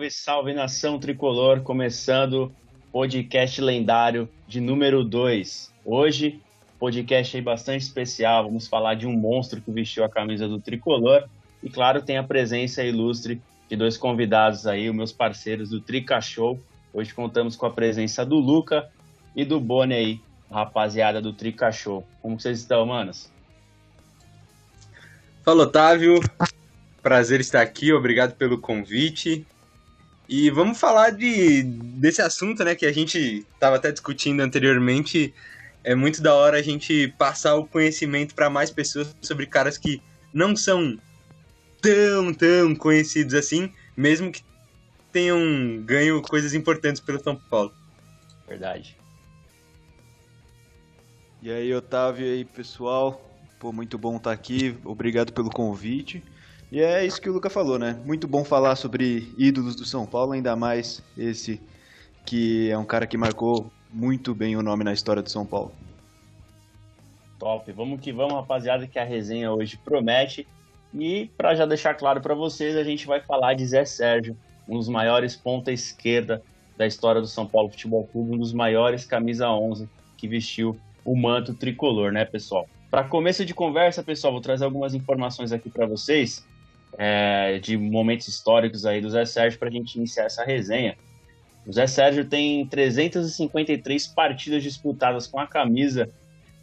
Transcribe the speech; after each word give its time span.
Salve, 0.00 0.10
salve 0.10 0.54
nação 0.54 0.98
tricolor, 0.98 1.60
começando 1.60 2.50
podcast 2.90 3.60
lendário 3.60 4.28
de 4.48 4.58
número 4.58 5.04
2. 5.04 5.74
Hoje, 5.84 6.40
podcast 6.78 7.36
aí 7.36 7.42
bastante 7.42 7.82
especial, 7.82 8.44
vamos 8.44 8.66
falar 8.66 8.94
de 8.94 9.06
um 9.06 9.12
monstro 9.12 9.60
que 9.60 9.70
vestiu 9.70 10.02
a 10.02 10.08
camisa 10.08 10.48
do 10.48 10.58
tricolor 10.58 11.28
e 11.62 11.68
claro, 11.68 12.00
tem 12.00 12.16
a 12.16 12.22
presença 12.22 12.82
ilustre 12.82 13.42
de 13.68 13.76
dois 13.76 13.98
convidados 13.98 14.66
aí, 14.66 14.88
os 14.88 14.96
meus 14.96 15.12
parceiros 15.12 15.68
do 15.68 15.80
Trica 15.80 16.18
Show. 16.20 16.58
Hoje 16.94 17.12
contamos 17.12 17.54
com 17.54 17.66
a 17.66 17.70
presença 17.70 18.24
do 18.24 18.36
Luca 18.36 18.88
e 19.36 19.44
do 19.44 19.60
Boni 19.60 19.94
aí, 19.94 20.20
rapaziada 20.50 21.20
do 21.20 21.34
Trica 21.34 21.70
Show. 21.70 22.06
Como 22.22 22.40
vocês 22.40 22.60
estão, 22.60 22.86
manos? 22.86 23.30
Fala, 25.44 25.64
Otávio. 25.64 26.20
Prazer 27.02 27.40
estar 27.40 27.60
aqui, 27.60 27.92
obrigado 27.92 28.34
pelo 28.36 28.58
convite. 28.58 29.46
E 30.32 30.48
vamos 30.48 30.78
falar 30.78 31.10
de, 31.10 31.64
desse 31.64 32.22
assunto, 32.22 32.62
né, 32.62 32.76
que 32.76 32.86
a 32.86 32.92
gente 32.92 33.44
estava 33.52 33.74
até 33.74 33.90
discutindo 33.90 34.40
anteriormente. 34.40 35.34
É 35.82 35.92
muito 35.92 36.22
da 36.22 36.32
hora 36.32 36.56
a 36.56 36.62
gente 36.62 37.08
passar 37.18 37.56
o 37.56 37.66
conhecimento 37.66 38.32
para 38.32 38.48
mais 38.48 38.70
pessoas 38.70 39.12
sobre 39.20 39.44
caras 39.44 39.76
que 39.76 40.00
não 40.32 40.54
são 40.54 40.96
tão, 41.82 42.32
tão 42.32 42.76
conhecidos 42.76 43.34
assim, 43.34 43.72
mesmo 43.96 44.30
que 44.30 44.44
tenham 45.10 45.82
ganho 45.84 46.22
coisas 46.22 46.54
importantes 46.54 47.00
pelo 47.00 47.20
São 47.20 47.34
Paulo. 47.34 47.74
Verdade. 48.46 48.96
E 51.42 51.50
aí, 51.50 51.74
Otávio, 51.74 52.24
e 52.24 52.30
aí, 52.34 52.44
pessoal? 52.44 53.20
Pô, 53.58 53.72
muito 53.72 53.98
bom 53.98 54.16
estar 54.16 54.30
aqui, 54.30 54.78
obrigado 54.84 55.32
pelo 55.32 55.50
convite. 55.50 56.22
E 56.72 56.80
é 56.80 57.04
isso 57.04 57.20
que 57.20 57.28
o 57.28 57.32
Luca 57.32 57.50
falou, 57.50 57.78
né? 57.80 57.98
Muito 58.04 58.28
bom 58.28 58.44
falar 58.44 58.76
sobre 58.76 59.34
ídolos 59.36 59.74
do 59.74 59.84
São 59.84 60.06
Paulo, 60.06 60.32
ainda 60.32 60.54
mais 60.54 61.02
esse 61.18 61.60
que 62.24 62.70
é 62.70 62.78
um 62.78 62.84
cara 62.84 63.08
que 63.08 63.16
marcou 63.16 63.72
muito 63.92 64.32
bem 64.34 64.56
o 64.56 64.62
nome 64.62 64.84
na 64.84 64.92
história 64.92 65.20
do 65.20 65.28
São 65.28 65.44
Paulo. 65.44 65.72
Top, 67.40 67.72
vamos 67.72 68.00
que 68.00 68.12
vamos, 68.12 68.34
rapaziada, 68.34 68.86
que 68.86 69.00
a 69.00 69.04
resenha 69.04 69.50
hoje 69.50 69.76
promete. 69.84 70.46
E 70.94 71.28
para 71.36 71.56
já 71.56 71.66
deixar 71.66 71.94
claro 71.94 72.20
para 72.20 72.34
vocês, 72.34 72.76
a 72.76 72.84
gente 72.84 73.04
vai 73.04 73.20
falar 73.20 73.54
de 73.54 73.66
Zé 73.66 73.84
Sérgio, 73.84 74.36
um 74.68 74.76
dos 74.76 74.88
maiores 74.88 75.34
ponta 75.34 75.72
esquerda 75.72 76.40
da 76.76 76.86
história 76.86 77.20
do 77.20 77.26
São 77.26 77.48
Paulo 77.48 77.70
Futebol 77.70 78.06
Clube, 78.06 78.34
um 78.34 78.38
dos 78.38 78.52
maiores 78.52 79.04
camisa 79.04 79.50
11 79.50 79.88
que 80.16 80.28
vestiu 80.28 80.78
o 81.04 81.16
manto 81.16 81.52
tricolor, 81.52 82.12
né, 82.12 82.24
pessoal? 82.24 82.68
Para 82.88 83.02
começo 83.04 83.44
de 83.44 83.54
conversa, 83.54 84.04
pessoal, 84.04 84.32
vou 84.32 84.42
trazer 84.42 84.64
algumas 84.64 84.94
informações 84.94 85.50
aqui 85.50 85.68
para 85.68 85.86
vocês 85.86 86.46
é, 86.98 87.58
de 87.58 87.76
momentos 87.76 88.28
históricos 88.28 88.86
aí 88.86 89.00
do 89.00 89.10
Zé 89.10 89.24
Sérgio 89.24 89.58
para 89.58 89.68
a 89.68 89.72
gente 89.72 89.96
iniciar 89.96 90.24
essa 90.24 90.44
resenha. 90.44 90.96
O 91.66 91.72
Zé 91.72 91.86
Sérgio 91.86 92.24
tem 92.24 92.66
353 92.66 94.06
partidas 94.08 94.62
disputadas 94.62 95.26
com 95.26 95.38
a 95.38 95.46
camisa 95.46 96.08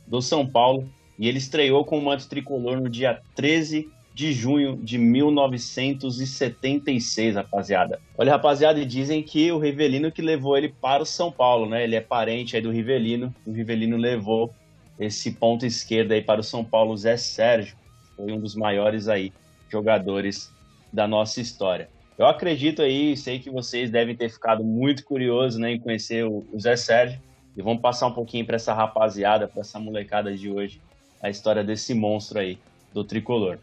do 0.06 0.22
São 0.22 0.46
Paulo 0.46 0.88
e 1.18 1.28
ele 1.28 1.38
estreou 1.38 1.84
com 1.84 1.98
o 1.98 2.02
manto 2.02 2.28
tricolor 2.28 2.80
no 2.80 2.90
dia 2.90 3.20
13 3.36 3.90
de 4.14 4.34
junho 4.34 4.78
de 4.78 4.98
1976, 4.98 7.36
rapaziada. 7.36 8.00
Olha, 8.18 8.32
rapaziada, 8.32 8.84
dizem 8.84 9.22
que 9.22 9.52
o 9.52 9.60
Rivelino 9.60 10.12
que 10.12 10.24
levou 10.24 10.58
ele 10.58 10.70
para 10.70 11.04
o 11.04 11.06
São 11.06 11.32
Paulo, 11.32 11.70
né? 11.70 11.84
Ele 11.84 11.96
é 11.96 12.02
parente 12.02 12.56
aí 12.56 12.62
do 12.62 12.72
Rivelino. 12.72 13.32
O 13.46 13.52
Rivelino 13.52 13.96
levou 13.96 14.52
esse 15.00 15.34
ponto 15.34 15.68
esquerdo 15.68 16.14
aí 16.14 16.22
para 16.22 16.42
o 16.42 16.44
São 16.44 16.66
Paulo, 16.66 16.98
Zé 16.98 17.16
Sérgio. 17.16 17.78
Foi 18.16 18.32
um 18.32 18.40
dos 18.40 18.56
maiores 18.56 19.08
aí 19.08 19.32
jogadores 19.70 20.52
da 20.92 21.08
nossa 21.08 21.42
história. 21.42 21.90
Eu 22.18 22.26
acredito 22.26 22.82
aí, 22.82 23.16
sei 23.16 23.40
que 23.40 23.50
vocês 23.50 23.92
devem 23.92 24.16
ter 24.16 24.30
ficado 24.30 24.64
muito 24.64 25.04
curiosos 25.04 25.60
né, 25.60 25.74
em 25.74 25.80
conhecer 25.80 26.26
o, 26.26 26.46
Zé 26.60 26.76
Sérgio. 26.76 27.20
E 27.56 27.62
vamos 27.62 27.82
passar 27.82 28.08
um 28.08 28.14
pouquinho 28.14 28.46
para 28.46 28.56
essa 28.56 28.74
rapaziada, 28.74 29.48
para 29.48 29.62
essa 29.62 29.80
molecada 29.80 30.36
de 30.36 30.50
hoje, 30.50 30.80
a 31.22 31.30
história 31.30 31.64
desse 31.64 31.94
monstro 31.94 32.40
aí, 32.40 32.58
do 32.94 33.04
tricolor. 33.04 33.58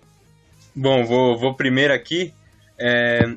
Bom, 0.75 1.05
vou, 1.05 1.39
vou 1.39 1.55
primeiro 1.55 1.93
aqui. 1.93 2.33
É... 2.79 3.37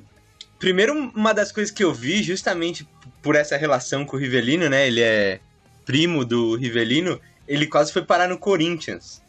Primeiro, 0.58 0.94
uma 1.16 1.34
das 1.34 1.52
coisas 1.52 1.72
que 1.72 1.84
eu 1.84 1.94
vi, 1.94 2.24
justamente 2.24 2.88
por 3.22 3.36
essa 3.36 3.56
relação 3.58 4.04
com 4.04 4.18
o 4.18 4.20
Rivelino, 4.20 4.68
né? 4.68 4.88
Ele 4.88 5.02
é 5.02 5.40
primo 5.86 6.26
do 6.26 6.56
Rivelino, 6.56 7.20
ele 7.48 7.68
quase 7.68 7.94
foi 7.94 8.02
parar 8.02 8.28
no 8.28 8.38
Corinthians 8.38 9.22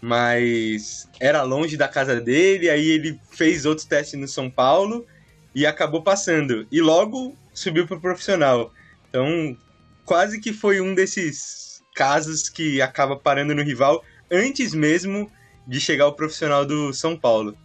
mas 0.00 1.08
era 1.18 1.42
longe 1.42 1.76
da 1.76 1.86
casa 1.86 2.20
dele, 2.20 2.70
aí 2.70 2.88
ele 2.88 3.20
fez 3.30 3.66
outros 3.66 3.86
testes 3.86 4.18
no 4.18 4.26
São 4.26 4.50
Paulo 4.50 5.06
e 5.54 5.66
acabou 5.66 6.02
passando. 6.02 6.66
E 6.70 6.80
logo 6.80 7.36
subiu 7.52 7.86
para 7.86 7.96
o 7.96 8.00
profissional. 8.00 8.72
Então, 9.08 9.56
quase 10.04 10.40
que 10.40 10.52
foi 10.52 10.80
um 10.80 10.94
desses 10.94 11.82
casos 11.94 12.48
que 12.48 12.80
acaba 12.80 13.16
parando 13.16 13.54
no 13.54 13.62
rival 13.62 14.02
antes 14.30 14.72
mesmo 14.72 15.30
de 15.66 15.80
chegar 15.80 16.04
ao 16.04 16.14
profissional 16.14 16.64
do 16.64 16.92
São 16.94 17.16
Paulo. 17.16 17.56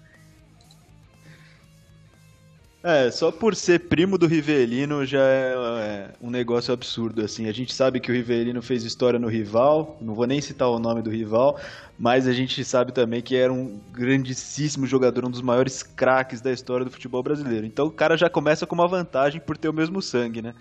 É, 2.88 3.10
só 3.10 3.32
por 3.32 3.56
ser 3.56 3.80
primo 3.88 4.16
do 4.16 4.28
Rivelino 4.28 5.04
já 5.08 5.28
é, 5.28 5.56
é, 5.56 6.10
um 6.22 6.30
negócio 6.30 6.72
absurdo, 6.72 7.24
assim. 7.24 7.48
A 7.48 7.52
gente 7.52 7.74
sabe 7.74 8.00
que 8.00 8.12
o 8.12 8.14
Rivelino 8.14 8.62
fez 8.62 8.84
história 8.84 9.18
no 9.18 9.28
rival, 9.28 9.98
não 10.00 10.14
vou 10.14 10.28
nem 10.28 10.40
citar 10.40 10.70
o 10.70 10.78
nome 10.78 11.02
do 11.02 11.10
rival, 11.10 11.60
mas 11.98 12.28
a 12.28 12.32
gente 12.32 12.64
sabe 12.64 12.92
também 12.92 13.24
que 13.24 13.36
era 13.36 13.52
um 13.52 13.82
grandíssimo 13.92 14.86
jogador, 14.86 15.26
um 15.26 15.32
dos 15.32 15.42
maiores 15.42 15.82
craques 15.82 16.42
da 16.42 16.52
história 16.52 16.86
do 16.86 16.92
futebol 16.92 17.24
brasileiro. 17.24 17.66
Então 17.66 17.88
o 17.88 17.92
cara 17.92 18.16
já 18.16 18.30
começa 18.30 18.68
com 18.68 18.76
uma 18.76 18.88
vantagem 18.88 19.42
por 19.42 19.58
ter 19.58 19.68
o 19.68 19.74
mesmo 19.74 20.00
sangue, 20.00 20.44
né? 20.44 20.54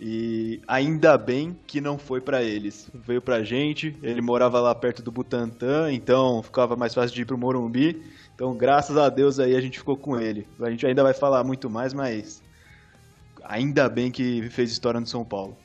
E 0.00 0.60
ainda 0.68 1.18
bem 1.18 1.58
que 1.66 1.80
não 1.80 1.98
foi 1.98 2.20
para 2.20 2.44
eles. 2.44 2.88
Veio 2.94 3.20
pra 3.20 3.42
gente, 3.42 3.96
ele 4.04 4.20
morava 4.20 4.60
lá 4.60 4.72
perto 4.72 5.02
do 5.02 5.10
Butantã, 5.10 5.90
então 5.90 6.44
ficava 6.44 6.76
mais 6.76 6.94
fácil 6.94 7.12
de 7.12 7.22
ir 7.22 7.24
pro 7.24 7.36
Morumbi. 7.36 8.00
Então, 8.36 8.54
graças 8.54 8.98
a 8.98 9.08
Deus 9.08 9.40
aí 9.40 9.56
a 9.56 9.60
gente 9.62 9.78
ficou 9.78 9.96
com 9.96 10.20
ele. 10.20 10.46
A 10.60 10.70
gente 10.70 10.86
ainda 10.86 11.02
vai 11.02 11.14
falar 11.14 11.42
muito 11.42 11.70
mais, 11.70 11.94
mas 11.94 12.42
ainda 13.42 13.88
bem 13.88 14.10
que 14.10 14.48
fez 14.50 14.70
história 14.70 15.00
no 15.00 15.06
São 15.06 15.24
Paulo. 15.24 15.56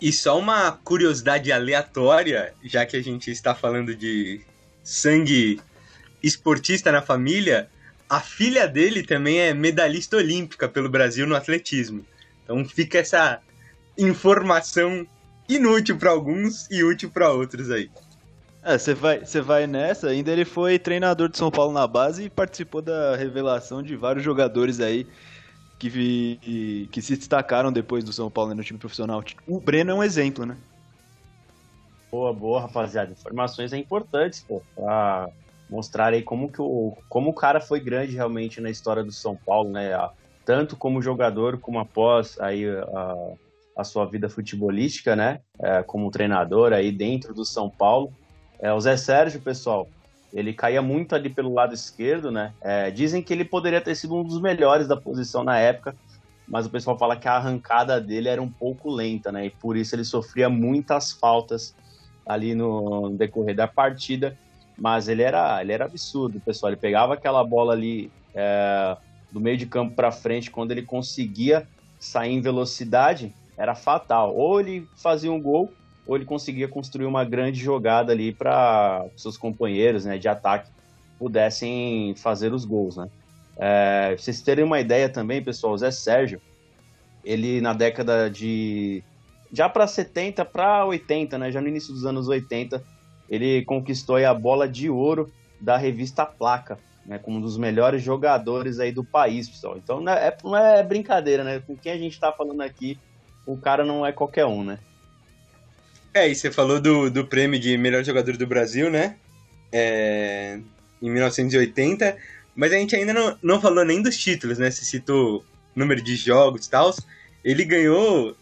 E 0.00 0.12
só 0.12 0.36
uma 0.36 0.72
curiosidade 0.72 1.52
aleatória, 1.52 2.52
já 2.64 2.84
que 2.84 2.96
a 2.96 3.02
gente 3.02 3.30
está 3.30 3.54
falando 3.54 3.94
de 3.94 4.40
sangue 4.82 5.60
esportista 6.20 6.90
na 6.90 7.00
família, 7.00 7.70
a 8.08 8.20
filha 8.20 8.66
dele 8.66 9.04
também 9.04 9.38
é 9.38 9.54
medalhista 9.54 10.16
olímpica 10.16 10.68
pelo 10.68 10.88
Brasil 10.88 11.24
no 11.24 11.36
atletismo. 11.36 12.04
Então 12.42 12.64
fica 12.64 12.98
essa 12.98 13.40
informação 13.96 15.06
inútil 15.48 15.96
para 15.96 16.10
alguns 16.10 16.66
e 16.68 16.82
útil 16.82 17.10
para 17.10 17.30
outros 17.30 17.70
aí. 17.70 17.88
É, 18.62 18.76
você 18.76 18.92
vai, 18.92 19.24
você 19.24 19.40
vai 19.40 19.66
nessa, 19.66 20.08
ainda 20.08 20.30
ele 20.30 20.44
foi 20.44 20.78
treinador 20.78 21.28
de 21.28 21.38
São 21.38 21.50
Paulo 21.50 21.72
na 21.72 21.86
base 21.86 22.24
e 22.24 22.30
participou 22.30 22.82
da 22.82 23.16
revelação 23.16 23.82
de 23.82 23.96
vários 23.96 24.22
jogadores 24.22 24.80
aí 24.80 25.06
que, 25.78 26.88
que 26.92 27.00
se 27.00 27.16
destacaram 27.16 27.72
depois 27.72 28.04
do 28.04 28.12
São 28.12 28.30
Paulo 28.30 28.54
no 28.54 28.62
time 28.62 28.78
profissional. 28.78 29.24
O 29.46 29.58
Breno 29.58 29.92
é 29.92 29.94
um 29.94 30.02
exemplo, 30.02 30.44
né? 30.44 30.56
Boa, 32.10 32.34
boa, 32.34 32.60
rapaziada. 32.60 33.12
Informações 33.12 33.72
é 33.72 33.78
importantes, 33.78 34.44
pô, 34.46 34.60
pra 34.74 35.30
mostrar 35.70 36.12
aí 36.12 36.22
como 36.22 36.52
que 36.52 36.60
o, 36.60 36.98
como 37.08 37.30
o 37.30 37.34
cara 37.34 37.60
foi 37.60 37.80
grande 37.80 38.14
realmente 38.14 38.60
na 38.60 38.68
história 38.68 39.02
do 39.02 39.12
São 39.12 39.36
Paulo, 39.36 39.70
né? 39.70 39.90
Tanto 40.44 40.76
como 40.76 41.00
jogador, 41.00 41.58
como 41.58 41.78
após 41.78 42.38
aí 42.40 42.68
a, 42.68 43.16
a 43.76 43.84
sua 43.84 44.04
vida 44.04 44.28
futebolística, 44.28 45.16
né? 45.16 45.40
É, 45.58 45.82
como 45.82 46.10
treinador 46.10 46.72
aí 46.72 46.92
dentro 46.92 47.32
do 47.32 47.44
São 47.44 47.70
Paulo. 47.70 48.12
É, 48.60 48.72
o 48.72 48.80
Zé 48.80 48.96
Sérgio, 48.96 49.40
pessoal, 49.40 49.88
ele 50.32 50.52
caía 50.52 50.82
muito 50.82 51.14
ali 51.14 51.28
pelo 51.28 51.52
lado 51.52 51.74
esquerdo, 51.74 52.30
né? 52.30 52.52
É, 52.60 52.90
dizem 52.90 53.22
que 53.22 53.32
ele 53.32 53.44
poderia 53.44 53.80
ter 53.80 53.94
sido 53.94 54.14
um 54.14 54.22
dos 54.22 54.40
melhores 54.40 54.86
da 54.86 54.96
posição 54.96 55.42
na 55.42 55.58
época, 55.58 55.96
mas 56.46 56.66
o 56.66 56.70
pessoal 56.70 56.98
fala 56.98 57.16
que 57.16 57.28
a 57.28 57.34
arrancada 57.34 58.00
dele 58.00 58.28
era 58.28 58.42
um 58.42 58.50
pouco 58.50 58.90
lenta, 58.90 59.30
né? 59.32 59.46
E 59.46 59.50
por 59.50 59.76
isso 59.76 59.94
ele 59.94 60.04
sofria 60.04 60.48
muitas 60.48 61.12
faltas 61.12 61.74
ali 62.26 62.54
no, 62.54 63.10
decorrer 63.10 63.54
da 63.54 63.66
partida. 63.66 64.36
Mas 64.76 65.08
ele 65.08 65.22
era, 65.22 65.60
ele 65.60 65.72
era 65.72 65.84
absurdo, 65.84 66.40
pessoal. 66.40 66.72
Ele 66.72 66.80
pegava 66.80 67.14
aquela 67.14 67.44
bola 67.44 67.72
ali 67.72 68.10
é, 68.34 68.96
do 69.30 69.40
meio 69.40 69.56
de 69.56 69.66
campo 69.66 69.94
para 69.94 70.10
frente, 70.10 70.50
quando 70.50 70.70
ele 70.70 70.82
conseguia 70.82 71.68
sair 71.98 72.32
em 72.32 72.40
velocidade, 72.40 73.34
era 73.56 73.74
fatal. 73.74 74.34
Ou 74.34 74.58
ele 74.58 74.88
fazia 74.96 75.30
um 75.30 75.40
gol, 75.40 75.72
ou 76.10 76.16
ele 76.16 76.24
conseguia 76.24 76.66
construir 76.66 77.06
uma 77.06 77.24
grande 77.24 77.60
jogada 77.60 78.10
ali 78.10 78.32
para 78.32 79.06
seus 79.16 79.36
companheiros 79.36 80.04
né, 80.04 80.18
de 80.18 80.26
ataque 80.26 80.68
pudessem 81.16 82.16
fazer 82.16 82.52
os 82.52 82.64
gols. 82.64 82.96
Né? 82.96 83.08
É, 83.56 84.16
vocês 84.18 84.42
terem 84.42 84.64
uma 84.64 84.80
ideia 84.80 85.08
também, 85.08 85.40
pessoal, 85.40 85.72
o 85.72 85.78
Zé 85.78 85.92
Sérgio, 85.92 86.40
ele 87.24 87.60
na 87.60 87.72
década 87.72 88.28
de. 88.28 89.04
já 89.52 89.68
para 89.68 89.86
70 89.86 90.44
para 90.46 90.84
80, 90.84 91.38
né, 91.38 91.52
já 91.52 91.60
no 91.60 91.68
início 91.68 91.94
dos 91.94 92.04
anos 92.04 92.26
80, 92.26 92.82
ele 93.28 93.64
conquistou 93.64 94.16
a 94.16 94.34
bola 94.34 94.68
de 94.68 94.90
ouro 94.90 95.30
da 95.60 95.76
revista 95.76 96.26
Placa. 96.26 96.76
né, 97.06 97.18
como 97.18 97.38
um 97.38 97.40
dos 97.40 97.56
melhores 97.56 98.02
jogadores 98.02 98.80
aí 98.80 98.90
do 98.90 99.04
país, 99.04 99.48
pessoal. 99.48 99.76
Então 99.76 100.00
não 100.00 100.12
é, 100.12 100.36
não 100.42 100.56
é 100.56 100.82
brincadeira, 100.82 101.44
né? 101.44 101.62
Com 101.64 101.76
quem 101.76 101.92
a 101.92 101.98
gente 101.98 102.14
está 102.14 102.32
falando 102.32 102.62
aqui, 102.62 102.98
o 103.46 103.56
cara 103.56 103.84
não 103.84 104.04
é 104.04 104.10
qualquer 104.10 104.44
um, 104.44 104.64
né? 104.64 104.80
É, 106.12 106.28
e 106.28 106.34
você 106.34 106.50
falou 106.50 106.80
do, 106.80 107.10
do 107.10 107.24
prêmio 107.26 107.58
de 107.58 107.76
melhor 107.78 108.04
jogador 108.04 108.36
do 108.36 108.46
Brasil, 108.46 108.90
né? 108.90 109.16
É, 109.72 110.58
em 111.00 111.10
1980, 111.10 112.16
mas 112.54 112.72
a 112.72 112.76
gente 112.76 112.96
ainda 112.96 113.14
não, 113.14 113.38
não 113.42 113.60
falou 113.60 113.84
nem 113.84 114.02
dos 114.02 114.16
títulos, 114.16 114.58
né? 114.58 114.70
Você 114.70 114.84
citou 114.84 115.44
número 115.74 116.02
de 116.02 116.16
jogos 116.16 116.66
e 116.66 116.70
tal. 116.70 116.94
Ele 117.44 117.64
ganhou 117.64 118.36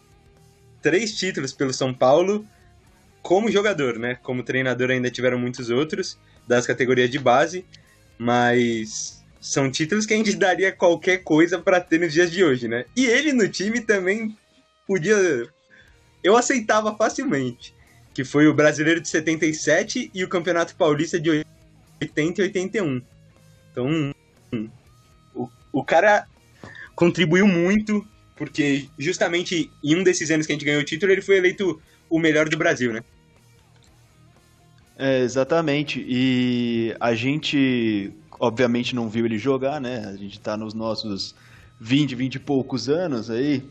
três 0.81 1.17
títulos 1.17 1.53
pelo 1.53 1.73
São 1.73 1.93
Paulo 1.93 2.47
como 3.23 3.51
jogador, 3.51 3.99
né? 3.99 4.19
Como 4.23 4.43
treinador 4.43 4.91
ainda 4.91 5.11
tiveram 5.11 5.39
muitos 5.39 5.69
outros 5.69 6.19
das 6.47 6.67
categorias 6.67 7.11
de 7.11 7.19
base, 7.19 7.65
mas 8.17 9.23
são 9.41 9.71
títulos 9.71 10.07
que 10.07 10.15
a 10.15 10.17
gente 10.17 10.35
daria 10.37 10.73
qualquer 10.73 11.19
coisa 11.19 11.59
para 11.59 11.81
ter 11.81 12.01
nos 12.01 12.13
dias 12.13 12.31
de 12.31 12.43
hoje, 12.43 12.67
né? 12.67 12.87
E 12.97 13.07
ele 13.07 13.33
no 13.35 13.47
time 13.47 13.83
também 13.83 14.35
podia 14.87 15.47
eu 16.29 16.37
aceitava 16.37 16.95
facilmente, 16.95 17.75
que 18.13 18.23
foi 18.23 18.47
o 18.47 18.53
Brasileiro 18.53 19.01
de 19.01 19.09
77 19.09 20.11
e 20.13 20.23
o 20.23 20.29
Campeonato 20.29 20.77
Paulista 20.77 21.19
de 21.19 21.43
80 22.03 22.43
e 22.43 22.45
81. 22.45 23.03
Então, 23.73 24.15
o, 25.35 25.49
o 25.73 25.83
cara 25.83 26.27
contribuiu 26.95 27.47
muito, 27.47 28.07
porque 28.37 28.87
justamente 28.99 29.71
em 29.83 29.97
um 29.97 30.03
desses 30.03 30.31
anos 30.31 30.45
que 30.45 30.53
a 30.53 30.55
gente 30.55 30.67
ganhou 30.67 30.83
o 30.83 30.85
título, 30.85 31.11
ele 31.11 31.23
foi 31.23 31.39
eleito 31.39 31.81
o 32.11 32.19
melhor 32.19 32.47
do 32.47 32.59
Brasil, 32.59 32.93
né? 32.93 33.03
É, 34.99 35.21
exatamente. 35.21 36.05
E 36.07 36.95
a 37.01 37.15
gente, 37.15 38.13
obviamente, 38.39 38.95
não 38.95 39.09
viu 39.09 39.25
ele 39.25 39.39
jogar, 39.39 39.81
né? 39.81 40.05
A 40.05 40.17
gente 40.17 40.39
tá 40.39 40.59
nos 40.59 40.75
nossos 40.75 41.35
20, 41.81 42.15
20 42.15 42.35
e 42.35 42.39
poucos 42.39 42.91
anos 42.91 43.31
aí, 43.31 43.63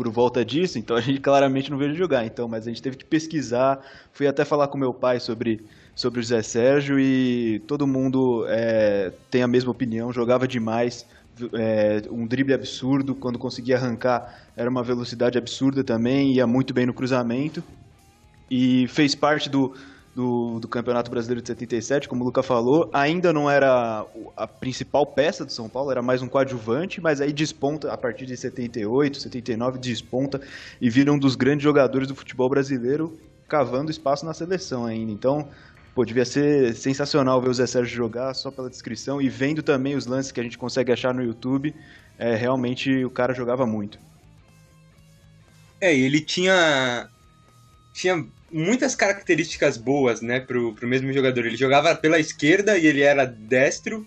por 0.00 0.08
volta 0.08 0.42
disso, 0.42 0.78
então 0.78 0.96
a 0.96 1.00
gente 1.02 1.20
claramente 1.20 1.70
não 1.70 1.82
ele 1.82 1.92
jogar. 1.94 2.24
Então, 2.24 2.48
mas 2.48 2.66
a 2.66 2.70
gente 2.70 2.80
teve 2.80 2.96
que 2.96 3.04
pesquisar, 3.04 3.84
fui 4.14 4.26
até 4.26 4.46
falar 4.46 4.68
com 4.68 4.78
meu 4.78 4.94
pai 4.94 5.20
sobre, 5.20 5.60
sobre 5.94 6.20
o 6.20 6.24
Zé 6.24 6.40
Sérgio 6.40 6.98
e 6.98 7.58
todo 7.66 7.86
mundo 7.86 8.46
é, 8.48 9.12
tem 9.30 9.42
a 9.42 9.46
mesma 9.46 9.70
opinião, 9.70 10.10
jogava 10.10 10.48
demais. 10.48 11.04
É, 11.52 12.02
um 12.10 12.26
drible 12.26 12.54
absurdo, 12.54 13.14
quando 13.14 13.38
conseguia 13.38 13.76
arrancar 13.76 14.42
era 14.56 14.70
uma 14.70 14.82
velocidade 14.82 15.36
absurda 15.36 15.84
também, 15.84 16.32
ia 16.32 16.46
muito 16.46 16.72
bem 16.72 16.86
no 16.86 16.94
cruzamento 16.94 17.62
e 18.50 18.86
fez 18.88 19.14
parte 19.14 19.50
do, 19.50 19.74
do, 20.20 20.60
do, 20.60 20.68
Campeonato 20.68 21.10
Brasileiro 21.10 21.40
de 21.40 21.48
77, 21.48 22.06
como 22.06 22.22
o 22.22 22.26
Luca 22.26 22.42
falou, 22.42 22.90
ainda 22.92 23.32
não 23.32 23.48
era 23.50 24.04
a 24.36 24.46
principal 24.46 25.06
peça 25.06 25.46
do 25.46 25.52
São 25.52 25.66
Paulo, 25.66 25.90
era 25.90 26.02
mais 26.02 26.20
um 26.20 26.28
coadjuvante, 26.28 27.00
mas 27.00 27.22
aí 27.22 27.32
desponta 27.32 27.90
a 27.90 27.96
partir 27.96 28.26
de 28.26 28.36
78, 28.36 29.18
79, 29.18 29.78
desponta 29.78 30.38
e 30.78 30.90
vira 30.90 31.10
um 31.10 31.18
dos 31.18 31.36
grandes 31.36 31.64
jogadores 31.64 32.06
do 32.06 32.14
futebol 32.14 32.50
brasileiro, 32.50 33.18
cavando 33.48 33.90
espaço 33.90 34.26
na 34.26 34.34
seleção 34.34 34.84
ainda. 34.84 35.10
Então, 35.10 35.48
pô, 35.94 36.04
devia 36.04 36.26
ser 36.26 36.74
sensacional 36.74 37.40
ver 37.40 37.48
o 37.48 37.54
Zé 37.54 37.66
Sérgio 37.66 37.96
jogar 37.96 38.34
só 38.34 38.50
pela 38.50 38.68
descrição 38.68 39.22
e 39.22 39.28
vendo 39.30 39.62
também 39.62 39.96
os 39.96 40.04
lances 40.04 40.30
que 40.30 40.38
a 40.38 40.42
gente 40.42 40.58
consegue 40.58 40.92
achar 40.92 41.14
no 41.14 41.22
YouTube, 41.22 41.74
é, 42.18 42.34
realmente 42.34 43.06
o 43.06 43.10
cara 43.10 43.32
jogava 43.32 43.64
muito. 43.64 43.98
É, 45.80 45.96
ele 45.96 46.20
tinha 46.20 47.08
tinha 47.94 48.22
muitas 48.52 48.94
características 48.94 49.76
boas, 49.76 50.20
né, 50.20 50.40
pro, 50.40 50.74
pro 50.74 50.88
mesmo 50.88 51.12
jogador. 51.12 51.46
Ele 51.46 51.56
jogava 51.56 51.94
pela 51.94 52.18
esquerda 52.18 52.76
e 52.76 52.86
ele 52.86 53.02
era 53.02 53.24
destro, 53.24 54.06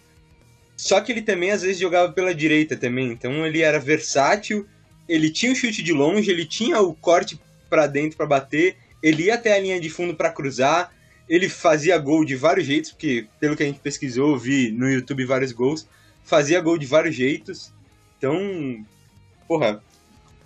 só 0.75 0.99
que 1.01 1.11
ele 1.11 1.21
também 1.21 1.51
às 1.51 1.61
vezes 1.61 1.79
jogava 1.79 2.11
pela 2.11 2.33
direita 2.33 2.75
também. 2.75 3.11
Então 3.11 3.45
ele 3.45 3.61
era 3.61 3.79
versátil, 3.79 4.67
ele 5.07 5.29
tinha 5.29 5.51
o 5.51 5.55
chute 5.55 5.81
de 5.81 5.93
longe, 5.93 6.29
ele 6.29 6.45
tinha 6.45 6.79
o 6.79 6.93
corte 6.93 7.39
para 7.69 7.87
dentro 7.87 8.17
para 8.17 8.25
bater, 8.25 8.75
ele 9.01 9.23
ia 9.23 9.35
até 9.35 9.55
a 9.55 9.59
linha 9.59 9.79
de 9.79 9.89
fundo 9.89 10.15
para 10.15 10.29
cruzar, 10.29 10.93
ele 11.27 11.49
fazia 11.49 11.97
gol 11.97 12.23
de 12.25 12.35
vários 12.35 12.65
jeitos, 12.67 12.91
porque 12.91 13.25
pelo 13.39 13.55
que 13.55 13.63
a 13.63 13.65
gente 13.65 13.79
pesquisou, 13.79 14.37
vi 14.37 14.71
no 14.71 14.89
YouTube 14.89 15.25
vários 15.25 15.51
gols, 15.51 15.87
fazia 16.23 16.61
gol 16.61 16.77
de 16.77 16.85
vários 16.85 17.15
jeitos. 17.15 17.71
Então, 18.17 18.85
porra, 19.47 19.81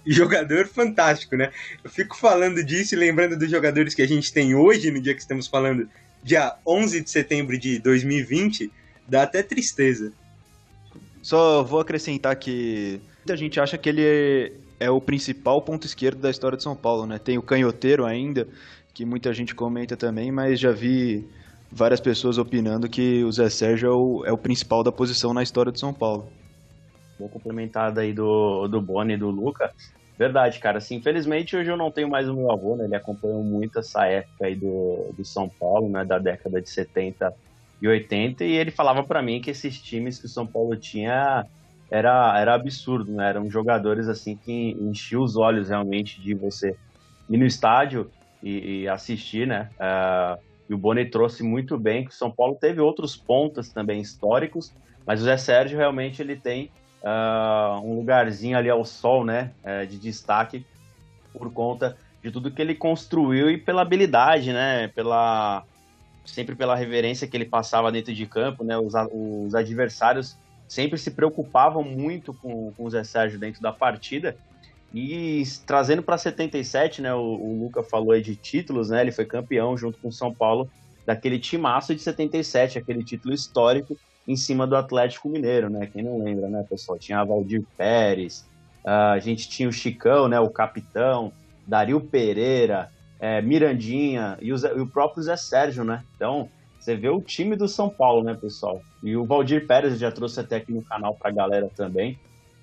jogador 0.13 0.67
fantástico, 0.67 1.35
né? 1.35 1.51
Eu 1.83 1.89
fico 1.89 2.17
falando 2.17 2.63
disso 2.63 2.95
e 2.95 2.97
lembrando 2.97 3.37
dos 3.37 3.49
jogadores 3.49 3.93
que 3.93 4.01
a 4.01 4.07
gente 4.07 4.31
tem 4.31 4.55
hoje, 4.55 4.91
no 4.91 5.01
dia 5.01 5.13
que 5.13 5.21
estamos 5.21 5.47
falando, 5.47 5.87
dia 6.23 6.55
11 6.65 7.01
de 7.01 7.09
setembro 7.09 7.57
de 7.57 7.79
2020, 7.79 8.71
dá 9.07 9.23
até 9.23 9.43
tristeza. 9.43 10.11
Só 11.21 11.63
vou 11.63 11.79
acrescentar 11.79 12.35
que 12.35 13.01
muita 13.19 13.35
gente 13.35 13.59
acha 13.59 13.77
que 13.77 13.89
ele 13.89 14.53
é, 14.79 14.89
o 14.89 15.01
principal 15.01 15.61
ponto 15.61 15.85
esquerdo 15.85 16.19
da 16.19 16.29
história 16.29 16.57
de 16.57 16.63
São 16.63 16.75
Paulo, 16.75 17.05
né? 17.05 17.19
Tem 17.19 17.37
o 17.37 17.41
canhoteiro 17.41 18.05
ainda, 18.05 18.47
que 18.93 19.05
muita 19.05 19.33
gente 19.33 19.53
comenta 19.53 19.97
também, 19.97 20.31
mas 20.31 20.59
já 20.59 20.71
vi 20.71 21.27
várias 21.71 21.99
pessoas 21.99 22.37
opinando 22.37 22.87
que 22.87 23.23
o 23.23 23.31
Zé 23.31 23.49
Sérgio 23.49 23.87
é 23.87 23.93
o, 23.93 24.25
é 24.25 24.31
o 24.31 24.37
principal 24.37 24.83
da 24.83 24.91
posição 24.91 25.33
na 25.33 25.43
história 25.43 25.71
de 25.71 25.79
São 25.79 25.93
Paulo. 25.93 26.29
Vou 27.19 27.27
complementar 27.27 27.97
aí 27.97 28.13
do, 28.13 28.67
do 28.67 28.79
Boni 28.79 29.13
e 29.13 29.17
do 29.17 29.29
Luca. 29.29 29.73
Verdade, 30.17 30.59
cara. 30.59 30.79
Assim, 30.79 30.95
infelizmente 30.95 31.55
hoje 31.55 31.69
eu 31.69 31.77
não 31.77 31.91
tenho 31.91 32.09
mais 32.09 32.27
o 32.27 32.33
meu 32.33 32.51
avô, 32.51 32.75
né? 32.75 32.85
Ele 32.85 32.95
acompanhou 32.95 33.43
muito 33.43 33.77
essa 33.79 34.05
época 34.05 34.45
aí 34.45 34.55
do, 34.55 35.13
do 35.15 35.23
São 35.23 35.47
Paulo, 35.47 35.89
né? 35.89 36.03
Da 36.03 36.17
década 36.17 36.59
de 36.59 36.69
70 36.69 37.33
e 37.79 37.87
80, 37.87 38.43
e 38.43 38.53
ele 38.53 38.71
falava 38.71 39.03
para 39.03 39.21
mim 39.21 39.39
que 39.39 39.51
esses 39.51 39.79
times 39.79 40.17
que 40.17 40.25
o 40.25 40.29
São 40.29 40.47
Paulo 40.47 40.75
tinha 40.75 41.45
era, 41.91 42.39
era 42.39 42.55
absurdo, 42.55 43.11
né? 43.11 43.29
Eram 43.29 43.49
jogadores 43.49 44.07
assim 44.07 44.35
que 44.35 44.71
enchiam 44.81 45.21
os 45.21 45.35
olhos 45.35 45.69
realmente 45.69 46.19
de 46.19 46.33
você 46.33 46.75
ir 47.29 47.37
no 47.37 47.45
estádio 47.45 48.09
e, 48.41 48.81
e 48.81 48.87
assistir, 48.87 49.45
né? 49.45 49.69
Uh, 49.79 50.41
e 50.69 50.73
o 50.73 50.77
Boni 50.77 51.05
trouxe 51.05 51.43
muito 51.43 51.77
bem 51.77 52.03
que 52.03 52.09
o 52.09 52.15
São 52.15 52.31
Paulo 52.31 52.57
teve 52.59 52.81
outros 52.81 53.15
pontos 53.15 53.71
também 53.71 54.01
históricos, 54.01 54.73
mas 55.05 55.21
o 55.21 55.25
Zé 55.25 55.37
Sérgio 55.37 55.77
realmente 55.77 56.21
ele 56.21 56.35
tem 56.35 56.71
uh, 57.03 57.79
um 57.85 57.95
lugarzinho 57.95 58.57
ali 58.57 58.69
ao 58.69 58.83
sol, 58.85 59.23
né, 59.23 59.51
uh, 59.63 59.85
de 59.85 59.97
destaque 59.97 60.65
por 61.33 61.51
conta 61.51 61.97
de 62.21 62.31
tudo 62.31 62.51
que 62.51 62.61
ele 62.61 62.75
construiu 62.75 63.49
e 63.49 63.57
pela 63.57 63.81
habilidade, 63.81 64.51
né, 64.51 64.87
pela 64.89 65.63
sempre 66.25 66.55
pela 66.55 66.75
reverência 66.75 67.27
que 67.27 67.37
ele 67.37 67.45
passava 67.45 67.91
dentro 67.91 68.13
de 68.13 68.25
campo, 68.25 68.63
né, 68.63 68.77
os, 68.77 68.93
os 69.11 69.55
adversários 69.55 70.35
sempre 70.67 70.97
se 70.97 71.11
preocupavam 71.11 71.83
muito 71.83 72.33
com, 72.33 72.73
com 72.73 72.83
o 72.83 72.89
Zé 72.89 73.03
Sérgio 73.03 73.39
dentro 73.39 73.61
da 73.61 73.71
partida. 73.71 74.35
E 74.93 75.43
trazendo 75.65 76.03
para 76.03 76.17
77, 76.17 77.01
né, 77.01 77.13
o, 77.13 77.19
o 77.19 77.59
Luca 77.63 77.81
falou 77.81 78.11
aí 78.11 78.21
de 78.21 78.35
títulos, 78.35 78.89
né, 78.89 79.01
ele 79.01 79.11
foi 79.11 79.25
campeão 79.25 79.77
junto 79.77 79.97
com 79.99 80.09
o 80.09 80.13
São 80.13 80.33
Paulo 80.33 80.69
daquele 81.05 81.39
timaço 81.39 81.95
de 81.95 82.01
77, 82.01 82.77
aquele 82.77 83.03
título 83.03 83.33
histórico 83.33 83.97
em 84.27 84.35
cima 84.35 84.67
do 84.67 84.75
Atlético 84.75 85.29
Mineiro, 85.29 85.69
né? 85.69 85.87
Quem 85.87 86.03
não 86.03 86.21
lembra, 86.21 86.49
né, 86.49 86.65
pessoal? 86.69 86.99
Tinha 86.99 87.23
Valdir 87.23 87.63
Pérez, 87.77 88.45
uh, 88.83 89.13
a 89.13 89.19
gente 89.19 89.47
tinha 89.47 89.69
o 89.69 89.71
Chicão, 89.71 90.27
né, 90.27 90.39
o 90.39 90.49
capitão, 90.49 91.31
Dario 91.65 92.01
Pereira, 92.01 92.89
é, 93.19 93.41
Mirandinha 93.41 94.37
e 94.41 94.53
o, 94.53 94.57
Zé, 94.57 94.73
e 94.75 94.79
o, 94.79 94.87
próprio 94.87 95.23
Zé 95.23 95.35
Sérgio, 95.35 95.83
né? 95.83 96.03
Então, 96.15 96.49
você 96.79 96.95
vê 96.95 97.09
o 97.09 97.21
time 97.21 97.55
do 97.55 97.67
São 97.67 97.89
Paulo, 97.89 98.23
né, 98.23 98.33
pessoal? 98.35 98.81
E 99.03 99.15
o 99.15 99.25
Valdir 99.25 99.65
Pérez 99.65 99.97
já 99.97 100.11
trouxe 100.11 100.39
até 100.39 100.57
aqui 100.57 100.71
no 100.71 100.83
canal 100.83 101.15
pra 101.15 101.31
galera 101.31 101.69
também. 101.75 102.17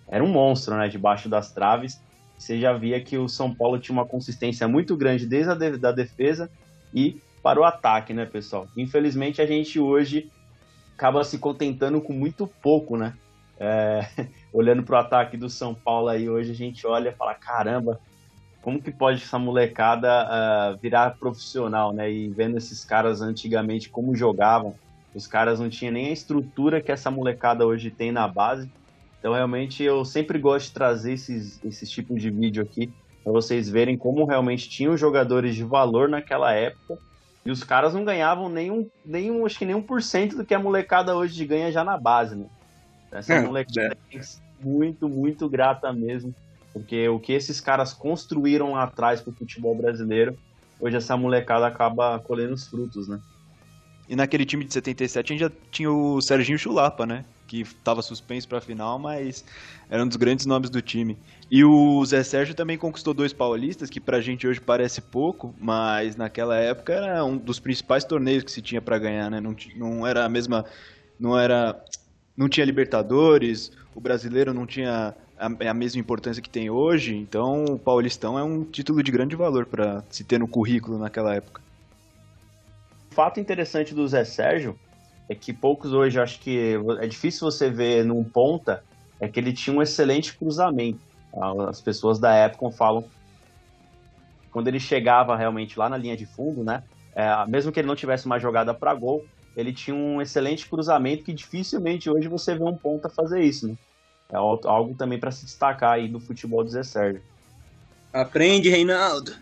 Era 0.09 0.23
um 0.23 0.29
monstro, 0.29 0.77
né, 0.77 0.89
debaixo 0.89 1.29
das 1.29 1.53
traves. 1.53 2.01
Você 2.39 2.61
já 2.61 2.73
via 2.73 3.01
que 3.01 3.19
o 3.19 3.29
São 3.29 3.55
Paulo 3.55 3.79
tinha 3.79 3.95
uma 3.95 4.07
consistência 4.07 4.69
muito 4.69 4.97
grande 4.97 5.27
desde 5.27 5.51
a 5.51 5.55
de, 5.55 5.77
da 5.77 5.93
defesa 5.93 6.51
e 6.93 7.21
para 7.43 7.61
o 7.61 7.65
ataque, 7.65 8.15
né, 8.15 8.25
pessoal? 8.25 8.67
Infelizmente, 8.77 9.43
a 9.43 9.47
gente 9.47 9.79
hoje 9.79 10.31
acaba 10.97 11.25
se 11.25 11.39
contentando 11.39 12.01
com 12.01 12.13
muito 12.13 12.47
pouco, 12.47 12.97
né? 12.97 13.15
É, 13.59 14.07
olhando 14.53 14.83
para 14.83 14.97
o 14.97 14.99
ataque 14.99 15.37
do 15.37 15.51
São 15.51 15.75
Paulo 15.75 16.09
aí 16.09 16.29
hoje, 16.29 16.53
a 16.53 16.55
gente 16.55 16.87
olha 16.87 17.11
e 17.11 17.15
fala: 17.15 17.35
caramba, 17.35 18.01
como 18.63 18.81
que 18.81 18.91
pode 18.91 19.23
essa 19.23 19.39
molecada 19.39 20.25
uh, 20.25 20.79
virar 20.81 21.19
profissional, 21.19 21.93
né? 21.93 22.11
E 22.11 22.29
vendo 22.29 22.57
esses 22.57 22.85
caras 22.85 23.21
antigamente 23.21 23.89
como 23.91 24.17
jogavam, 24.17 24.75
os 25.15 25.27
caras 25.27 25.61
não 25.61 25.69
tinham 25.69 25.93
nem 25.93 26.07
a 26.09 26.13
estrutura 26.13 26.81
que 26.81 26.91
essa 26.91 27.11
molecada 27.11 27.67
hoje 27.67 27.91
tem 27.91 28.11
na 28.11 28.27
base. 28.27 28.71
Então, 29.19 29.33
realmente, 29.33 29.83
eu 29.83 30.05
sempre 30.05 30.39
gosto 30.39 30.67
de 30.67 30.75
trazer 30.75 31.13
esses, 31.13 31.63
esses 31.65 31.89
tipos 31.89 32.21
de 32.21 32.31
vídeo 32.31 32.63
aqui 32.63 32.93
para 33.23 33.33
vocês 33.33 33.71
verem 33.71 33.97
como 33.97 34.27
realmente 34.27 34.69
tinham 34.69 34.97
jogadores 34.99 35.55
de 35.55 35.65
valor 35.65 36.11
naquela 36.11 36.53
época 36.53 36.99
e 37.45 37.51
os 37.51 37.63
caras 37.63 37.93
não 37.93 38.05
ganhavam 38.05 38.49
nenhum, 38.49 38.89
nenhum 39.05 39.45
acho 39.45 39.59
que 39.59 39.67
nem 39.67 39.75
um 39.75 39.83
por 39.83 40.03
cento 40.03 40.37
do 40.37 40.45
que 40.45 40.55
a 40.55 40.59
molecada 40.59 41.15
hoje 41.15 41.45
ganha 41.45 41.71
já 41.71 41.85
na 41.85 41.99
base, 41.99 42.35
né? 42.35 42.47
Essa 43.13 43.35
é, 43.35 43.43
molecada 43.43 43.97
é. 44.13 44.21
muito, 44.61 45.09
muito 45.09 45.49
grata 45.49 45.93
mesmo. 45.93 46.35
Porque 46.73 47.09
o 47.09 47.21
que 47.21 47.33
esses 47.33 47.61
caras 47.61 47.93
construíram 47.93 48.73
lá 48.73 48.83
atrás 48.83 49.21
pro 49.21 49.33
futebol 49.33 49.77
brasileiro, 49.77 50.37
hoje 50.81 50.97
essa 50.97 51.17
molecada 51.17 51.67
acaba 51.67 52.19
colhendo 52.19 52.55
os 52.55 52.67
frutos, 52.67 53.07
né? 53.07 53.21
E 54.09 54.15
naquele 54.15 54.45
time 54.45 54.65
de 54.65 54.73
77 54.73 55.33
a 55.33 55.37
gente 55.37 55.41
já 55.41 55.53
tinha 55.71 55.91
o 55.91 56.21
Serginho 56.21 56.59
Chulapa, 56.59 57.07
né? 57.07 57.25
Que 57.47 57.63
estava 57.63 58.03
suspenso 58.03 58.47
para 58.47 58.59
a 58.59 58.61
final, 58.61 58.99
mas 58.99 59.45
era 59.89 60.03
um 60.03 60.09
dos 60.09 60.17
grandes 60.17 60.45
nomes 60.45 60.69
do 60.69 60.83
time. 60.83 61.17
E 61.51 61.65
o 61.65 62.05
Zé 62.05 62.23
Sérgio 62.23 62.55
também 62.55 62.77
conquistou 62.77 63.15
dois 63.15 63.33
paulistas, 63.33 63.89
que 63.89 64.01
pra 64.01 64.21
gente 64.21 64.47
hoje 64.47 64.61
parece 64.61 65.01
pouco, 65.01 65.55
mas 65.59 66.17
naquela 66.17 66.57
época 66.57 66.93
era 66.93 67.25
um 67.25 67.37
dos 67.37 67.59
principais 67.59 68.05
torneios 68.05 68.45
que 68.45 68.53
se 68.53 68.61
tinha 68.61 68.83
para 68.83 68.99
ganhar, 68.99 69.31
né? 69.31 69.41
Não, 69.41 69.57
não 69.77 70.07
era 70.07 70.25
a 70.25 70.29
mesma. 70.29 70.65
Não 71.19 71.39
era. 71.39 71.83
Não 72.37 72.49
tinha 72.49 72.67
Libertadores, 72.67 73.71
o 73.95 74.01
brasileiro 74.01 74.53
não 74.53 74.67
tinha 74.67 75.15
a, 75.39 75.47
a 75.47 75.75
mesma 75.75 76.01
importância 76.01 76.43
que 76.43 76.51
tem 76.51 76.69
hoje, 76.69 77.15
então 77.15 77.65
o 77.65 77.79
Paulistão 77.79 78.37
é 78.37 78.43
um 78.43 78.65
título 78.65 79.03
de 79.03 79.13
grande 79.13 79.37
valor 79.37 79.67
para 79.67 80.03
se 80.11 80.25
ter 80.25 80.39
no 80.39 80.49
currículo 80.49 80.99
naquela 80.99 81.33
época 81.33 81.64
fato 83.15 83.39
interessante 83.39 83.95
do 83.95 84.07
Zé 84.07 84.25
Sérgio 84.25 84.79
é 85.29 85.35
que 85.35 85.53
poucos 85.53 85.93
hoje, 85.93 86.21
acho 86.21 86.41
que 86.41 86.75
é 87.01 87.07
difícil 87.07 87.51
você 87.51 87.71
ver 87.71 88.05
num 88.05 88.25
ponta, 88.25 88.83
é 89.21 89.29
que 89.29 89.39
ele 89.39 89.53
tinha 89.53 89.75
um 89.75 89.81
excelente 89.81 90.37
cruzamento. 90.37 91.01
As 91.69 91.81
pessoas 91.81 92.19
da 92.19 92.35
época 92.35 92.71
falam 92.73 93.05
quando 94.51 94.69
ele 94.69 94.79
chegava 94.79 95.37
realmente 95.37 95.79
lá 95.79 95.89
na 95.89 95.97
linha 95.97 96.17
de 96.17 96.27
fundo, 96.27 96.63
né? 96.63 96.83
É, 97.15 97.27
mesmo 97.49 97.73
que 97.73 97.81
ele 97.81 97.89
não 97.89 97.97
tivesse 97.97 98.27
uma 98.27 98.39
jogada 98.39 98.75
para 98.75 98.95
gol, 98.95 99.25
ele 99.57 99.73
tinha 99.73 99.97
um 99.97 100.21
excelente 100.21 100.69
cruzamento 100.69 101.25
que 101.25 101.33
dificilmente 101.33 102.11
hoje 102.11 102.29
você 102.29 102.55
vê 102.55 102.65
um 102.65 102.77
ponta 102.77 103.09
fazer 103.09 103.43
isso, 103.43 103.69
né? 103.69 103.75
É 104.31 104.37
algo 104.37 104.95
também 104.95 105.19
para 105.19 105.31
se 105.31 105.45
destacar 105.45 105.93
aí 105.93 106.09
do 106.09 106.19
futebol 106.19 106.65
do 106.65 106.71
Zé 106.71 106.83
Sérgio. 106.83 107.23
Aprende, 108.13 108.69
Reinaldo. 108.69 109.35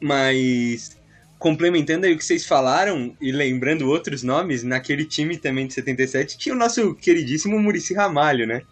Mas 0.00 0.96
complementando 1.44 2.06
aí 2.06 2.14
o 2.14 2.16
que 2.16 2.24
vocês 2.24 2.46
falaram 2.46 3.14
e 3.20 3.30
lembrando 3.30 3.90
outros 3.90 4.22
nomes, 4.22 4.62
naquele 4.62 5.04
time 5.04 5.36
também 5.36 5.66
de 5.66 5.74
77 5.74 6.38
tinha 6.38 6.54
o 6.54 6.58
nosso 6.58 6.94
queridíssimo 6.94 7.60
Murici 7.60 7.92
Ramalho, 7.92 8.46
né? 8.46 8.62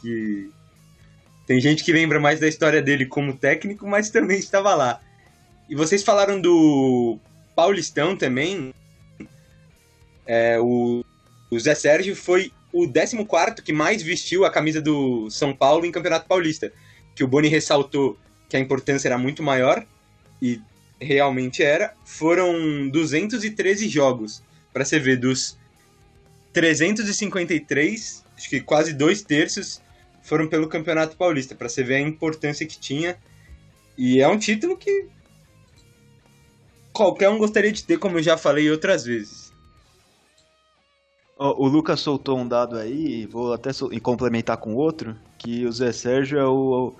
Que 0.00 0.48
tem 1.44 1.60
gente 1.60 1.82
que 1.82 1.92
lembra 1.92 2.20
mais 2.20 2.38
da 2.38 2.46
história 2.46 2.80
dele 2.80 3.04
como 3.04 3.36
técnico, 3.36 3.84
mas 3.84 4.10
também 4.10 4.38
estava 4.38 4.76
lá. 4.76 5.00
E 5.68 5.74
vocês 5.74 6.04
falaram 6.04 6.40
do 6.40 7.18
Paulistão 7.56 8.14
também. 8.14 8.72
É, 10.24 10.56
o, 10.60 11.04
o 11.50 11.58
Zé 11.58 11.74
Sérgio 11.74 12.14
foi 12.14 12.52
o 12.72 12.86
14 12.86 13.60
que 13.60 13.72
mais 13.72 14.04
vestiu 14.04 14.44
a 14.44 14.52
camisa 14.52 14.80
do 14.80 15.28
São 15.30 15.52
Paulo 15.52 15.84
em 15.84 15.90
Campeonato 15.90 16.28
Paulista. 16.28 16.72
Que 17.16 17.24
o 17.24 17.28
Boni 17.28 17.48
ressaltou 17.48 18.16
que 18.48 18.56
a 18.56 18.60
importância 18.60 19.08
era 19.08 19.18
muito 19.18 19.42
maior. 19.42 19.84
E 20.40 20.60
realmente 21.00 21.62
era, 21.62 21.94
foram 22.04 22.88
213 22.88 23.88
jogos. 23.88 24.42
Para 24.72 24.84
você 24.84 24.98
ver, 24.98 25.16
dos 25.16 25.58
353, 26.52 28.24
acho 28.36 28.48
que 28.48 28.60
quase 28.60 28.92
dois 28.92 29.22
terços 29.22 29.80
foram 30.22 30.46
pelo 30.46 30.68
Campeonato 30.68 31.16
Paulista, 31.16 31.54
para 31.54 31.68
você 31.68 31.82
ver 31.82 31.96
a 31.96 32.00
importância 32.00 32.66
que 32.66 32.78
tinha. 32.78 33.16
E 33.96 34.20
é 34.20 34.28
um 34.28 34.38
título 34.38 34.76
que 34.76 35.06
qualquer 36.92 37.28
um 37.28 37.38
gostaria 37.38 37.72
de 37.72 37.84
ter, 37.84 37.98
como 37.98 38.18
eu 38.18 38.22
já 38.22 38.36
falei 38.36 38.70
outras 38.70 39.04
vezes. 39.04 39.48
O 41.36 41.68
Lucas 41.68 42.00
soltou 42.00 42.36
um 42.36 42.48
dado 42.48 42.76
aí, 42.76 43.24
vou 43.26 43.52
até 43.52 43.70
complementar 44.02 44.56
com 44.56 44.74
outro, 44.74 45.16
que 45.38 45.64
o 45.64 45.72
Zé 45.72 45.92
Sérgio 45.92 46.36
é 46.36 46.44
o, 46.44 46.92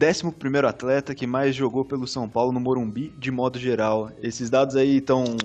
11 0.00 0.66
atleta 0.66 1.14
que 1.14 1.26
mais 1.26 1.54
jogou 1.54 1.84
pelo 1.84 2.06
São 2.06 2.28
Paulo 2.28 2.52
no 2.52 2.60
Morumbi, 2.60 3.12
de 3.18 3.30
modo 3.30 3.58
geral. 3.58 4.10
Esses 4.20 4.50
dados 4.50 4.74
aí 4.74 4.98
estão 4.98 5.36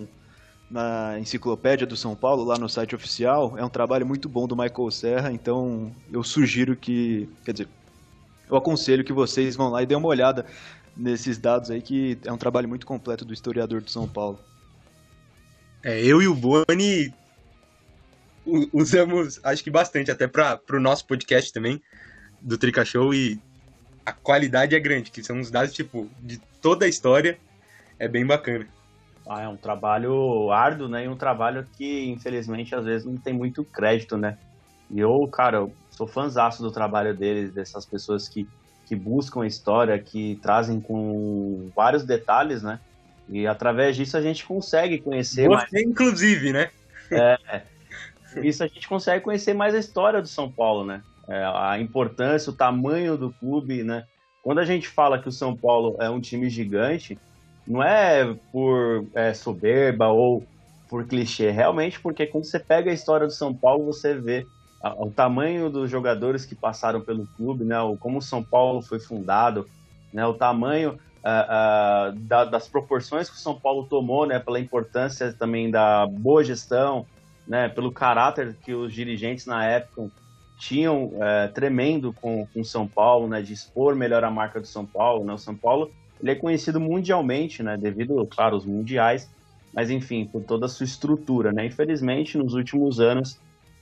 na 0.70 1.20
enciclopédia 1.20 1.86
do 1.86 1.96
São 1.96 2.16
Paulo, 2.16 2.44
lá 2.44 2.58
no 2.58 2.68
site 2.68 2.96
oficial. 2.96 3.58
É 3.58 3.64
um 3.64 3.70
trabalho 3.70 4.06
muito 4.06 4.28
bom 4.28 4.48
do 4.48 4.56
Michael 4.56 4.92
Serra, 4.92 5.32
então 5.32 5.92
eu 6.12 6.24
sugiro 6.24 6.76
que. 6.76 7.30
Quer 7.46 7.54
dizer, 7.54 7.68
eu 8.50 8.58
aconselho 8.58 9.04
que 9.04 9.14
vocês 9.14 9.56
vão 9.56 9.70
lá 9.70 9.84
e 9.84 9.86
dêem 9.86 10.00
uma 10.00 10.08
olhada 10.08 10.46
nesses 10.98 11.38
dados 11.38 11.70
aí, 11.70 11.82
que 11.82 12.18
é 12.26 12.32
um 12.32 12.38
trabalho 12.38 12.68
muito 12.68 12.86
completo 12.86 13.24
do 13.24 13.34
historiador 13.34 13.82
do 13.82 13.90
São 13.90 14.08
Paulo. 14.08 14.40
É, 15.84 16.04
eu 16.04 16.22
e 16.22 16.28
o 16.28 16.36
Boni 16.36 17.14
usamos, 18.74 19.40
acho 19.44 19.64
que 19.64 19.70
bastante, 19.70 20.12
até 20.12 20.28
para 20.28 20.60
o 20.72 20.80
nosso 20.80 21.06
podcast 21.06 21.54
também, 21.54 21.82
do 22.42 22.58
Trica 22.58 22.84
Show, 22.84 23.14
e 23.14 23.40
a 24.10 24.14
qualidade 24.14 24.76
é 24.76 24.80
grande, 24.80 25.12
que 25.12 25.24
são 25.24 25.40
os 25.40 25.52
dados, 25.52 25.74
tipo, 25.74 26.10
de 26.20 26.40
toda 26.62 26.86
a 26.86 26.90
história, 26.90 27.38
é 27.98 28.08
bem 28.08 28.26
bacana. 28.26 28.68
Ah, 29.28 29.44
é 29.44 29.48
um 29.48 29.56
trabalho 29.56 30.52
árduo, 30.52 30.88
né? 30.88 31.06
E 31.06 31.08
um 31.08 31.16
trabalho 31.16 31.68
que, 31.78 32.10
infelizmente, 32.10 32.74
às 32.74 32.86
vezes 32.86 33.06
não 33.06 33.18
tem 33.18 33.34
muito 33.34 33.64
crédito, 33.64 34.18
né? 34.18 34.38
E 34.90 35.00
eu, 35.00 35.28
cara, 35.28 35.58
eu 35.58 35.74
sou 35.92 36.08
fãzaço 36.08 36.64
do 36.64 36.72
trabalho 36.72 37.16
deles, 37.16 37.54
dessas 37.54 37.86
pessoas 37.86 38.28
que, 38.28 38.48
que 38.88 38.96
buscam 38.96 39.44
a 39.44 39.48
história, 39.48 40.00
que 40.00 40.40
trazem 40.42 40.82
com 40.82 41.70
vários 41.76 42.04
detalhes, 42.04 42.64
né? 42.64 42.80
E 43.30 43.46
através 43.46 43.96
disso 43.96 44.18
a 44.18 44.22
gente 44.22 44.44
consegue 44.44 44.98
conhecer 44.98 45.48
Você, 45.48 45.72
mais... 45.72 45.86
inclusive, 45.86 46.52
né? 46.52 46.72
É, 47.12 47.62
isso 48.42 48.64
a 48.64 48.68
gente 48.68 48.88
consegue 48.88 49.24
conhecer 49.24 49.54
mais 49.54 49.76
a 49.76 49.80
história 49.80 50.20
do 50.20 50.28
São 50.28 50.52
Paulo, 50.52 50.84
né? 50.84 51.04
É, 51.30 51.44
a 51.46 51.80
importância, 51.80 52.52
o 52.52 52.56
tamanho 52.56 53.18
do 53.18 53.32
clube, 53.32 53.84
né? 53.84 54.04
Quando 54.42 54.60
a 54.60 54.66
gente 54.66 54.88
fala 54.88 55.20
que 55.20 55.30
o 55.30 55.32
São 55.32 55.56
Paulo 55.56 55.96
é 56.00 56.10
um 56.10 56.20
time 56.20 56.50
gigante, 56.50 57.18
não 57.68 57.84
é 57.84 58.34
por 58.52 59.06
é, 59.14 59.34
soberba 59.34 60.08
ou 60.08 60.44
por 60.90 61.06
clichê, 61.06 61.52
realmente 61.52 62.00
porque 62.00 62.26
quando 62.26 62.46
você 62.46 62.60
pega 62.60 62.90
a 62.90 62.94
história 62.94 63.28
do 63.28 63.34
São 63.34 63.54
Paulo, 63.54 63.86
você 63.86 64.16
vê 64.16 64.46
o 64.98 65.12
tamanho 65.12 65.70
dos 65.70 65.92
jogadores 65.92 66.46
que 66.46 66.56
passaram 66.56 67.02
pelo 67.02 67.28
clube, 67.38 67.64
né? 67.64 67.76
Como 68.00 68.20
o 68.20 68.22
São 68.22 68.44
Paulo 68.44 68.82
foi 68.82 69.00
fundado, 69.00 69.68
né? 70.12 70.26
O 70.26 70.34
tamanho 70.34 70.98
uh, 71.20 72.18
da, 72.22 72.46
das 72.46 72.68
proporções 72.68 73.30
que 73.30 73.36
o 73.36 73.40
São 73.40 73.60
Paulo 73.60 73.86
tomou, 73.88 74.26
né? 74.26 74.40
Pela 74.40 74.60
importância 74.60 75.34
também 75.34 75.70
da 75.70 76.08
boa 76.08 76.44
gestão, 76.44 77.06
né? 77.46 77.68
Pelo 77.68 77.92
caráter 77.92 78.56
que 78.64 78.74
os 78.74 78.94
dirigentes 78.94 79.46
na 79.46 79.66
época 79.66 80.10
tinham 80.60 81.14
é, 81.16 81.48
tremendo 81.48 82.14
com 82.22 82.46
o 82.54 82.66
São 82.66 82.86
Paulo, 82.86 83.28
né, 83.30 83.42
de 83.42 83.54
expor 83.54 83.96
melhor 83.96 84.24
a 84.26 84.30
marca 84.30 84.60
do 84.60 84.68
São 84.68 84.86
Paulo. 84.86 85.24
Né? 85.24 85.34
O 85.34 85.38
São 85.38 85.56
Paulo 85.56 85.90
ele 86.22 86.32
é 86.32 86.36
conhecido 86.36 86.82
mundialmente, 86.82 87.64
né, 87.64 87.78
devido, 87.78 88.24
claro, 88.28 88.56
aos 88.56 88.66
mundiais, 88.66 89.30
mas 89.74 89.90
enfim, 89.90 90.26
por 90.26 90.44
toda 90.44 90.66
a 90.66 90.70
sua 90.70 90.84
estrutura. 90.84 91.54
Né? 91.54 91.66
Infelizmente, 91.66 92.38
nos 92.38 92.54
últimos 92.54 93.00
anos, 93.00 93.40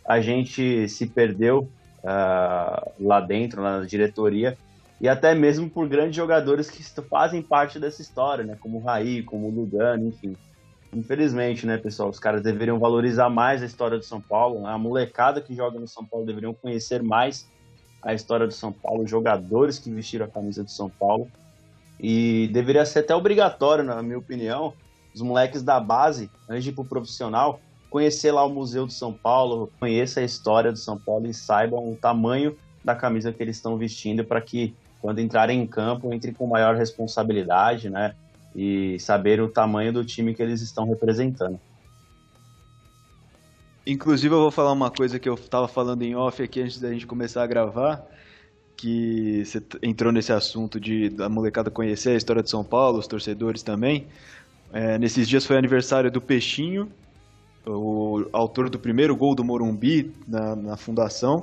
a 0.07 0.22
gente 0.22 0.88
se 0.88 1.07
perdeu 1.07 1.67
uh, 2.03 2.91
lá 3.00 3.19
dentro, 3.19 3.62
na 3.62 3.84
diretoria, 3.84 4.55
e 5.01 5.10
até 5.10 5.34
mesmo 5.34 5.69
por 5.69 5.88
grandes 5.88 6.15
jogadores 6.15 6.69
que 6.69 6.84
fazem 7.01 7.41
parte 7.41 7.79
dessa 7.79 8.03
história, 8.03 8.43
né? 8.43 8.55
como 8.60 8.77
o 8.77 8.84
Raí, 8.84 9.24
como 9.24 9.48
o 9.48 9.51
Lugano, 9.51 10.07
enfim. 10.07 10.36
Infelizmente, 10.94 11.65
né, 11.65 11.77
pessoal? 11.77 12.10
Os 12.10 12.20
caras 12.20 12.41
deveriam 12.41 12.79
valorizar 12.79 13.29
mais 13.29 13.62
a 13.62 13.65
história 13.65 13.98
do 13.98 14.03
São 14.03 14.22
Paulo. 14.22 14.62
Né? 14.62 14.70
A 14.70 14.77
molecada 14.77 15.41
que 15.41 15.56
joga 15.56 15.79
no 15.79 15.88
São 15.88 16.06
Paulo 16.06 16.25
deveriam 16.25 16.53
conhecer 16.53 17.03
mais 17.03 17.48
a 18.01 18.13
história 18.13 18.48
do 18.48 18.53
São 18.53 18.72
Paulo, 18.72 19.03
os 19.03 19.10
jogadores 19.10 19.79
que 19.79 19.91
vestiram 19.91 20.25
a 20.25 20.29
camisa 20.29 20.63
do 20.63 20.72
São 20.72 20.89
Paulo. 20.89 21.27
E 22.00 22.50
deveria 22.53 22.86
ser 22.86 23.00
até 23.00 23.15
obrigatório, 23.15 23.84
na 23.84 24.01
minha 24.01 24.17
opinião, 24.17 24.74
os 25.13 25.22
moleques 25.22 25.63
da 25.63 25.79
base, 25.79 26.29
antes 26.48 26.63
de 26.63 26.70
ir 26.70 26.74
pro 26.74 26.86
profissional, 26.86 27.60
conhecer 27.89 28.32
lá 28.32 28.46
o 28.46 28.50
Museu 28.50 28.86
do 28.86 28.91
São 28.91 29.12
Paulo, 29.12 29.72
conheça 29.79 30.20
a 30.20 30.24
história 30.24 30.72
do 30.72 30.77
São 30.77 30.98
Paulo 30.98 31.27
e 31.27 31.34
saibam 31.34 31.91
o 31.91 31.96
tamanho 31.96 32.56
da 32.84 32.96
camisa 32.96 33.34
que 33.34 33.41
eles 33.41 33.58
estão 33.58 33.77
vestindo 33.77 34.24
para 34.24 34.39
que, 34.39 34.75
quando 35.01 35.20
entrarem 35.20 35.62
em 35.62 35.67
campo, 35.67 36.13
entrem 36.13 36.34
com 36.34 36.46
maior 36.48 36.75
responsabilidade, 36.75 37.89
né? 37.89 38.15
E 38.57 38.99
saber 38.99 39.39
o 39.39 39.47
tamanho 39.47 39.93
do 39.93 40.03
time 40.03 40.33
que 40.33 40.41
eles 40.41 40.61
estão 40.61 40.87
representando. 40.87 41.59
Inclusive, 43.85 44.33
eu 44.33 44.39
vou 44.39 44.51
falar 44.51 44.71
uma 44.71 44.89
coisa 44.89 45.19
que 45.19 45.29
eu 45.29 45.35
estava 45.35 45.67
falando 45.67 46.01
em 46.01 46.15
off 46.15 46.41
aqui 46.41 46.61
antes 46.61 46.79
da 46.79 46.91
gente 46.91 47.05
começar 47.05 47.43
a 47.43 47.47
gravar, 47.47 48.03
que 48.75 49.43
você 49.45 49.61
entrou 49.83 50.11
nesse 50.11 50.33
assunto 50.33 50.79
de 50.79 51.07
da 51.09 51.29
molecada 51.29 51.69
conhecer 51.69 52.09
a 52.09 52.15
história 52.15 52.41
de 52.41 52.49
São 52.49 52.63
Paulo, 52.63 52.97
os 52.97 53.05
torcedores 53.05 53.61
também. 53.61 54.07
É, 54.73 54.97
nesses 54.97 55.29
dias 55.29 55.45
foi 55.45 55.55
aniversário 55.55 56.11
do 56.11 56.19
Peixinho, 56.19 56.91
o 57.65 58.25
autor 58.33 58.69
do 58.69 58.79
primeiro 58.79 59.15
gol 59.15 59.35
do 59.35 59.43
Morumbi 59.43 60.11
na, 60.27 60.55
na 60.55 60.77
fundação, 60.77 61.41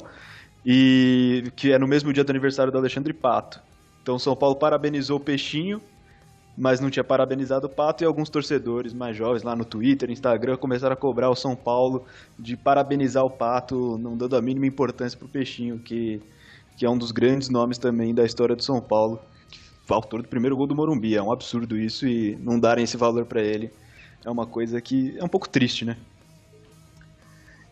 e 0.66 1.44
que 1.54 1.72
é 1.72 1.78
no 1.78 1.86
mesmo 1.86 2.12
dia 2.12 2.24
do 2.24 2.30
aniversário 2.30 2.72
do 2.72 2.78
Alexandre 2.78 3.12
Pato. 3.12 3.60
Então, 4.02 4.18
São 4.18 4.34
Paulo 4.34 4.56
parabenizou 4.56 5.16
o 5.16 5.20
Peixinho 5.20 5.80
mas 6.56 6.80
não 6.80 6.90
tinha 6.90 7.02
parabenizado 7.02 7.66
o 7.66 7.70
Pato 7.70 8.04
e 8.04 8.06
alguns 8.06 8.28
torcedores 8.28 8.92
mais 8.92 9.16
jovens 9.16 9.42
lá 9.42 9.56
no 9.56 9.64
Twitter, 9.64 10.10
Instagram 10.10 10.56
começaram 10.56 10.92
a 10.92 10.96
cobrar 10.96 11.28
o 11.28 11.34
São 11.34 11.56
Paulo 11.56 12.04
de 12.38 12.56
parabenizar 12.56 13.24
o 13.24 13.30
Pato, 13.30 13.98
não 13.98 14.16
dando 14.16 14.36
a 14.36 14.42
mínima 14.42 14.66
importância 14.66 15.18
pro 15.18 15.28
Peixinho, 15.28 15.78
que, 15.78 16.20
que 16.76 16.86
é 16.86 16.90
um 16.90 16.96
dos 16.96 17.10
grandes 17.10 17.48
nomes 17.48 17.76
também 17.76 18.14
da 18.14 18.24
história 18.24 18.54
do 18.54 18.62
São 18.62 18.80
Paulo, 18.80 19.20
autor 19.88 20.22
do 20.22 20.28
primeiro 20.28 20.56
gol 20.56 20.66
do 20.66 20.74
Morumbi. 20.74 21.16
É 21.16 21.22
um 21.22 21.32
absurdo 21.32 21.76
isso 21.76 22.06
e 22.06 22.36
não 22.36 22.58
darem 22.58 22.84
esse 22.84 22.96
valor 22.96 23.26
para 23.26 23.42
ele. 23.42 23.70
é 24.24 24.30
uma 24.30 24.46
coisa 24.46 24.80
que 24.80 25.16
é 25.18 25.24
um 25.24 25.28
pouco 25.28 25.48
triste, 25.48 25.84
né? 25.84 25.96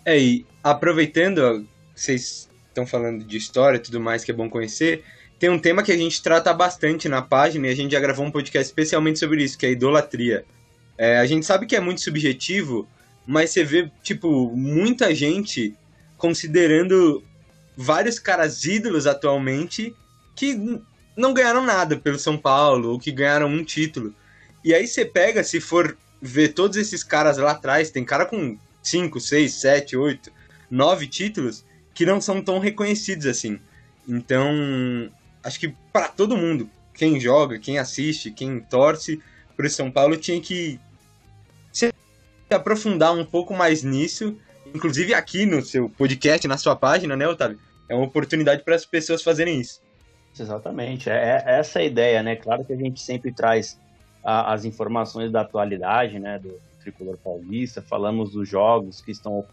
É, 0.05 0.19
e 0.19 0.45
aproveitando, 0.63 1.67
vocês 1.95 2.49
estão 2.69 2.87
falando 2.87 3.25
de 3.25 3.37
história 3.37 3.77
e 3.77 3.81
tudo 3.81 4.01
mais 4.01 4.25
que 4.25 4.33
é 4.33 4.35
bom 4.35 4.51
conhecer, 4.51 5.05
tem 5.43 5.51
um 5.51 5.59
tema 5.59 5.83
que 5.83 5.91
a 5.91 5.97
gente 5.97 6.23
trata 6.23 6.55
bastante 6.55 7.09
na 7.09 7.21
página 7.21 7.67
e 7.67 7.71
a 7.73 7.75
gente 7.75 7.91
já 7.91 7.99
gravou 7.99 8.25
um 8.25 8.31
podcast 8.31 8.71
especialmente 8.71 9.19
sobre 9.19 9.43
isso, 9.43 9.59
que 9.59 9.67
é 9.67 9.71
a 9.71 9.73
idolatria. 9.73 10.45
É, 10.97 11.19
a 11.19 11.27
gente 11.27 11.45
sabe 11.45 11.67
que 11.67 11.75
é 11.75 11.81
muito 11.81 12.01
subjetivo, 12.01 12.89
mas 13.27 13.51
você 13.51 13.65
vê, 13.65 13.91
tipo, 14.05 14.55
muita 14.55 15.13
gente 15.13 15.75
considerando 16.17 17.25
vários 17.77 18.21
caras 18.21 18.65
ídolos 18.65 19.05
atualmente 19.05 19.93
que 20.37 20.81
não 21.17 21.35
ganharam 21.35 21.67
nada 21.67 21.97
pelo 21.97 22.21
São 22.21 22.39
Paulo, 22.39 22.91
ou 22.91 23.01
que 23.01 23.11
ganharam 23.11 23.49
um 23.49 23.65
título. 23.65 24.15
E 24.65 24.73
aí 24.73 24.87
você 24.87 25.05
pega, 25.05 25.43
se 25.43 25.61
for 25.61 25.99
ver 26.21 26.51
todos 26.51 26.77
esses 26.77 27.03
caras 27.03 27.37
lá 27.37 27.51
atrás, 27.51 27.91
tem 27.91 28.05
cara 28.05 28.27
com 28.27 28.57
5, 28.81 29.19
6, 29.19 29.55
7, 29.55 29.97
8, 29.97 30.33
9 30.71 31.09
títulos 31.09 31.65
que 31.93 32.07
não 32.07 32.21
são 32.21 32.41
tão 32.41 32.61
reconhecidos 32.61 33.27
assim. 33.27 33.59
Então, 34.09 35.11
acho 35.43 35.59
que 35.59 35.75
para 35.93 36.09
todo 36.09 36.37
mundo, 36.37 36.69
quem 36.95 37.19
joga, 37.19 37.59
quem 37.59 37.79
assiste, 37.79 38.31
quem 38.31 38.61
torce 38.61 39.21
pro 39.57 39.69
São 39.69 39.91
Paulo 39.91 40.17
tinha 40.17 40.41
que 40.41 40.79
se 41.73 41.91
aprofundar 42.51 43.15
um 43.15 43.25
pouco 43.25 43.55
mais 43.55 43.83
nisso, 43.83 44.37
inclusive 44.75 45.15
aqui 45.15 45.47
no 45.47 45.63
seu 45.63 45.89
podcast, 45.89 46.47
na 46.47 46.59
sua 46.59 46.77
página, 46.77 47.17
né, 47.17 47.27
Otávio? 47.27 47.59
É 47.89 47.95
uma 47.95 48.05
oportunidade 48.05 48.63
para 48.63 48.75
as 48.75 48.85
pessoas 48.85 49.23
fazerem 49.23 49.61
isso. 49.61 49.81
Exatamente, 50.39 51.11
é, 51.11 51.43
é 51.47 51.59
essa 51.59 51.79
a 51.79 51.85
ideia, 51.85 52.23
né? 52.23 52.37
Claro 52.37 52.65
que 52.65 52.73
a 52.73 52.77
gente 52.77 53.01
sempre 53.01 53.33
traz 53.33 53.79
a, 54.25 54.53
as 54.53 54.65
informações 54.65 55.31
da 55.31 55.43
atualidade, 55.43 56.19
né, 56.19 56.39
do 56.39 56.59
tricolor 56.83 57.17
paulista, 57.19 57.83
falamos 57.83 58.33
dos 58.33 58.49
jogos 58.49 59.01
que 59.01 59.11
estão 59.11 59.45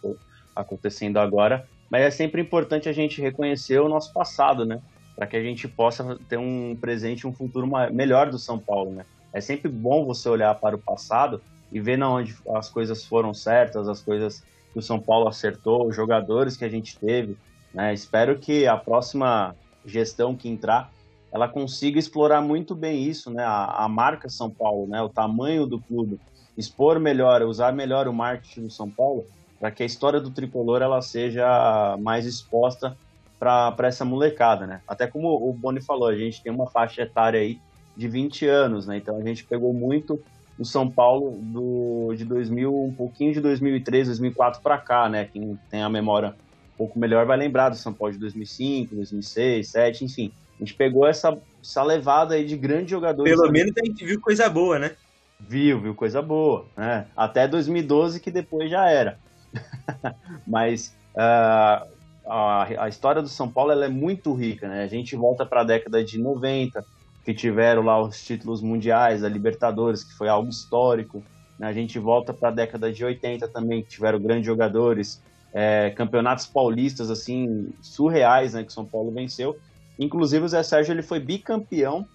acontecendo 0.55 1.17
agora, 1.17 1.67
mas 1.89 2.03
é 2.03 2.11
sempre 2.11 2.41
importante 2.41 2.89
a 2.89 2.93
gente 2.93 3.21
reconhecer 3.21 3.79
o 3.79 3.89
nosso 3.89 4.13
passado, 4.13 4.65
né? 4.65 4.81
Para 5.19 5.27
que 5.27 5.35
a 5.35 5.43
gente 5.43 5.67
possa 5.67 6.17
ter 6.29 6.37
um 6.37 6.77
presente, 6.79 7.27
um 7.27 7.33
futuro 7.33 7.69
melhor 7.91 8.31
do 8.31 8.39
São 8.39 8.57
Paulo, 8.57 8.91
né? 8.91 9.05
É 9.33 9.41
sempre 9.41 9.69
bom 9.69 10.05
você 10.05 10.29
olhar 10.29 10.55
para 10.55 10.77
o 10.77 10.79
passado 10.79 11.41
e 11.73 11.77
ver 11.81 11.97
na 11.97 12.09
onde 12.09 12.33
as 12.55 12.69
coisas 12.69 13.03
foram 13.03 13.33
certas, 13.33 13.89
as 13.89 13.99
coisas 14.01 14.41
que 14.71 14.79
o 14.79 14.81
São 14.81 14.97
Paulo 14.97 15.27
acertou, 15.27 15.85
os 15.85 15.93
jogadores 15.93 16.55
que 16.55 16.63
a 16.63 16.69
gente 16.69 16.97
teve. 16.97 17.35
Né? 17.73 17.93
Espero 17.93 18.39
que 18.39 18.65
a 18.65 18.77
próxima 18.77 19.53
gestão 19.85 20.37
que 20.37 20.47
entrar 20.47 20.89
ela 21.33 21.49
consiga 21.49 21.99
explorar 21.99 22.41
muito 22.41 22.73
bem 22.73 23.03
isso, 23.03 23.29
né? 23.29 23.43
A, 23.43 23.83
a, 23.83 23.89
marca 23.89 24.29
São 24.29 24.49
Paulo, 24.49 24.87
né? 24.87 25.01
O 25.01 25.09
tamanho 25.09 25.65
do 25.67 25.81
clube, 25.81 26.17
expor 26.57 26.97
melhor, 26.97 27.41
usar 27.41 27.73
melhor 27.73 28.07
o 28.07 28.13
marketing 28.13 28.61
do 28.61 28.71
São 28.71 28.89
Paulo, 28.89 29.25
para 29.59 29.69
que 29.69 29.83
a 29.83 29.85
história 29.85 30.21
do 30.21 30.31
tricolor 30.31 30.81
ela 30.81 31.01
seja 31.01 31.97
mais 31.99 32.25
exposta 32.25 32.97
para 33.39 33.87
essa 33.87 34.03
molecada, 34.03 34.67
né? 34.67 34.81
Até 34.85 35.07
como 35.07 35.29
o 35.29 35.53
Boni 35.53 35.81
falou, 35.81 36.09
a 36.09 36.15
gente 36.15 36.43
tem 36.43 36.51
uma 36.51 36.69
faixa 36.69 37.03
etária 37.03 37.39
aí 37.39 37.57
de 37.95 38.07
20 38.07 38.45
anos, 38.45 38.85
né? 38.85 38.97
Então 38.97 39.17
a 39.17 39.23
gente 39.23 39.45
pegou 39.45 39.73
muito 39.73 40.21
o 40.59 40.65
São 40.65 40.91
Paulo 40.91 41.39
do, 41.41 42.13
de 42.15 42.25
2000, 42.25 42.75
um 42.75 42.93
pouquinho 42.93 43.33
de 43.33 43.39
2003, 43.39 44.07
2004 44.07 44.61
para 44.61 44.77
cá, 44.77 45.07
né? 45.07 45.25
Quem 45.31 45.57
tem 45.71 45.81
a 45.81 45.89
memória 45.89 46.35
um 46.73 46.77
pouco 46.77 46.99
melhor 46.99 47.25
vai 47.25 47.37
lembrar 47.37 47.69
do 47.69 47.77
São 47.77 47.93
Paulo 47.93 48.13
de 48.13 48.19
2005, 48.19 48.93
2006, 48.95 49.71
2007, 49.71 50.05
enfim. 50.05 50.31
A 50.57 50.63
gente 50.63 50.73
pegou 50.73 51.07
essa, 51.07 51.37
essa 51.63 51.81
levada 51.81 52.35
aí 52.35 52.45
de 52.45 52.57
grandes 52.57 52.91
jogadores. 52.91 53.33
Pelo 53.33 53.49
menos 53.49 53.71
a 53.81 53.85
gente 53.85 54.05
viu 54.05 54.19
coisa 54.19 54.49
boa, 54.49 54.77
né? 54.77 54.91
Viu, 55.39 55.79
viu 55.79 55.95
coisa 55.95 56.21
boa, 56.21 56.65
né? 56.75 57.07
Até 57.15 57.47
2012 57.47 58.19
que 58.19 58.29
depois 58.29 58.69
já 58.69 58.89
era. 58.89 59.17
Mas 60.45 60.93
uh, 61.15 61.87
a, 62.29 62.83
a 62.85 62.87
história 62.87 63.21
do 63.21 63.27
São 63.27 63.49
Paulo 63.49 63.71
é 63.71 63.89
muito 63.89 64.33
rica, 64.33 64.67
né? 64.67 64.83
A 64.83 64.87
gente 64.87 65.15
volta 65.15 65.45
para 65.45 65.61
a 65.61 65.63
década 65.63 66.03
de 66.03 66.19
90, 66.19 66.85
que 67.25 67.33
tiveram 67.33 67.81
lá 67.81 67.99
os 67.99 68.23
títulos 68.23 68.61
mundiais, 68.61 69.23
a 69.23 69.29
Libertadores, 69.29 70.03
que 70.03 70.13
foi 70.13 70.29
algo 70.29 70.47
histórico. 70.47 71.23
Né? 71.57 71.67
A 71.67 71.73
gente 71.73 71.97
volta 71.97 72.33
para 72.33 72.49
a 72.49 72.51
década 72.51 72.93
de 72.93 73.03
80 73.03 73.47
também, 73.47 73.81
que 73.81 73.89
tiveram 73.89 74.19
grandes 74.19 74.45
jogadores, 74.45 75.21
é, 75.51 75.89
campeonatos 75.89 76.45
paulistas 76.45 77.09
assim 77.09 77.73
surreais, 77.81 78.53
né? 78.53 78.63
Que 78.63 78.71
São 78.71 78.85
Paulo 78.85 79.11
venceu. 79.11 79.57
Inclusive 79.97 80.45
o 80.45 80.47
Zé 80.47 80.61
Sérgio 80.61 80.93
ele 80.93 81.01
foi 81.01 81.19
bicampeão 81.19 82.07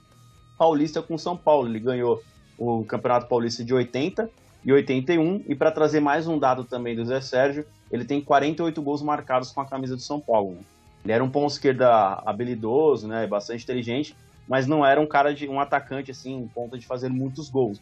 paulista 0.56 1.02
com 1.02 1.18
São 1.18 1.36
Paulo. 1.36 1.68
Ele 1.68 1.80
ganhou 1.80 2.22
o 2.56 2.84
Campeonato 2.84 3.26
Paulista 3.26 3.64
de 3.64 3.74
80 3.74 4.30
e 4.64 4.72
81. 4.72 5.42
E 5.48 5.54
para 5.56 5.72
trazer 5.72 5.98
mais 5.98 6.28
um 6.28 6.38
dado 6.38 6.64
também 6.64 6.94
do 6.94 7.04
Zé 7.04 7.20
Sérgio, 7.20 7.66
ele 7.90 8.04
tem 8.04 8.20
48 8.20 8.80
gols 8.82 9.02
marcados 9.02 9.50
com 9.50 9.60
a 9.60 9.66
camisa 9.66 9.96
do 9.96 10.02
São 10.02 10.20
Paulo. 10.20 10.58
Ele 11.04 11.12
era 11.12 11.22
um 11.22 11.30
ponto 11.30 11.52
esquerda 11.52 12.22
habilidoso, 12.24 13.06
né, 13.06 13.26
bastante 13.26 13.62
inteligente, 13.62 14.16
mas 14.48 14.66
não 14.66 14.84
era 14.84 15.00
um 15.00 15.06
cara 15.06 15.34
de 15.34 15.48
um 15.48 15.60
atacante 15.60 16.10
assim, 16.10 16.34
um 16.34 16.48
ponto 16.48 16.78
de 16.78 16.86
fazer 16.86 17.08
muitos 17.08 17.48
gols. 17.48 17.80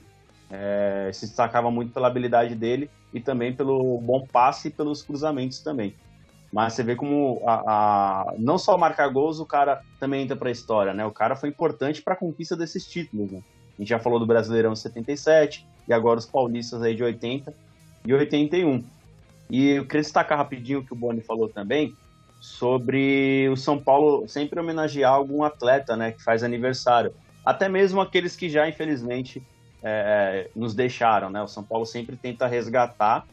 É, 0.50 1.10
se 1.14 1.26
destacava 1.26 1.70
muito 1.70 1.92
pela 1.92 2.08
habilidade 2.08 2.54
dele 2.54 2.90
e 3.14 3.20
também 3.20 3.54
pelo 3.54 3.98
bom 4.00 4.26
passe 4.30 4.68
e 4.68 4.70
pelos 4.70 5.02
cruzamentos 5.02 5.60
também. 5.60 5.94
Mas 6.52 6.74
você 6.74 6.82
vê 6.82 6.94
como 6.94 7.40
a, 7.46 7.54
a, 7.66 8.34
não 8.38 8.58
só 8.58 8.76
marcar 8.76 9.08
gols, 9.08 9.40
o 9.40 9.46
cara 9.46 9.80
também 9.98 10.22
entra 10.22 10.36
para 10.36 10.50
a 10.50 10.52
história, 10.52 10.92
né? 10.92 11.06
O 11.06 11.10
cara 11.10 11.34
foi 11.34 11.48
importante 11.48 12.02
para 12.02 12.12
a 12.12 12.16
conquista 12.16 12.54
desses 12.54 12.86
títulos, 12.86 13.30
né? 13.30 13.40
A 13.78 13.82
gente 13.82 13.88
já 13.88 13.98
falou 13.98 14.18
do 14.18 14.26
Brasileirão 14.26 14.76
77 14.76 15.66
e 15.88 15.92
agora 15.94 16.18
os 16.18 16.26
paulistas 16.26 16.82
aí 16.82 16.94
de 16.94 17.02
80 17.02 17.54
e 18.06 18.12
81. 18.12 18.84
E 19.52 19.68
eu 19.72 19.84
queria 19.84 20.00
destacar 20.00 20.38
rapidinho 20.38 20.80
o 20.80 20.84
que 20.84 20.94
o 20.94 20.96
Boni 20.96 21.20
falou 21.20 21.46
também 21.46 21.94
sobre 22.40 23.46
o 23.50 23.56
São 23.56 23.78
Paulo 23.78 24.26
sempre 24.26 24.58
homenagear 24.58 25.12
algum 25.12 25.44
atleta, 25.44 25.94
né, 25.94 26.12
que 26.12 26.24
faz 26.24 26.42
aniversário. 26.42 27.14
Até 27.44 27.68
mesmo 27.68 28.00
aqueles 28.00 28.34
que 28.34 28.48
já, 28.48 28.66
infelizmente, 28.66 29.46
é, 29.82 30.48
nos 30.56 30.74
deixaram, 30.74 31.28
né? 31.28 31.42
O 31.42 31.48
São 31.48 31.62
Paulo 31.62 31.84
sempre 31.84 32.16
tenta 32.16 32.46
resgatar 32.46 33.26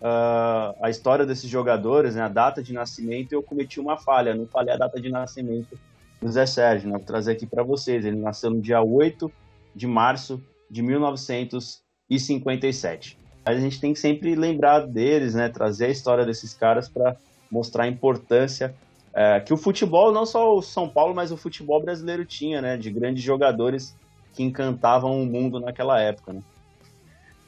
uh, 0.00 0.76
a 0.80 0.88
história 0.90 1.26
desses 1.26 1.50
jogadores, 1.50 2.14
né, 2.14 2.22
a 2.22 2.28
data 2.28 2.62
de 2.62 2.72
nascimento, 2.72 3.32
eu 3.32 3.42
cometi 3.42 3.80
uma 3.80 3.96
falha, 3.96 4.32
não 4.32 4.46
falei 4.46 4.74
a 4.74 4.76
data 4.76 5.00
de 5.00 5.10
nascimento 5.10 5.76
do 6.20 6.30
Zé 6.30 6.46
Sérgio, 6.46 6.88
né, 6.88 6.98
vou 6.98 7.04
trazer 7.04 7.32
aqui 7.32 7.46
para 7.46 7.64
vocês. 7.64 8.04
Ele 8.04 8.20
nasceu 8.20 8.50
no 8.50 8.60
dia 8.60 8.80
8 8.80 9.28
de 9.74 9.88
março 9.88 10.40
de 10.70 10.82
1957. 10.82 13.23
A 13.44 13.54
gente 13.54 13.80
tem 13.80 13.92
que 13.92 13.98
sempre 13.98 14.34
lembrar 14.34 14.80
deles, 14.80 15.34
né, 15.34 15.48
trazer 15.48 15.86
a 15.86 15.90
história 15.90 16.24
desses 16.24 16.54
caras 16.54 16.88
para 16.88 17.16
mostrar 17.50 17.84
a 17.84 17.88
importância 17.88 18.74
é, 19.14 19.38
que 19.38 19.54
o 19.54 19.56
futebol, 19.56 20.12
não 20.12 20.26
só 20.26 20.56
o 20.56 20.62
São 20.62 20.88
Paulo, 20.88 21.14
mas 21.14 21.30
o 21.30 21.36
futebol 21.36 21.80
brasileiro 21.80 22.24
tinha, 22.24 22.60
né, 22.60 22.76
de 22.76 22.90
grandes 22.90 23.22
jogadores 23.22 23.94
que 24.34 24.42
encantavam 24.42 25.22
o 25.22 25.26
mundo 25.26 25.60
naquela 25.60 26.00
época, 26.00 26.32
né? 26.32 26.42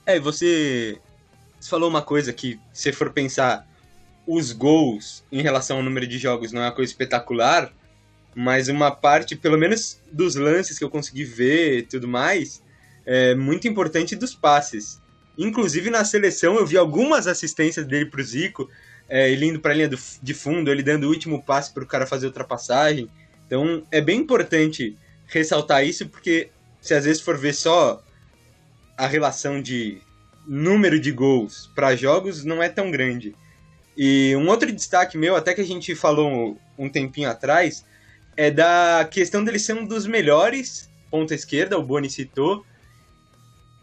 É, 0.05 0.21
você 0.21 1.01
você 1.59 1.71
falou 1.71 1.89
uma 1.89 2.03
coisa 2.03 2.33
que, 2.33 2.61
se 2.73 2.93
for 2.93 3.13
pensar, 3.13 3.67
os 4.27 4.53
gols 4.53 5.25
em 5.33 5.43
relação 5.43 5.79
ao 5.79 5.83
número 5.83 6.07
de 6.07 6.19
jogos 6.19 6.53
não 6.53 6.63
é 6.63 6.67
uma 6.67 6.73
coisa 6.73 6.93
espetacular, 6.93 7.73
mas 8.35 8.69
uma 8.69 8.91
parte, 8.91 9.35
pelo 9.35 9.59
menos 9.59 10.01
dos 10.13 10.37
lances 10.37 10.79
que 10.79 10.85
eu 10.85 10.91
consegui 10.91 11.25
ver 11.25 11.79
e 11.79 11.83
tudo 11.83 12.07
mais, 12.07 12.63
é 13.05 13.35
muito 13.35 13.67
importante 13.67 14.15
dos 14.15 14.35
passes. 14.35 15.01
Inclusive 15.39 15.91
na 15.91 16.05
seleção 16.05 16.57
eu 16.57 16.67
vi 16.67 16.77
algumas 16.77 17.27
assistências 17.27 17.87
dele 17.87 18.07
pro 18.07 18.23
Zico, 18.23 18.69
é, 19.09 19.31
ele 19.31 19.47
indo 19.47 19.61
para 19.61 19.73
a 19.73 19.75
linha 19.75 19.89
do, 19.89 19.99
de 20.23 20.35
fundo, 20.35 20.71
ele 20.71 20.83
dando 20.83 21.05
o 21.05 21.09
último 21.09 21.43
passe 21.43 21.73
para 21.73 21.85
o 21.85 21.87
cara 21.87 22.07
fazer 22.07 22.27
ultrapassagem. 22.27 23.09
Então 23.47 23.83
é 23.91 24.01
bem 24.01 24.21
importante 24.21 24.97
ressaltar 25.27 25.85
isso, 25.85 26.09
porque 26.09 26.49
se 26.81 26.95
às 26.95 27.05
vezes 27.05 27.23
for 27.23 27.37
ver 27.37 27.55
só 27.55 28.03
a 28.97 29.07
relação 29.07 29.61
de 29.61 29.99
número 30.47 30.99
de 30.99 31.13
gols 31.13 31.71
para 31.75 31.97
jogos 31.97 32.45
não 32.45 32.63
é 32.63 32.69
tão 32.69 32.91
grande. 32.91 33.35
E 33.97 34.35
um 34.37 34.49
outro 34.49 34.71
destaque 34.73 35.17
meu, 35.17 35.37
até 35.37 35.55
que 35.55 35.61
a 35.61 35.67
gente 35.67 35.95
falou 35.95 36.59
um 36.79 36.89
tempinho 36.89 37.31
atrás, 37.31 37.85
é 38.37 38.51
da 38.51 39.09
questão 39.11 39.43
dele 39.43 39.59
ser 39.59 39.75
um 39.75 39.87
dos 39.87 40.07
melhores 40.07 40.89
ponta 41.11 41.35
esquerda, 41.35 41.79
o 41.79 41.83
Boni 41.83 42.11
citou. 42.11 42.65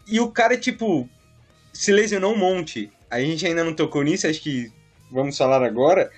E 0.08 0.20
o 0.20 0.30
cara, 0.30 0.58
tipo, 0.58 1.10
se 1.74 1.92
lesionou 1.92 2.34
um 2.34 2.38
monte. 2.38 2.92
A 3.10 3.20
gente 3.20 3.46
ainda 3.46 3.64
não 3.64 3.74
tocou 3.74 4.04
nisso, 4.04 4.28
acho 4.28 4.42
que 4.42 4.72
vamos 5.12 5.38
falar 5.38 5.64
agora. 5.64 6.12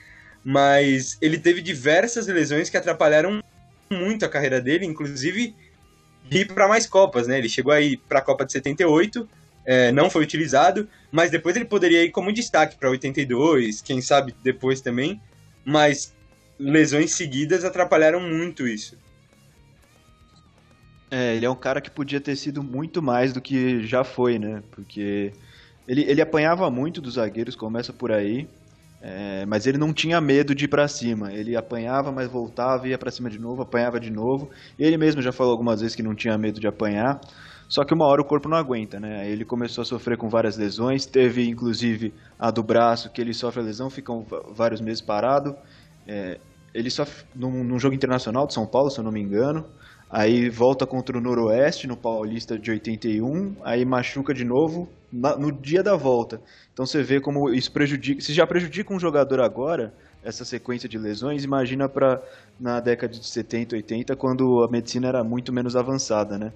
Mas 0.43 1.17
ele 1.21 1.39
teve 1.39 1.61
diversas 1.61 2.27
lesões 2.27 2.69
que 2.69 2.77
atrapalharam 2.77 3.41
muito 3.89 4.25
a 4.25 4.29
carreira 4.29 4.61
dele, 4.61 4.85
inclusive 4.85 5.55
ir 6.29 6.45
para 6.45 6.67
mais 6.67 6.85
Copas, 6.85 7.27
né? 7.27 7.37
Ele 7.37 7.49
chegou 7.49 7.71
aí 7.71 7.97
para 7.97 8.19
a 8.19 8.21
Copa 8.21 8.45
de 8.45 8.51
78, 8.51 9.27
é, 9.65 9.91
não 9.91 10.09
foi 10.09 10.23
utilizado, 10.23 10.87
mas 11.11 11.31
depois 11.31 11.55
ele 11.55 11.65
poderia 11.65 12.03
ir 12.03 12.11
como 12.11 12.31
destaque 12.31 12.75
para 12.77 12.89
82, 12.89 13.81
quem 13.81 14.01
sabe 14.01 14.35
depois 14.43 14.81
também, 14.81 15.19
mas 15.63 16.13
lesões 16.59 17.13
seguidas 17.13 17.65
atrapalharam 17.65 18.19
muito 18.19 18.67
isso. 18.67 18.97
É, 21.09 21.35
ele 21.35 21.45
é 21.45 21.49
um 21.49 21.55
cara 21.55 21.79
que 21.79 21.89
podia 21.89 22.19
ter 22.19 22.35
sido 22.35 22.63
muito 22.63 23.01
mais 23.01 23.31
do 23.31 23.41
que 23.41 23.85
já 23.85 24.03
foi, 24.03 24.37
né? 24.37 24.61
Porque 24.71 25.31
Ele, 25.87 26.03
ele 26.03 26.21
apanhava 26.21 26.69
muito 26.69 27.01
dos 27.01 27.15
zagueiros, 27.15 27.55
começa 27.55 27.93
por 27.93 28.11
aí. 28.11 28.47
É, 29.01 29.45
mas 29.45 29.67
ele 29.67 29.77
não 29.77 29.93
tinha 29.93 30.19
medo 30.19 30.55
de 30.55 30.65
ir 30.65 30.67
para 30.67 30.87
cima. 30.87 31.31
Ele 31.31 31.55
apanhava, 31.55 32.11
mas 32.11 32.27
voltava, 32.27 32.87
ia 32.87 32.97
para 32.97 33.11
cima 33.11 33.29
de 33.29 33.37
novo, 33.37 33.61
apanhava 33.61 33.99
de 33.99 34.09
novo. 34.09 34.49
Ele 34.79 34.97
mesmo 34.97 35.21
já 35.21 35.31
falou 35.31 35.51
algumas 35.51 35.81
vezes 35.81 35.95
que 35.95 36.01
não 36.01 36.15
tinha 36.15 36.35
medo 36.37 36.59
de 36.59 36.67
apanhar. 36.67 37.21
Só 37.67 37.83
que 37.83 37.93
uma 37.93 38.05
hora 38.05 38.21
o 38.21 38.25
corpo 38.25 38.49
não 38.49 38.57
aguenta, 38.57 38.99
né? 38.99 39.21
Aí 39.21 39.31
ele 39.31 39.45
começou 39.45 39.81
a 39.81 39.85
sofrer 39.85 40.17
com 40.17 40.27
várias 40.27 40.57
lesões. 40.57 41.05
Teve 41.05 41.47
inclusive 41.47 42.13
a 42.39 42.49
do 42.49 42.63
braço, 42.63 43.11
que 43.11 43.21
ele 43.21 43.33
sofre 43.33 43.61
a 43.61 43.63
lesão, 43.63 43.89
fica 43.89 44.11
vários 44.51 44.81
meses 44.81 45.01
parado. 45.01 45.55
É, 46.07 46.39
ele 46.73 46.89
sofre 46.89 47.25
num, 47.35 47.63
num 47.63 47.79
jogo 47.79 47.95
internacional 47.95 48.47
de 48.47 48.53
São 48.53 48.65
Paulo, 48.65 48.89
se 48.89 48.99
eu 48.99 49.03
não 49.03 49.11
me 49.11 49.21
engano. 49.21 49.65
Aí 50.09 50.49
volta 50.49 50.85
contra 50.85 51.17
o 51.17 51.21
Noroeste 51.21 51.87
no 51.87 51.97
Paulista 51.97 52.57
de 52.57 52.71
81, 52.71 53.55
aí 53.63 53.83
machuca 53.83 54.33
de 54.33 54.45
novo 54.45 54.87
na, 55.15 55.35
no 55.35 55.51
dia 55.51 55.81
da 55.81 55.95
volta. 55.95 56.41
Então 56.73 56.85
você 56.85 57.01
vê 57.01 57.19
como 57.19 57.49
isso 57.49 57.71
prejudica. 57.71 58.21
Se 58.21 58.33
já 58.33 58.45
prejudica 58.45 58.93
um 58.93 58.99
jogador 58.99 59.39
agora, 59.39 59.93
essa 60.23 60.43
sequência 60.43 60.89
de 60.89 60.97
lesões, 60.97 61.43
imagina 61.43 61.87
para 61.87 62.21
na 62.59 62.79
década 62.79 63.13
de 63.13 63.25
70, 63.25 63.75
80, 63.75 64.15
quando 64.15 64.63
a 64.63 64.67
medicina 64.67 65.07
era 65.07 65.23
muito 65.23 65.53
menos 65.53 65.75
avançada, 65.75 66.37
né? 66.37 66.51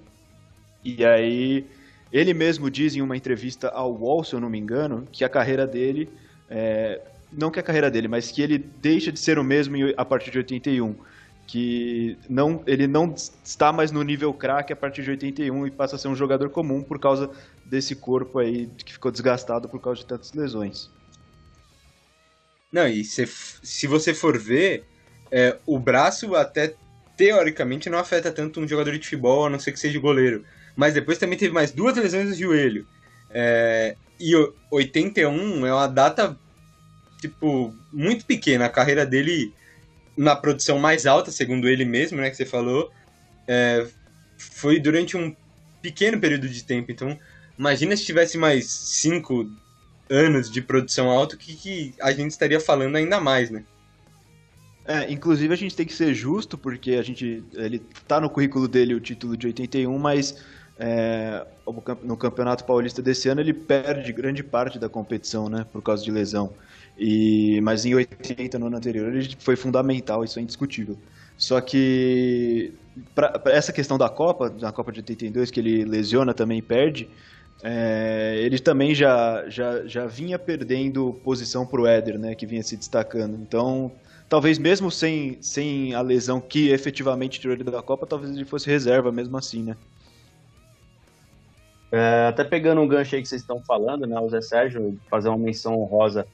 E 0.84 1.04
aí 1.04 1.66
ele 2.12 2.34
mesmo 2.34 2.70
diz 2.70 2.94
em 2.96 3.02
uma 3.02 3.16
entrevista 3.16 3.68
ao 3.68 3.92
Wall, 3.92 4.24
se 4.24 4.34
eu 4.34 4.40
não 4.40 4.50
me 4.50 4.58
engano, 4.58 5.06
que 5.12 5.24
a 5.24 5.28
carreira 5.28 5.66
dele 5.66 6.08
é, 6.48 7.00
não 7.32 7.50
que 7.50 7.60
a 7.60 7.62
carreira 7.62 7.90
dele, 7.90 8.08
mas 8.08 8.30
que 8.32 8.42
ele 8.42 8.58
deixa 8.58 9.12
de 9.12 9.18
ser 9.18 9.38
o 9.38 9.44
mesmo 9.44 9.76
a 9.96 10.04
partir 10.04 10.30
de 10.30 10.38
81 10.38 10.94
que 11.50 12.16
não, 12.28 12.62
ele 12.64 12.86
não 12.86 13.12
está 13.42 13.72
mais 13.72 13.90
no 13.90 14.04
nível 14.04 14.32
craque 14.32 14.72
a 14.72 14.76
partir 14.76 15.02
de 15.02 15.10
81 15.10 15.66
e 15.66 15.70
passa 15.72 15.96
a 15.96 15.98
ser 15.98 16.06
um 16.06 16.14
jogador 16.14 16.48
comum 16.48 16.80
por 16.80 17.00
causa 17.00 17.28
desse 17.64 17.96
corpo 17.96 18.38
aí 18.38 18.68
que 18.84 18.92
ficou 18.92 19.10
desgastado 19.10 19.68
por 19.68 19.80
causa 19.80 19.98
de 19.98 20.06
tantas 20.06 20.32
lesões. 20.32 20.88
Não, 22.70 22.86
e 22.86 23.02
se, 23.02 23.26
se 23.26 23.88
você 23.88 24.14
for 24.14 24.38
ver, 24.38 24.84
é, 25.28 25.56
o 25.66 25.76
braço 25.76 26.36
até 26.36 26.76
teoricamente 27.16 27.90
não 27.90 27.98
afeta 27.98 28.30
tanto 28.30 28.60
um 28.60 28.68
jogador 28.68 28.92
de 28.92 29.02
futebol, 29.02 29.44
a 29.44 29.50
não 29.50 29.58
ser 29.58 29.72
que 29.72 29.80
seja 29.80 29.98
goleiro. 29.98 30.44
Mas 30.76 30.94
depois 30.94 31.18
também 31.18 31.36
teve 31.36 31.52
mais 31.52 31.72
duas 31.72 31.96
lesões 31.96 32.28
no 32.28 32.34
joelho. 32.36 32.86
É, 33.28 33.96
e 34.20 34.36
81 34.70 35.66
é 35.66 35.74
uma 35.74 35.88
data, 35.88 36.38
tipo, 37.20 37.74
muito 37.92 38.24
pequena. 38.24 38.66
A 38.66 38.70
carreira 38.70 39.04
dele 39.04 39.52
na 40.16 40.36
produção 40.36 40.78
mais 40.78 41.06
alta, 41.06 41.30
segundo 41.30 41.68
ele 41.68 41.84
mesmo, 41.84 42.20
né, 42.20 42.30
que 42.30 42.36
você 42.36 42.44
falou, 42.44 42.90
é, 43.46 43.86
foi 44.36 44.78
durante 44.78 45.16
um 45.16 45.34
pequeno 45.80 46.20
período 46.20 46.48
de 46.48 46.62
tempo. 46.64 46.90
Então, 46.90 47.16
imagina 47.58 47.96
se 47.96 48.04
tivesse 48.04 48.36
mais 48.36 48.66
cinco 48.70 49.50
anos 50.08 50.50
de 50.50 50.60
produção 50.60 51.08
alta, 51.08 51.36
que, 51.36 51.54
que 51.54 51.94
a 52.00 52.12
gente 52.12 52.32
estaria 52.32 52.60
falando 52.60 52.96
ainda 52.96 53.20
mais, 53.20 53.50
né? 53.50 53.64
É, 54.84 55.10
inclusive 55.12 55.52
a 55.52 55.56
gente 55.56 55.76
tem 55.76 55.86
que 55.86 55.92
ser 55.92 56.12
justo, 56.14 56.58
porque 56.58 56.92
a 56.92 57.02
gente. 57.02 57.44
Ele 57.54 57.80
tá 58.08 58.20
no 58.20 58.28
currículo 58.28 58.66
dele 58.66 58.94
o 58.94 59.00
título 59.00 59.36
de 59.36 59.46
81, 59.46 59.96
mas 59.98 60.42
é, 60.78 61.46
no 62.02 62.16
Campeonato 62.16 62.64
Paulista 62.64 63.00
desse 63.00 63.28
ano 63.28 63.40
ele 63.40 63.52
perde 63.52 64.12
grande 64.12 64.42
parte 64.42 64.78
da 64.78 64.88
competição, 64.88 65.48
né? 65.48 65.64
Por 65.70 65.82
causa 65.82 66.02
de 66.02 66.10
lesão. 66.10 66.52
E, 67.02 67.62
mas 67.62 67.86
em 67.86 67.94
80, 67.94 68.58
no 68.58 68.66
ano 68.66 68.76
anterior, 68.76 69.08
ele 69.08 69.34
foi 69.38 69.56
fundamental, 69.56 70.22
isso 70.22 70.38
é 70.38 70.42
indiscutível. 70.42 70.98
Só 71.34 71.58
que 71.58 72.74
para 73.14 73.40
essa 73.46 73.72
questão 73.72 73.96
da 73.96 74.10
Copa, 74.10 74.50
da 74.50 74.70
Copa 74.70 74.92
de 74.92 75.00
82, 75.00 75.50
que 75.50 75.58
ele 75.58 75.82
lesiona 75.86 76.34
também 76.34 76.60
perde, 76.60 77.08
é, 77.62 78.34
ele 78.42 78.58
também 78.58 78.94
já, 78.94 79.48
já, 79.48 79.82
já 79.86 80.06
vinha 80.06 80.38
perdendo 80.38 81.18
posição 81.24 81.64
para 81.64 81.80
o 81.80 81.86
Éder, 81.86 82.18
né, 82.18 82.34
que 82.34 82.44
vinha 82.44 82.62
se 82.62 82.76
destacando. 82.76 83.34
Então, 83.40 83.90
talvez 84.28 84.58
mesmo 84.58 84.90
sem, 84.90 85.38
sem 85.40 85.94
a 85.94 86.02
lesão 86.02 86.38
que 86.38 86.68
efetivamente 86.68 87.40
tirou 87.40 87.56
ele 87.56 87.64
da 87.64 87.82
Copa, 87.82 88.06
talvez 88.06 88.36
ele 88.36 88.44
fosse 88.44 88.68
reserva 88.68 89.10
mesmo 89.10 89.38
assim, 89.38 89.62
né? 89.62 89.76
É, 91.90 92.26
até 92.28 92.44
pegando 92.44 92.82
um 92.82 92.86
gancho 92.86 93.16
aí 93.16 93.22
que 93.22 93.28
vocês 93.28 93.40
estão 93.40 93.62
falando, 93.62 94.06
né, 94.06 94.20
o 94.20 94.28
Zé 94.28 94.42
Sérgio, 94.42 95.00
fazer 95.08 95.30
uma 95.30 95.38
menção 95.38 95.80
honrosa 95.80 96.26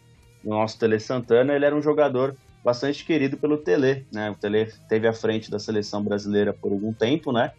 o 0.46 0.50
nosso 0.50 0.78
Tele 0.78 1.00
Santana, 1.00 1.54
ele 1.54 1.64
era 1.64 1.74
um 1.74 1.82
jogador 1.82 2.37
bastante 2.64 3.04
querido 3.04 3.37
pelo 3.37 3.59
Tele, 3.59 4.06
né? 4.12 4.30
O 4.30 4.35
Tele 4.37 4.72
teve 4.88 5.09
à 5.09 5.12
frente 5.12 5.50
da 5.50 5.59
seleção 5.59 6.02
brasileira 6.02 6.52
por 6.52 6.70
algum 6.70 6.92
tempo, 6.92 7.32
né? 7.32 7.50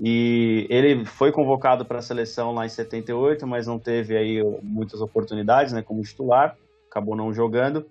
E 0.00 0.64
ele 0.70 1.04
foi 1.04 1.32
convocado 1.32 1.84
para 1.84 1.98
a 1.98 2.02
seleção 2.02 2.54
lá 2.54 2.64
em 2.64 2.68
78, 2.68 3.44
mas 3.44 3.66
não 3.66 3.78
teve 3.78 4.16
aí 4.16 4.40
muitas 4.62 5.00
oportunidades, 5.00 5.72
né, 5.72 5.82
como 5.82 6.02
titular, 6.02 6.56
acabou 6.88 7.16
não 7.16 7.34
jogando. 7.34 7.84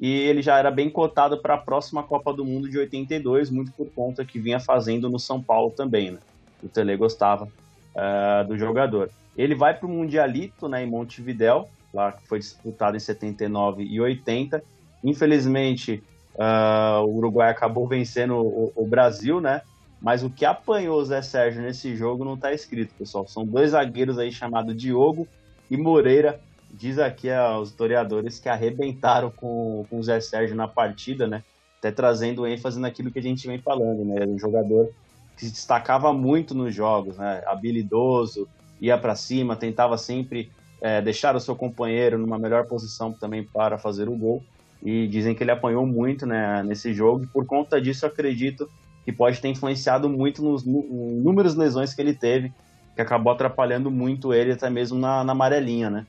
E 0.00 0.10
ele 0.12 0.42
já 0.42 0.58
era 0.58 0.72
bem 0.72 0.90
cotado 0.90 1.38
para 1.38 1.54
a 1.54 1.58
próxima 1.58 2.02
Copa 2.02 2.32
do 2.32 2.44
Mundo 2.44 2.68
de 2.68 2.76
82, 2.76 3.50
muito 3.50 3.70
por 3.70 3.88
conta 3.90 4.24
que 4.24 4.40
vinha 4.40 4.58
fazendo 4.58 5.08
no 5.08 5.20
São 5.20 5.40
Paulo 5.40 5.70
também, 5.70 6.10
né? 6.10 6.18
O 6.60 6.68
Tele 6.68 6.96
gostava 6.96 7.44
uh, 7.44 8.48
do 8.48 8.58
jogador. 8.58 9.10
Ele 9.36 9.54
vai 9.54 9.74
para 9.74 9.86
o 9.86 9.90
Mundialito, 9.90 10.68
né, 10.68 10.82
em 10.82 10.90
Montevidéu, 10.90 11.68
lá 11.92 12.12
que 12.12 12.26
foi 12.26 12.38
disputado 12.38 12.96
em 12.96 13.00
79 13.00 13.84
e 13.84 14.00
80. 14.00 14.62
Infelizmente, 15.04 16.02
uh, 16.34 17.04
o 17.04 17.16
Uruguai 17.16 17.50
acabou 17.50 17.86
vencendo 17.86 18.36
o, 18.36 18.72
o, 18.74 18.86
Brasil, 18.86 19.40
né? 19.40 19.62
Mas 20.00 20.22
o 20.22 20.30
que 20.30 20.44
apanhou 20.44 21.00
o 21.00 21.04
Zé 21.04 21.22
Sérgio 21.22 21.62
nesse 21.62 21.94
jogo 21.94 22.24
não 22.24 22.34
está 22.34 22.52
escrito, 22.52 22.94
pessoal. 22.94 23.26
São 23.28 23.44
dois 23.44 23.70
zagueiros 23.70 24.18
aí 24.18 24.32
chamados 24.32 24.76
Diogo 24.76 25.28
e 25.70 25.76
Moreira. 25.76 26.40
Diz 26.72 26.98
aqui 26.98 27.30
aos 27.30 27.68
historiadores 27.68 28.38
que 28.38 28.48
arrebentaram 28.48 29.30
com, 29.30 29.84
com 29.88 29.98
o 29.98 30.02
Zé 30.02 30.20
Sérgio 30.20 30.56
na 30.56 30.66
partida, 30.66 31.26
né? 31.26 31.44
Até 31.78 31.90
trazendo 31.90 32.46
ênfase 32.46 32.80
naquilo 32.80 33.10
que 33.10 33.18
a 33.18 33.22
gente 33.22 33.46
vem 33.46 33.58
falando, 33.58 34.04
né? 34.04 34.16
Era 34.22 34.28
um 34.28 34.38
jogador 34.38 34.90
que 35.36 35.44
se 35.44 35.52
destacava 35.52 36.12
muito 36.12 36.54
nos 36.54 36.74
jogos, 36.74 37.16
né? 37.18 37.42
Habilidoso, 37.46 38.48
ia 38.80 38.98
para 38.98 39.14
cima, 39.14 39.54
tentava 39.54 39.96
sempre 39.96 40.50
é, 40.82 41.00
deixar 41.00 41.36
o 41.36 41.40
seu 41.40 41.54
companheiro 41.54 42.18
numa 42.18 42.38
melhor 42.38 42.66
posição 42.66 43.12
também 43.12 43.44
para 43.44 43.78
fazer 43.78 44.08
o 44.08 44.16
gol. 44.16 44.42
E 44.82 45.06
dizem 45.06 45.32
que 45.32 45.44
ele 45.44 45.52
apanhou 45.52 45.86
muito 45.86 46.26
né, 46.26 46.60
nesse 46.64 46.92
jogo, 46.92 47.22
e 47.22 47.26
por 47.28 47.46
conta 47.46 47.80
disso 47.80 48.04
acredito 48.04 48.68
que 49.04 49.12
pode 49.12 49.40
ter 49.40 49.48
influenciado 49.48 50.08
muito 50.08 50.42
nos 50.42 50.64
inúmeras 50.64 51.54
lesões 51.54 51.94
que 51.94 52.02
ele 52.02 52.12
teve, 52.12 52.52
que 52.96 53.00
acabou 53.00 53.32
atrapalhando 53.32 53.90
muito 53.90 54.34
ele 54.34 54.52
até 54.52 54.68
mesmo 54.68 54.98
na, 54.98 55.22
na 55.22 55.32
amarelinha, 55.32 55.88
né? 55.88 56.06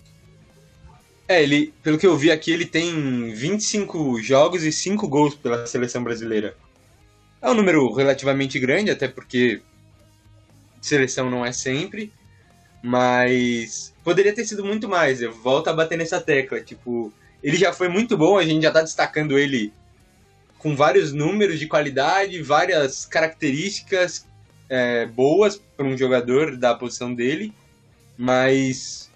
É, 1.27 1.41
ele, 1.41 1.73
pelo 1.81 1.97
que 1.97 2.05
eu 2.05 2.17
vi 2.17 2.31
aqui, 2.31 2.51
ele 2.51 2.65
tem 2.65 3.31
25 3.33 4.21
jogos 4.21 4.63
e 4.63 4.71
5 4.71 5.07
gols 5.07 5.35
pela 5.35 5.65
seleção 5.65 6.03
brasileira. 6.03 6.55
É 7.41 7.49
um 7.49 7.53
número 7.53 7.91
relativamente 7.93 8.59
grande, 8.59 8.91
até 8.91 9.07
porque 9.07 9.61
seleção 10.81 11.29
não 11.29 11.45
é 11.45 11.51
sempre, 11.51 12.11
mas 12.83 13.93
poderia 14.03 14.35
ter 14.35 14.43
sido 14.43 14.65
muito 14.65 14.89
mais. 14.89 15.21
Eu 15.21 15.31
volto 15.31 15.69
a 15.69 15.73
bater 15.73 15.97
nessa 15.97 16.19
tecla. 16.19 16.59
Tipo, 16.59 17.13
ele 17.41 17.55
já 17.55 17.71
foi 17.71 17.87
muito 17.87 18.17
bom, 18.17 18.37
a 18.37 18.43
gente 18.43 18.61
já 18.63 18.71
tá 18.71 18.81
destacando 18.81 19.39
ele 19.39 19.71
com 20.59 20.75
vários 20.75 21.13
números 21.13 21.59
de 21.59 21.67
qualidade, 21.67 22.41
várias 22.41 23.05
características 23.05 24.25
é, 24.69 25.05
boas 25.05 25.61
para 25.77 25.85
um 25.85 25.97
jogador 25.97 26.57
da 26.57 26.75
posição 26.75 27.13
dele, 27.13 27.53
mas 28.17 29.09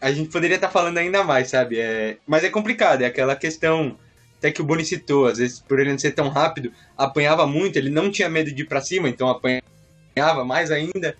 a 0.00 0.10
gente 0.10 0.30
poderia 0.30 0.54
estar 0.56 0.68
tá 0.68 0.72
falando 0.72 0.98
ainda 0.98 1.22
mais, 1.22 1.48
sabe? 1.48 1.78
É, 1.78 2.16
mas 2.26 2.44
é 2.44 2.50
complicado, 2.50 3.02
é 3.02 3.06
aquela 3.06 3.36
questão 3.36 3.98
até 4.38 4.50
que 4.50 4.62
o 4.62 4.64
Boni 4.64 4.84
citou, 4.84 5.26
às 5.26 5.36
vezes 5.36 5.60
por 5.60 5.78
ele 5.78 5.90
não 5.90 5.98
ser 5.98 6.12
tão 6.12 6.30
rápido, 6.30 6.72
apanhava 6.96 7.46
muito, 7.46 7.76
ele 7.76 7.90
não 7.90 8.10
tinha 8.10 8.28
medo 8.28 8.50
de 8.50 8.62
ir 8.62 8.66
para 8.66 8.80
cima, 8.80 9.06
então 9.06 9.28
apanhava 9.28 10.44
mais 10.46 10.70
ainda. 10.70 11.14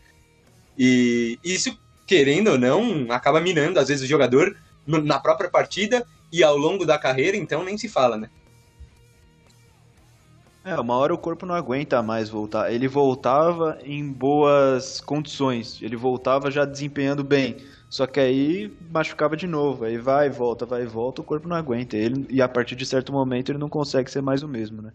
E 0.78 1.38
isso, 1.44 1.76
querendo 2.06 2.52
ou 2.52 2.58
não, 2.58 3.06
acaba 3.10 3.40
minando, 3.40 3.78
às 3.78 3.88
vezes, 3.88 4.04
o 4.04 4.08
jogador 4.08 4.56
na 4.86 5.18
própria 5.18 5.50
partida 5.50 6.06
e 6.32 6.42
ao 6.42 6.56
longo 6.56 6.86
da 6.86 6.98
carreira, 6.98 7.36
então 7.36 7.64
nem 7.64 7.76
se 7.76 7.88
fala, 7.88 8.16
né? 8.16 8.30
É, 10.62 10.78
uma 10.78 10.94
hora 10.94 11.14
o 11.14 11.18
corpo 11.18 11.46
não 11.46 11.54
aguenta 11.54 12.02
mais 12.02 12.28
voltar. 12.28 12.72
Ele 12.72 12.86
voltava 12.86 13.78
em 13.82 14.12
boas 14.12 15.00
condições, 15.00 15.80
ele 15.80 15.96
voltava 15.96 16.50
já 16.50 16.64
desempenhando 16.64 17.24
bem. 17.24 17.56
Só 17.88 18.06
que 18.06 18.20
aí 18.20 18.72
machucava 18.90 19.36
de 19.36 19.46
novo, 19.46 19.84
aí 19.84 19.96
vai, 19.98 20.28
volta, 20.28 20.66
vai, 20.66 20.84
volta, 20.84 21.22
o 21.22 21.24
corpo 21.24 21.48
não 21.48 21.56
aguenta. 21.56 21.96
Ele, 21.96 22.26
e 22.28 22.42
a 22.42 22.48
partir 22.48 22.76
de 22.76 22.84
certo 22.84 23.12
momento 23.12 23.50
ele 23.50 23.58
não 23.58 23.68
consegue 23.68 24.10
ser 24.10 24.20
mais 24.20 24.42
o 24.42 24.48
mesmo, 24.48 24.82
né? 24.82 24.92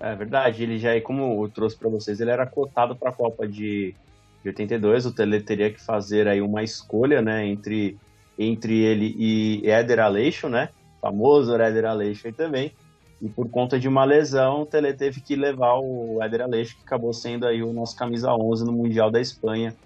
É 0.00 0.14
verdade, 0.14 0.62
ele 0.62 0.78
já, 0.78 0.98
como 1.02 1.44
eu 1.44 1.48
trouxe 1.50 1.76
para 1.76 1.90
vocês, 1.90 2.20
ele 2.20 2.30
era 2.30 2.46
cotado 2.46 2.96
para 2.96 3.10
a 3.10 3.12
Copa 3.12 3.46
de, 3.46 3.94
de 4.42 4.48
82. 4.48 5.04
O 5.04 5.12
Tele 5.12 5.42
teria 5.42 5.70
que 5.70 5.80
fazer 5.80 6.26
aí 6.26 6.40
uma 6.40 6.62
escolha, 6.62 7.20
né, 7.20 7.46
entre, 7.46 7.98
entre 8.38 8.78
ele 8.78 9.14
e 9.18 9.70
Éder 9.70 10.00
Aleixo, 10.00 10.48
né, 10.48 10.70
famoso 11.02 11.54
Éder 11.54 11.84
Aleixo 11.84 12.26
aí 12.26 12.32
também. 12.32 12.72
E 13.20 13.28
por 13.28 13.50
conta 13.50 13.78
de 13.78 13.86
uma 13.86 14.04
lesão, 14.04 14.62
o 14.62 14.66
Tele 14.66 14.94
teve 14.94 15.20
que 15.20 15.36
levar 15.36 15.78
o 15.78 16.18
Éder 16.22 16.40
Aleixo, 16.40 16.76
que 16.76 16.82
acabou 16.82 17.12
sendo 17.12 17.46
aí 17.46 17.62
o 17.62 17.70
nosso 17.70 17.94
camisa 17.94 18.32
11 18.32 18.64
no 18.64 18.72
Mundial 18.72 19.10
da 19.10 19.20
Espanha 19.20 19.76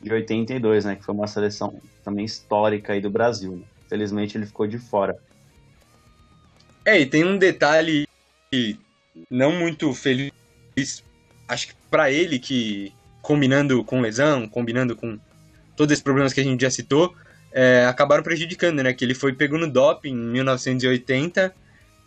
de 0.00 0.12
82, 0.12 0.84
né? 0.84 0.94
Que 0.94 1.04
foi 1.04 1.12
uma 1.12 1.26
seleção 1.26 1.74
também 2.04 2.24
histórica 2.24 2.92
aí 2.92 3.00
do 3.00 3.10
Brasil. 3.10 3.56
Né? 3.56 3.64
Ele 3.90 4.46
ficou 4.46 4.68
de 4.68 4.78
fora. 4.78 5.16
É, 6.84 7.00
e 7.00 7.06
tem 7.06 7.24
um 7.24 7.36
detalhe 7.36 8.06
não 9.30 9.52
muito 9.52 9.92
feliz, 9.94 10.32
acho 11.48 11.68
que 11.68 11.74
para 11.90 12.10
ele 12.10 12.38
que 12.38 12.92
combinando 13.22 13.82
com 13.84 14.00
lesão, 14.00 14.48
combinando 14.48 14.94
com 14.94 15.18
todos 15.76 15.92
esses 15.92 16.02
problemas 16.02 16.32
que 16.32 16.40
a 16.40 16.44
gente 16.44 16.60
já 16.60 16.70
citou, 16.70 17.14
é, 17.52 17.86
acabaram 17.86 18.22
prejudicando, 18.22 18.82
né? 18.82 18.92
Que 18.92 19.04
ele 19.04 19.14
foi 19.14 19.32
pego 19.32 19.56
no 19.56 19.70
doping 19.70 20.10
em 20.10 20.32
1980, 20.32 21.54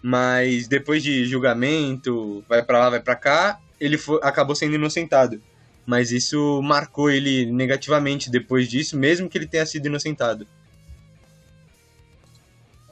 mas 0.02 0.67
depois 0.67 1.02
de 1.02 1.26
julgamento, 1.26 2.43
vai 2.48 2.63
para 2.63 2.80
lá, 2.80 2.89
vai 2.89 3.00
para 3.00 3.15
cá, 3.15 3.60
ele 3.80 3.98
foi, 3.98 4.20
acabou 4.22 4.56
sendo 4.56 4.76
inocentado. 4.76 5.41
Mas 5.86 6.12
isso 6.12 6.62
marcou 6.62 7.10
ele 7.10 7.46
negativamente 7.52 8.30
depois 8.30 8.67
disso, 8.67 8.98
mesmo 8.98 9.30
que 9.30 9.38
ele 9.38 9.48
tenha 9.48 9.65
sido 9.65 9.86
inocentado. 9.86 10.46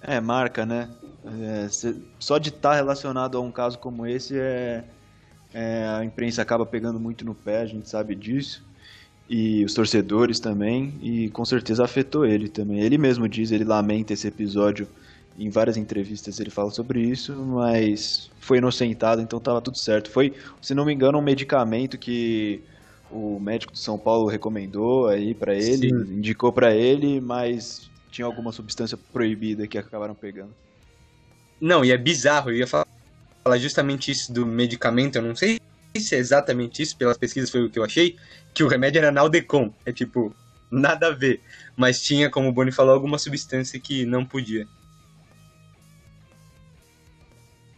É, 0.01 0.19
marca, 0.21 0.65
né? 0.65 0.89
É, 1.25 1.67
só 2.19 2.37
de 2.37 2.49
estar 2.49 2.69
tá 2.69 2.75
relacionado 2.75 3.37
a 3.37 3.41
um 3.41 3.51
caso 3.51 3.79
como 3.79 4.05
esse, 4.05 4.37
é, 4.37 4.83
é, 5.53 5.87
a 5.97 6.05
imprensa 6.05 6.41
acaba 6.41 6.65
pegando 6.65 6.99
muito 6.99 7.25
no 7.25 7.33
pé, 7.33 7.61
a 7.61 7.65
gente 7.65 7.89
sabe 7.89 8.15
disso. 8.15 8.63
E 9.27 9.65
os 9.65 9.73
torcedores 9.73 10.39
também, 10.39 10.93
e 11.01 11.29
com 11.31 11.43
certeza 11.43 11.83
afetou 11.83 12.25
ele 12.25 12.47
também. 12.47 12.81
Ele 12.81 12.97
mesmo 12.97 13.27
diz, 13.27 13.51
ele 13.51 13.63
lamenta 13.63 14.13
esse 14.13 14.27
episódio 14.27 14.87
em 15.37 15.49
várias 15.49 15.75
entrevistas 15.77 16.39
ele 16.39 16.49
fala 16.49 16.71
sobre 16.71 17.01
isso, 17.01 17.35
mas 17.35 18.31
foi 18.39 18.59
inocentado, 18.59 19.21
então 19.21 19.37
estava 19.37 19.61
tudo 19.61 19.77
certo. 19.77 20.09
Foi, 20.09 20.33
se 20.61 20.73
não 20.73 20.85
me 20.85 20.93
engano, 20.93 21.17
um 21.17 21.21
medicamento 21.21 21.97
que 21.97 22.61
o 23.11 23.39
médico 23.39 23.73
de 23.73 23.79
São 23.79 23.97
Paulo 23.97 24.27
recomendou 24.27 25.07
aí 25.07 25.33
para 25.33 25.53
ele, 25.53 25.89
Sim. 25.89 26.17
indicou 26.17 26.51
para 26.51 26.73
ele, 26.73 27.19
mas 27.19 27.89
tinha 28.09 28.25
alguma 28.25 28.51
substância 28.51 28.97
proibida 29.11 29.67
que 29.67 29.77
acabaram 29.77 30.15
pegando. 30.15 30.53
Não, 31.65 31.83
e 31.83 31.91
é 31.91 31.97
bizarro, 31.97 32.51
eu 32.51 32.57
ia 32.57 32.67
falar 32.67 32.85
justamente 33.57 34.11
isso 34.11 34.31
do 34.31 34.45
medicamento, 34.45 35.15
eu 35.15 35.23
não 35.23 35.35
sei 35.35 35.59
se 35.97 36.13
é 36.13 36.19
exatamente 36.19 36.83
isso, 36.83 36.95
pelas 36.95 37.17
pesquisas 37.17 37.49
foi 37.49 37.63
o 37.63 37.71
que 37.71 37.79
eu 37.79 37.83
achei, 37.83 38.15
que 38.53 38.63
o 38.63 38.67
remédio 38.67 38.99
era 38.99 39.11
Naldecon, 39.11 39.73
é 39.83 39.91
tipo, 39.91 40.31
nada 40.69 41.07
a 41.07 41.11
ver, 41.11 41.41
mas 41.75 42.03
tinha, 42.03 42.29
como 42.29 42.49
o 42.49 42.51
Boni 42.51 42.71
falou, 42.71 42.93
alguma 42.93 43.17
substância 43.17 43.79
que 43.79 44.05
não 44.05 44.23
podia. 44.23 44.67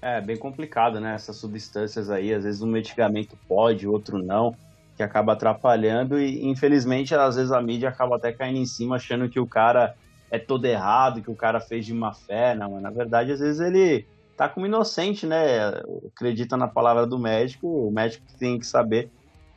É 0.02 0.20
bem 0.20 0.36
complicado, 0.36 1.00
né? 1.00 1.16
Essas 1.16 1.38
substâncias 1.38 2.10
aí, 2.10 2.34
às 2.34 2.44
vezes 2.44 2.62
um 2.62 2.68
medicamento 2.68 3.38
pode, 3.48 3.88
outro 3.88 4.22
não, 4.22 4.54
que 4.98 5.04
acaba 5.04 5.32
atrapalhando 5.32 6.20
e 6.20 6.46
infelizmente 6.46 7.16
às 7.16 7.38
vezes 7.38 7.54
a 7.54 7.62
mídia 7.62 7.88
acaba 7.88 8.18
até 8.18 8.34
caindo 8.34 8.58
em 8.58 8.66
cima 8.66 8.98
achando 8.98 9.30
que 9.30 9.40
o 9.40 9.48
cara 9.48 9.96
é 10.30 10.38
todo 10.38 10.66
errado, 10.66 11.22
que 11.22 11.32
o 11.32 11.36
cara 11.36 11.60
fez 11.60 11.86
de 11.86 11.94
má 11.94 12.14
fé, 12.14 12.56
não, 12.56 12.72
mas 12.72 12.82
na 12.82 12.90
verdade 12.90 13.32
às 13.32 13.40
vezes 13.40 13.62
ele 13.62 14.06
tá 14.36 14.48
como 14.48 14.66
inocente, 14.66 15.26
né? 15.26 15.70
Acredita 16.16 16.56
na 16.56 16.68
palavra 16.68 17.08
do 17.08 17.18
médico, 17.18 17.68
o 17.68 17.92
médico 17.92 18.26
tem 18.38 18.60
que 18.60 18.66
saber 18.66 19.10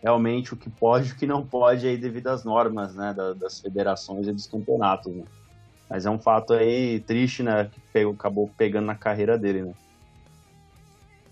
realmente 0.02 0.54
o 0.54 0.56
que 0.56 0.70
pode 0.70 1.11
e 1.11 1.12
o 1.12 1.16
que 1.16 1.26
não 1.26 1.44
pode 1.44 1.87
aí 1.87 1.98
devido 1.98 2.28
às 2.28 2.42
normas, 2.42 2.94
né, 2.94 3.14
das 3.38 3.61
federações 3.61 4.26
e 4.26 4.33
dos 4.33 4.46
campeonatos, 4.46 5.14
né? 5.14 5.24
Mas 5.88 6.06
é 6.06 6.11
um 6.11 6.18
fato 6.18 6.54
aí 6.54 7.00
triste, 7.00 7.42
né, 7.42 7.64
que 7.70 7.80
pegou, 7.92 8.14
acabou 8.14 8.50
pegando 8.56 8.87
na 8.87 8.94
carreira 8.94 9.37
dele, 9.37 9.62
né? 9.62 9.72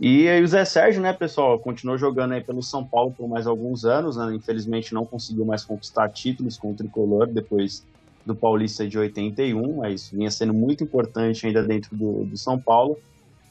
E 0.01 0.29
aí 0.29 0.43
o 0.43 0.47
Zé 0.47 0.65
Sérgio, 0.65 1.01
né, 1.01 1.13
pessoal, 1.13 1.59
continuou 1.59 1.99
jogando 1.99 2.33
aí 2.33 2.45
pelo 2.45 2.63
São 2.63 2.85
Paulo 2.85 3.13
por 3.17 3.27
mais 3.29 3.47
alguns 3.47 3.85
anos, 3.85 4.17
né? 4.17 4.33
Infelizmente 4.35 4.95
não 4.95 5.05
conseguiu 5.05 5.45
mais 5.45 5.65
conquistar 5.65 6.09
títulos 6.11 6.57
com 6.57 6.71
o 6.71 6.75
tricolor 6.75 7.27
depois 7.27 7.85
do 8.29 8.37
Paulista 8.37 8.87
de 8.87 8.99
81, 8.99 9.79
mas 9.79 10.11
vinha 10.11 10.31
sendo 10.31 10.53
muito 10.53 10.85
importante 10.85 11.47
ainda 11.47 11.63
dentro 11.63 11.97
do, 11.97 12.27
do 12.27 12.37
São 12.37 12.61
Paulo. 12.61 12.99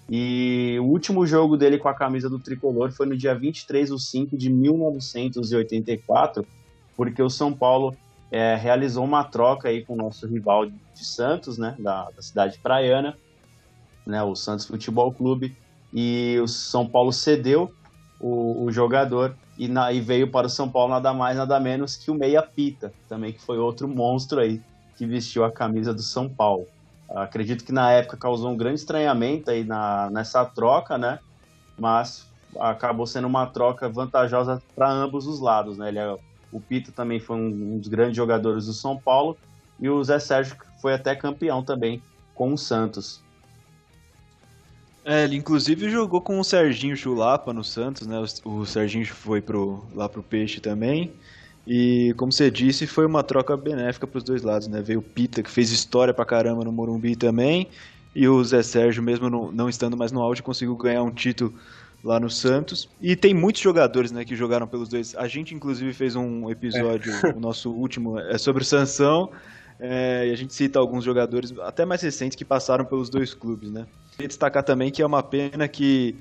E 0.07 0.77
o 0.79 0.83
último 0.85 1.25
jogo 1.25 1.57
dele 1.57 1.79
com 1.79 1.89
a 1.89 1.95
camisa 1.95 2.29
do 2.29 2.37
tricolor 2.37 2.91
foi 2.91 3.07
no 3.07 3.17
dia 3.17 3.33
23 3.33 3.89
de 3.89 3.99
5 3.99 4.37
de 4.37 4.51
1984, 4.51 6.45
porque 6.95 7.23
o 7.23 7.29
São 7.29 7.51
Paulo 7.51 7.97
é, 8.31 8.55
realizou 8.55 9.03
uma 9.03 9.23
troca 9.23 9.67
aí 9.67 9.83
com 9.83 9.95
o 9.95 9.97
nosso 9.97 10.27
rival 10.27 10.67
de 10.67 10.77
Santos, 11.05 11.57
né, 11.57 11.75
da, 11.79 12.11
da 12.11 12.21
cidade 12.21 12.59
praiana, 12.59 13.17
né, 14.05 14.21
o 14.21 14.35
Santos 14.35 14.67
Futebol 14.67 15.11
Clube, 15.11 15.57
e 15.91 16.37
o 16.39 16.47
São 16.47 16.87
Paulo 16.87 17.11
cedeu 17.11 17.73
o, 18.19 18.65
o 18.65 18.71
jogador 18.71 19.35
e, 19.57 19.67
na, 19.67 19.91
e, 19.91 19.99
veio 19.99 20.29
para 20.29 20.47
o 20.47 20.49
São 20.49 20.69
Paulo 20.69 20.93
nada 20.93 21.13
mais, 21.13 21.37
nada 21.37 21.59
menos 21.59 21.95
que 21.95 22.11
o 22.11 22.15
Meia 22.15 22.41
Pita, 22.41 22.93
também 23.07 23.33
que 23.33 23.41
foi 23.41 23.57
outro 23.57 23.87
monstro 23.87 24.39
aí 24.39 24.61
que 24.97 25.05
vestiu 25.05 25.43
a 25.43 25.51
camisa 25.51 25.93
do 25.93 26.01
São 26.01 26.27
Paulo. 26.27 26.65
Acredito 27.09 27.63
que 27.63 27.71
na 27.71 27.91
época 27.91 28.17
causou 28.17 28.51
um 28.51 28.57
grande 28.57 28.79
estranhamento 28.79 29.49
aí 29.49 29.63
na, 29.63 30.09
nessa 30.09 30.43
troca, 30.43 30.97
né? 30.97 31.19
Mas 31.77 32.27
acabou 32.59 33.05
sendo 33.05 33.27
uma 33.27 33.45
troca 33.45 33.87
vantajosa 33.87 34.61
para 34.75 34.91
ambos 34.91 35.25
os 35.25 35.39
lados, 35.39 35.77
né? 35.77 35.89
Ele 35.89 35.99
é, 35.99 36.17
o 36.51 36.59
Pita 36.59 36.91
também 36.91 37.19
foi 37.19 37.37
um, 37.37 37.47
um 37.47 37.79
dos 37.79 37.87
grandes 37.87 38.17
jogadores 38.17 38.65
do 38.65 38.73
São 38.73 38.97
Paulo 38.97 39.37
e 39.79 39.87
o 39.89 40.03
Zé 40.03 40.19
Sérgio 40.19 40.57
foi 40.81 40.93
até 40.93 41.15
campeão 41.15 41.63
também 41.63 42.01
com 42.33 42.53
o 42.53 42.57
Santos. 42.57 43.21
É, 45.09 45.23
ele 45.23 45.37
inclusive 45.37 45.89
jogou 45.89 46.19
com 46.19 46.37
o 46.37 46.43
Serginho 46.43 46.97
Chulapa 46.97 47.53
no 47.53 47.63
Santos, 47.63 48.05
né? 48.05 48.21
O, 48.43 48.49
o 48.49 48.65
Serginho 48.65 49.05
foi 49.05 49.39
pro, 49.39 49.85
lá 49.95 50.09
pro 50.09 50.21
Peixe 50.21 50.59
também. 50.59 51.13
E 51.65 52.13
como 52.17 52.29
você 52.29 52.51
disse, 52.51 52.85
foi 52.85 53.05
uma 53.05 53.23
troca 53.23 53.55
benéfica 53.55 54.05
para 54.05 54.17
os 54.17 54.23
dois 54.25 54.43
lados, 54.43 54.67
né? 54.67 54.81
Veio 54.81 54.99
o 54.99 55.01
Pita, 55.01 55.41
que 55.41 55.49
fez 55.49 55.71
história 55.71 56.13
pra 56.13 56.25
caramba 56.25 56.65
no 56.65 56.73
Morumbi 56.73 57.15
também, 57.15 57.69
e 58.13 58.27
o 58.27 58.43
Zé 58.43 58.61
Sérgio, 58.61 59.01
mesmo 59.01 59.29
no, 59.29 59.49
não 59.49 59.69
estando 59.69 59.95
mais 59.95 60.11
no 60.11 60.21
auge, 60.21 60.43
conseguiu 60.43 60.75
ganhar 60.75 61.03
um 61.03 61.11
título 61.11 61.53
lá 62.03 62.19
no 62.19 62.29
Santos. 62.29 62.89
E 63.01 63.15
tem 63.15 63.33
muitos 63.33 63.61
jogadores, 63.61 64.11
né, 64.11 64.25
que 64.25 64.35
jogaram 64.35 64.67
pelos 64.67 64.89
dois. 64.89 65.15
A 65.15 65.27
gente 65.29 65.55
inclusive 65.55 65.93
fez 65.93 66.17
um 66.17 66.51
episódio, 66.51 67.13
é. 67.25 67.29
o 67.31 67.39
nosso 67.39 67.71
último 67.71 68.19
é 68.19 68.37
sobre 68.37 68.61
o 68.61 68.65
Sansão, 68.65 69.31
é, 69.79 70.27
e 70.27 70.33
a 70.33 70.35
gente 70.35 70.53
cita 70.53 70.79
alguns 70.79 71.05
jogadores 71.05 71.53
até 71.59 71.85
mais 71.85 72.01
recentes 72.01 72.35
que 72.35 72.43
passaram 72.43 72.83
pelos 72.83 73.09
dois 73.09 73.33
clubes, 73.33 73.71
né? 73.71 73.87
Queria 74.17 74.27
destacar 74.27 74.63
também 74.63 74.91
que 74.91 75.01
é 75.01 75.05
uma 75.05 75.21
pena 75.21 75.67
que 75.67 76.15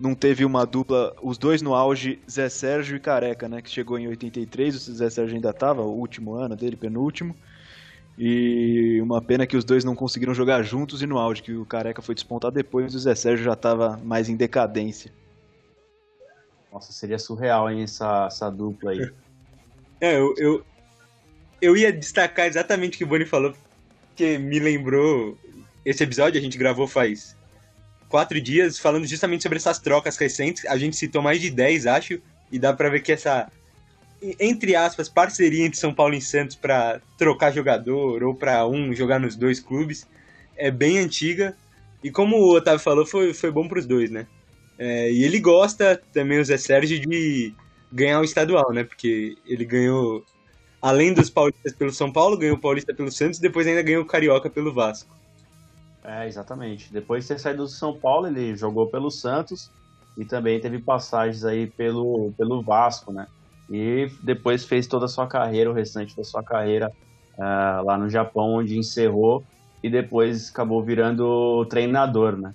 não 0.00 0.16
teve 0.16 0.44
uma 0.44 0.66
dupla, 0.66 1.14
os 1.22 1.38
dois 1.38 1.62
no 1.62 1.74
auge, 1.74 2.18
Zé 2.28 2.48
Sérgio 2.48 2.96
e 2.96 3.00
Careca, 3.00 3.48
né? 3.48 3.62
Que 3.62 3.70
chegou 3.70 3.96
em 3.96 4.08
83, 4.08 4.74
o 4.74 4.94
Zé 4.94 5.08
Sérgio 5.08 5.36
ainda 5.36 5.50
estava, 5.50 5.82
o 5.82 5.96
último 5.96 6.34
ano 6.34 6.56
dele, 6.56 6.76
penúltimo. 6.76 7.36
E 8.18 9.00
uma 9.00 9.22
pena 9.22 9.46
que 9.46 9.56
os 9.56 9.64
dois 9.64 9.84
não 9.84 9.94
conseguiram 9.94 10.34
jogar 10.34 10.62
juntos 10.64 11.02
e 11.02 11.06
no 11.06 11.18
auge, 11.18 11.42
que 11.42 11.54
o 11.54 11.64
Careca 11.64 12.02
foi 12.02 12.16
despontar 12.16 12.50
depois 12.50 12.92
e 12.92 12.96
o 12.96 12.98
Zé 12.98 13.14
Sérgio 13.14 13.44
já 13.44 13.52
estava 13.52 13.96
mais 14.02 14.28
em 14.28 14.36
decadência. 14.36 15.12
Nossa, 16.72 16.92
seria 16.92 17.18
surreal, 17.18 17.70
hein, 17.70 17.82
essa, 17.82 18.26
essa 18.26 18.50
dupla 18.50 18.90
aí. 18.90 19.10
É, 19.98 20.18
eu, 20.18 20.34
eu, 20.36 20.66
eu 21.62 21.74
ia 21.74 21.90
destacar 21.90 22.46
exatamente 22.46 22.96
o 22.96 22.98
que 22.98 23.04
o 23.04 23.06
Boni 23.06 23.24
falou, 23.24 23.54
porque 24.08 24.36
me 24.36 24.58
lembrou. 24.58 25.38
Esse 25.86 26.04
episódio 26.04 26.38
a 26.38 26.42
gente 26.42 26.58
gravou 26.58 26.86
faz 26.86 27.35
quatro 28.08 28.40
dias, 28.40 28.78
falando 28.78 29.06
justamente 29.06 29.42
sobre 29.42 29.58
essas 29.58 29.78
trocas 29.78 30.16
recentes. 30.16 30.64
A 30.66 30.76
gente 30.76 30.96
citou 30.96 31.22
mais 31.22 31.40
de 31.40 31.50
10, 31.50 31.86
acho, 31.86 32.20
e 32.50 32.58
dá 32.58 32.72
pra 32.72 32.88
ver 32.88 33.00
que 33.00 33.12
essa, 33.12 33.50
entre 34.40 34.74
aspas, 34.74 35.08
parceria 35.08 35.64
entre 35.64 35.78
São 35.78 35.94
Paulo 35.94 36.14
e 36.14 36.20
Santos 36.20 36.56
para 36.56 37.00
trocar 37.18 37.52
jogador 37.52 38.22
ou 38.22 38.34
para 38.34 38.66
um 38.66 38.92
jogar 38.94 39.18
nos 39.18 39.36
dois 39.36 39.60
clubes 39.60 40.06
é 40.56 40.70
bem 40.70 40.98
antiga. 40.98 41.56
E 42.02 42.10
como 42.10 42.36
o 42.36 42.54
Otávio 42.54 42.80
falou, 42.80 43.06
foi, 43.06 43.34
foi 43.34 43.50
bom 43.50 43.66
pros 43.66 43.86
dois, 43.86 44.10
né? 44.10 44.26
É, 44.78 45.10
e 45.10 45.24
ele 45.24 45.40
gosta 45.40 46.00
também, 46.12 46.38
o 46.38 46.44
Zé 46.44 46.58
Sérgio, 46.58 47.00
de 47.00 47.54
ganhar 47.90 48.20
o 48.20 48.24
estadual, 48.24 48.72
né? 48.72 48.84
Porque 48.84 49.36
ele 49.46 49.64
ganhou 49.64 50.24
além 50.80 51.12
dos 51.12 51.30
paulistas 51.30 51.72
pelo 51.72 51.92
São 51.92 52.12
Paulo, 52.12 52.36
ganhou 52.36 52.56
o 52.56 52.60
Paulista 52.60 52.94
pelo 52.94 53.10
Santos 53.10 53.40
depois 53.40 53.66
ainda 53.66 53.82
ganhou 53.82 54.02
o 54.02 54.06
Carioca 54.06 54.48
pelo 54.48 54.72
Vasco. 54.72 55.14
É, 56.06 56.24
exatamente. 56.28 56.92
Depois 56.92 57.24
de 57.24 57.34
ter 57.34 57.40
saído 57.40 57.64
do 57.64 57.68
São 57.68 57.92
Paulo, 57.98 58.28
ele 58.28 58.54
jogou 58.54 58.86
pelo 58.86 59.10
Santos 59.10 59.72
e 60.16 60.24
também 60.24 60.60
teve 60.60 60.78
passagens 60.78 61.44
aí 61.44 61.66
pelo, 61.66 62.32
pelo 62.38 62.62
Vasco, 62.62 63.12
né? 63.12 63.26
E 63.68 64.08
depois 64.22 64.64
fez 64.64 64.86
toda 64.86 65.06
a 65.06 65.08
sua 65.08 65.26
carreira, 65.26 65.68
o 65.68 65.74
restante 65.74 66.16
da 66.16 66.22
sua 66.22 66.44
carreira 66.44 66.92
uh, 67.36 67.84
lá 67.84 67.98
no 67.98 68.08
Japão, 68.08 68.54
onde 68.54 68.78
encerrou 68.78 69.42
e 69.82 69.90
depois 69.90 70.48
acabou 70.48 70.80
virando 70.80 71.66
treinador, 71.66 72.36
né? 72.36 72.54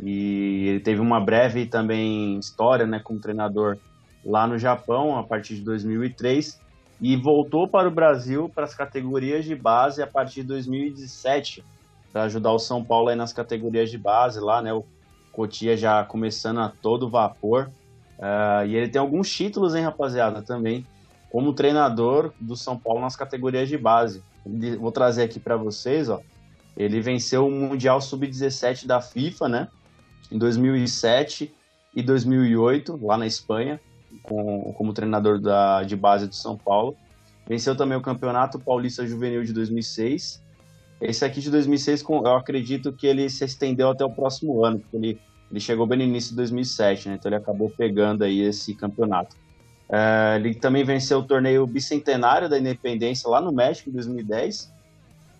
E 0.00 0.68
ele 0.68 0.80
teve 0.80 1.02
uma 1.02 1.20
breve 1.20 1.66
também 1.66 2.38
história, 2.38 2.86
né, 2.86 2.98
como 2.98 3.20
treinador 3.20 3.76
lá 4.24 4.46
no 4.46 4.58
Japão, 4.58 5.18
a 5.18 5.22
partir 5.22 5.56
de 5.56 5.60
2003, 5.60 6.58
e 6.98 7.14
voltou 7.14 7.68
para 7.68 7.86
o 7.86 7.90
Brasil 7.90 8.50
para 8.52 8.64
as 8.64 8.74
categorias 8.74 9.44
de 9.44 9.54
base 9.54 10.02
a 10.02 10.06
partir 10.06 10.40
de 10.40 10.48
2017 10.48 11.62
para 12.14 12.22
ajudar 12.22 12.52
o 12.52 12.60
São 12.60 12.84
Paulo 12.84 13.08
aí 13.08 13.16
nas 13.16 13.32
categorias 13.32 13.90
de 13.90 13.98
base 13.98 14.38
lá, 14.38 14.62
né? 14.62 14.72
O 14.72 14.84
Cotia 15.32 15.76
já 15.76 16.04
começando 16.04 16.60
a 16.60 16.68
todo 16.68 17.10
vapor. 17.10 17.72
Uh, 18.16 18.64
e 18.68 18.76
ele 18.76 18.88
tem 18.88 19.00
alguns 19.00 19.28
títulos, 19.28 19.74
hein, 19.74 19.82
rapaziada, 19.82 20.40
também 20.40 20.86
como 21.28 21.52
treinador 21.52 22.32
do 22.40 22.54
São 22.54 22.78
Paulo 22.78 23.00
nas 23.00 23.16
categorias 23.16 23.68
de 23.68 23.76
base. 23.76 24.22
Vou 24.78 24.92
trazer 24.92 25.24
aqui 25.24 25.40
para 25.40 25.56
vocês, 25.56 26.08
ó. 26.08 26.20
Ele 26.76 27.00
venceu 27.00 27.48
o 27.48 27.50
Mundial 27.50 28.00
Sub-17 28.00 28.86
da 28.86 29.00
FIFA, 29.00 29.48
né? 29.48 29.68
Em 30.30 30.38
2007 30.38 31.52
e 31.96 32.00
2008, 32.00 32.96
lá 33.02 33.18
na 33.18 33.26
Espanha, 33.26 33.80
com, 34.22 34.72
como 34.74 34.92
treinador 34.92 35.40
da, 35.40 35.82
de 35.82 35.96
base 35.96 36.28
do 36.28 36.34
São 36.36 36.56
Paulo. 36.56 36.94
Venceu 37.44 37.76
também 37.76 37.98
o 37.98 38.00
Campeonato 38.00 38.60
Paulista 38.60 39.04
Juvenil 39.04 39.42
de 39.42 39.52
2006. 39.52 40.43
Esse 41.06 41.22
aqui 41.22 41.38
de 41.38 41.50
2006, 41.50 42.02
eu 42.08 42.34
acredito 42.34 42.90
que 42.90 43.06
ele 43.06 43.28
se 43.28 43.44
estendeu 43.44 43.90
até 43.90 44.02
o 44.02 44.10
próximo 44.10 44.64
ano, 44.64 44.78
porque 44.80 44.96
ele, 44.96 45.20
ele 45.50 45.60
chegou 45.60 45.86
bem 45.86 45.98
no 45.98 46.04
início 46.04 46.30
de 46.30 46.36
2007, 46.36 47.10
né? 47.10 47.16
Então 47.16 47.28
ele 47.28 47.36
acabou 47.36 47.68
pegando 47.68 48.24
aí 48.24 48.40
esse 48.40 48.74
campeonato. 48.74 49.36
É, 49.86 50.36
ele 50.36 50.54
também 50.54 50.82
venceu 50.82 51.18
o 51.18 51.22
torneio 51.22 51.66
bicentenário 51.66 52.48
da 52.48 52.58
Independência 52.58 53.28
lá 53.28 53.38
no 53.38 53.52
México 53.52 53.90
em 53.90 53.92
2010. 53.92 54.72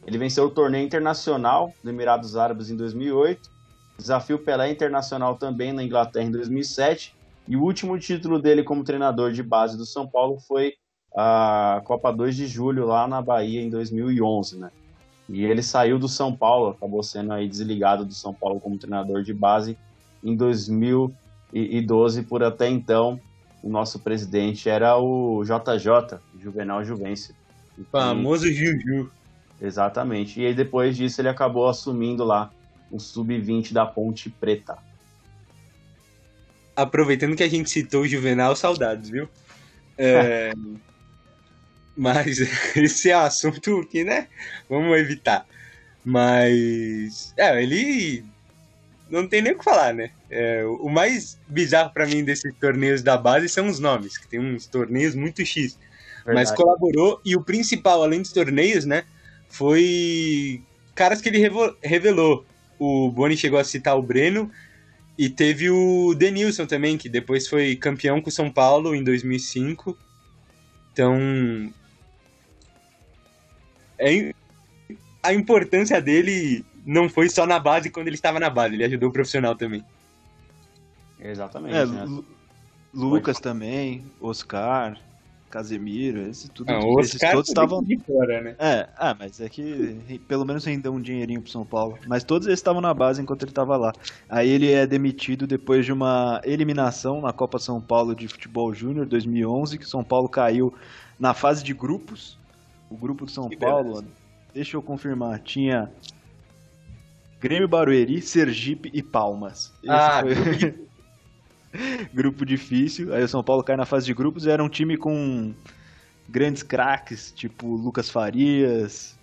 Ele 0.07 0.19
venceu 0.19 0.45
o 0.45 0.51
torneio 0.51 0.85
internacional 0.85 1.73
do 1.83 1.89
Emirados 1.89 2.37
Árabes 2.37 2.71
em 2.71 2.77
2008. 2.77 3.51
Desafio 3.97 4.39
Pelé 4.39 4.71
Internacional 4.71 5.37
também 5.37 5.73
na 5.73 5.83
Inglaterra 5.83 6.27
em 6.27 6.31
2007. 6.31 7.15
E 7.49 7.57
o 7.57 7.63
último 7.63 7.99
título 7.99 8.39
dele 8.39 8.63
como 8.63 8.85
treinador 8.85 9.33
de 9.33 9.43
base 9.43 9.79
do 9.79 9.87
São 9.87 10.07
Paulo 10.07 10.39
foi 10.47 10.75
a 11.17 11.81
Copa 11.85 12.13
2 12.13 12.37
de 12.37 12.47
Julho 12.47 12.85
lá 12.85 13.09
na 13.09 13.23
Bahia 13.23 13.63
em 13.63 13.71
2011, 13.71 14.59
né? 14.59 14.71
E 15.29 15.45
ele 15.45 15.63
saiu 15.63 15.99
do 15.99 16.09
São 16.09 16.35
Paulo, 16.35 16.71
acabou 16.71 17.03
sendo 17.03 17.33
aí 17.33 17.49
desligado 17.49 18.05
do 18.05 18.13
São 18.13 18.35
Paulo 18.35 18.61
como 18.61 18.79
treinador 18.79 19.23
de 19.23 19.33
base 19.33 19.77
em 20.23 20.37
2012 20.37 22.23
por 22.23 22.43
até 22.43 22.69
então 22.69 23.19
o 23.63 23.69
nosso 23.71 23.99
presidente 23.99 24.69
era 24.69 24.99
o 24.99 25.43
JJ, 25.43 26.19
Juvenal 26.39 26.85
Juvencio. 26.85 27.35
O 27.79 27.85
famoso 27.85 28.47
Juju. 28.53 29.11
Exatamente. 29.61 30.41
E 30.41 30.47
aí 30.47 30.55
depois 30.55 30.97
disso 30.97 31.21
ele 31.21 31.29
acabou 31.29 31.67
assumindo 31.67 32.25
lá 32.25 32.51
o 32.91 33.01
sub-20 33.01 33.73
da 33.73 33.87
Ponte 33.87 34.29
Preta. 34.29 34.77
Aproveitando 36.77 37.37
que 37.37 37.43
a 37.43 37.49
gente 37.49 37.71
citou 37.71 38.03
o 38.03 38.07
Juvenal, 38.07 38.55
saudades, 38.55 39.09
viu? 39.09 39.29
É... 39.97 40.53
Mas 41.97 42.39
esse 42.77 43.11
é 43.11 43.17
um 43.17 43.21
assunto 43.21 43.87
que, 43.91 44.05
né? 44.05 44.29
Vamos 44.69 44.97
evitar. 44.99 45.47
Mas. 46.05 47.33
É, 47.37 47.63
ele. 47.63 48.25
Não 49.11 49.29
tem 49.29 49.43
nem 49.43 49.53
o 49.53 49.59
que 49.59 49.65
falar, 49.65 49.95
né? 49.95 50.11
É, 50.31 50.65
o 50.65 50.89
mais 50.89 51.39
bizarro 51.47 51.93
para 51.93 52.07
mim 52.07 52.25
desses 52.25 52.53
torneios 52.59 53.03
da 53.03 53.17
base 53.17 53.49
são 53.49 53.69
os 53.69 53.79
nomes, 53.79 54.19
que 54.19 54.27
tem 54.27 54.41
uns 54.41 54.67
torneios 54.67 55.15
muito 55.15 55.45
X. 55.45 55.79
Verdade. 56.25 56.35
Mas 56.35 56.51
colaborou, 56.51 57.21
e 57.25 57.37
o 57.37 57.43
principal, 57.43 58.03
além 58.03 58.23
dos 58.23 58.33
torneios, 58.33 58.85
né? 58.85 59.05
Foi 59.49 60.63
caras 60.95 61.21
que 61.21 61.29
ele 61.29 61.49
revelou. 61.83 62.45
O 62.79 63.11
Boni 63.11 63.37
chegou 63.37 63.59
a 63.59 63.65
citar 63.65 63.97
o 63.97 64.03
Breno, 64.03 64.51
e 65.17 65.29
teve 65.29 65.71
o 65.71 66.15
Denilson 66.15 66.67
também, 66.67 66.99
que 66.99 67.09
depois 67.09 67.47
foi 67.47 67.77
campeão 67.77 68.21
com 68.21 68.29
o 68.29 68.33
São 68.33 68.51
Paulo 68.51 68.95
em 68.95 69.05
2005. 69.05 69.97
Então, 70.93 71.73
é, 73.99 74.35
a 75.23 75.33
importância 75.33 76.01
dele 76.01 76.65
não 76.85 77.09
foi 77.09 77.29
só 77.29 77.47
na 77.47 77.59
base 77.59 77.91
quando 77.91 78.09
ele 78.09 78.17
estava 78.17 78.39
na 78.39 78.51
base, 78.51 78.75
ele 78.75 78.85
ajudou 78.85 79.09
o 79.09 79.13
profissional 79.13 79.55
também. 79.55 79.85
Exatamente. 81.19 81.77
É, 81.77 81.87
né? 81.87 82.23
Lucas 82.93 83.41
também, 83.41 84.05
Oscar, 84.21 84.97
Casemiro, 85.51 86.21
esse 86.29 86.49
tudo. 86.49 86.71
Ah, 86.71 86.81
esses 87.01 87.21
todos 87.21 87.49
estavam 87.49 87.83
de 87.83 87.97
fora, 87.99 88.41
né? 88.41 88.57
É, 88.59 88.89
ah, 88.97 89.17
mas 89.19 89.41
é 89.41 89.49
que 89.49 90.21
pelo 90.29 90.45
menos 90.45 90.65
rendeu 90.65 90.93
um 90.93 91.01
dinheirinho 91.01 91.41
pro 91.41 91.51
São 91.51 91.65
Paulo. 91.65 91.99
Mas 92.07 92.25
todos 92.25 92.47
eles 92.47 92.59
estavam 92.59 92.81
na 92.81 92.93
base 92.93 93.23
enquanto 93.23 93.43
ele 93.43 93.53
estava 93.53 93.77
lá. 93.77 93.93
Aí 94.29 94.51
ele 94.51 94.71
é 94.71 94.87
demitido 94.87 95.47
depois 95.47 95.87
de 95.87 95.93
uma 95.93 96.41
eliminação 96.45 97.21
na 97.21 97.33
Copa 97.33 97.59
São 97.59 97.81
Paulo 97.81 98.15
de 98.15 98.29
Futebol 98.29 98.75
Júnior 98.75 99.07
2011, 99.07 99.79
que 99.79 99.89
São 99.89 100.05
Paulo 100.05 100.29
caiu 100.29 100.75
na 101.19 101.33
fase 101.35 101.63
de 101.63 101.73
grupos 101.73 102.37
o 102.91 102.97
grupo 102.97 103.25
do 103.25 103.31
São 103.31 103.49
que 103.49 103.57
Paulo, 103.57 103.95
beleza. 103.95 104.07
deixa 104.53 104.77
eu 104.77 104.83
confirmar, 104.83 105.41
tinha 105.41 105.91
Grêmio 107.41 107.69
Barueri, 107.69 108.23
Sergipe 108.23 108.91
e 108.93 109.03
Palmas. 109.03 109.73
Esse 109.83 109.91
ah, 109.91 110.23
foi... 110.23 110.85
grupo 112.13 112.45
difícil. 112.45 113.15
Aí 113.15 113.23
o 113.23 113.29
São 113.29 113.43
Paulo 113.43 113.63
cai 113.63 113.77
na 113.77 113.85
fase 113.85 114.07
de 114.07 114.15
grupos 114.15 114.47
e 114.47 114.51
era 114.51 114.63
um 114.63 114.69
time 114.69 114.97
com 114.97 115.53
grandes 116.29 116.63
craques, 116.63 117.33
tipo 117.33 117.67
Lucas 117.67 118.09
Farias, 118.09 119.17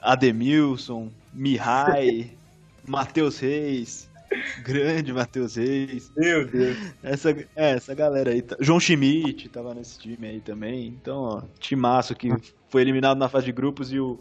Ademilson, 0.00 1.10
Mihai, 1.32 2.30
Matheus 2.86 3.38
Reis. 3.38 4.08
Grande 4.62 5.12
Matheus 5.12 5.56
Reis. 5.56 6.12
Meu 6.16 6.46
Deus. 6.46 6.76
Essa, 7.02 7.30
é, 7.30 7.46
essa 7.72 7.94
galera 7.94 8.30
aí. 8.30 8.42
Tá... 8.42 8.56
João 8.60 8.80
Schmidt 8.80 9.48
tava 9.48 9.74
nesse 9.74 9.98
time 9.98 10.26
aí 10.26 10.40
também. 10.40 10.88
Então, 10.88 11.22
ó, 11.22 11.42
timaço 11.58 12.14
que 12.14 12.30
foi 12.68 12.82
eliminado 12.82 13.18
na 13.18 13.28
fase 13.28 13.46
de 13.46 13.52
grupos 13.52 13.92
e 13.92 13.98
o 13.98 14.18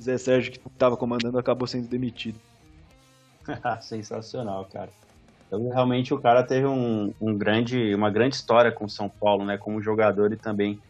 Zé 0.00 0.18
Sérgio, 0.18 0.52
que 0.52 0.60
tava 0.78 0.96
comandando, 0.96 1.38
acabou 1.38 1.66
sendo 1.66 1.88
demitido. 1.88 2.38
Sensacional, 3.80 4.64
cara. 4.72 4.90
Então, 5.46 5.68
realmente 5.68 6.12
o 6.12 6.18
cara 6.18 6.42
teve 6.42 6.66
um, 6.66 7.12
um, 7.20 7.36
grande, 7.36 7.94
uma 7.94 8.10
grande 8.10 8.34
história 8.34 8.72
com 8.72 8.86
o 8.86 8.90
São 8.90 9.08
Paulo, 9.08 9.44
né? 9.44 9.56
Como 9.56 9.80
jogador 9.80 10.32
e 10.32 10.36
também 10.36 10.80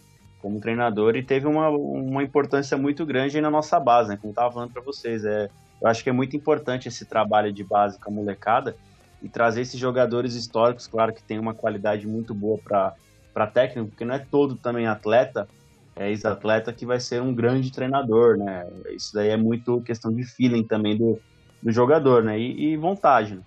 como 0.41 0.61
treinador. 0.61 1.17
E 1.17 1.23
teve 1.23 1.47
uma, 1.47 1.69
uma 1.69 2.23
importância 2.23 2.77
muito 2.77 3.05
grande 3.05 3.37
aí 3.37 3.43
na 3.43 3.51
nossa 3.51 3.79
base, 3.79 4.09
né? 4.09 4.17
Como 4.17 4.31
eu 4.31 4.35
tava 4.35 4.53
falando 4.53 4.73
para 4.73 4.83
vocês. 4.83 5.25
É, 5.25 5.51
eu 5.81 5.89
acho 5.89 6.03
que 6.03 6.11
é 6.11 6.13
muito 6.13 6.37
importante 6.37 6.89
esse 6.89 7.05
trabalho 7.05 7.53
de 7.53 7.65
base 7.65 7.99
com 7.99 8.11
a 8.11 8.15
molecada 8.15 8.77
e 9.23 9.29
trazer 9.29 9.63
esses 9.63 9.79
jogadores 9.79 10.35
históricos, 10.35 10.87
claro 10.87 11.13
que 11.13 11.23
tem 11.23 11.39
uma 11.39 11.55
qualidade 11.55 12.07
muito 12.07 12.35
boa 12.35 12.59
para 12.59 13.47
técnico, 13.47 13.91
porque 13.91 14.05
não 14.05 14.15
é 14.15 14.19
todo 14.19 14.55
também 14.55 14.87
atleta, 14.87 15.49
é 15.97 16.11
ex-atleta 16.11 16.73
que 16.73 16.85
vai 16.85 16.99
ser 16.99 17.23
um 17.23 17.35
grande 17.35 17.71
treinador, 17.71 18.37
né? 18.37 18.67
Isso 18.91 19.15
daí 19.15 19.29
é 19.29 19.37
muito 19.37 19.81
questão 19.83 20.13
de 20.13 20.25
feeling 20.25 20.65
também 20.65 20.97
do, 20.97 21.21
do 21.63 21.71
jogador, 21.71 22.23
né? 22.23 22.39
E, 22.39 22.73
e 22.73 22.77
vontade. 22.77 23.37
Né? 23.37 23.43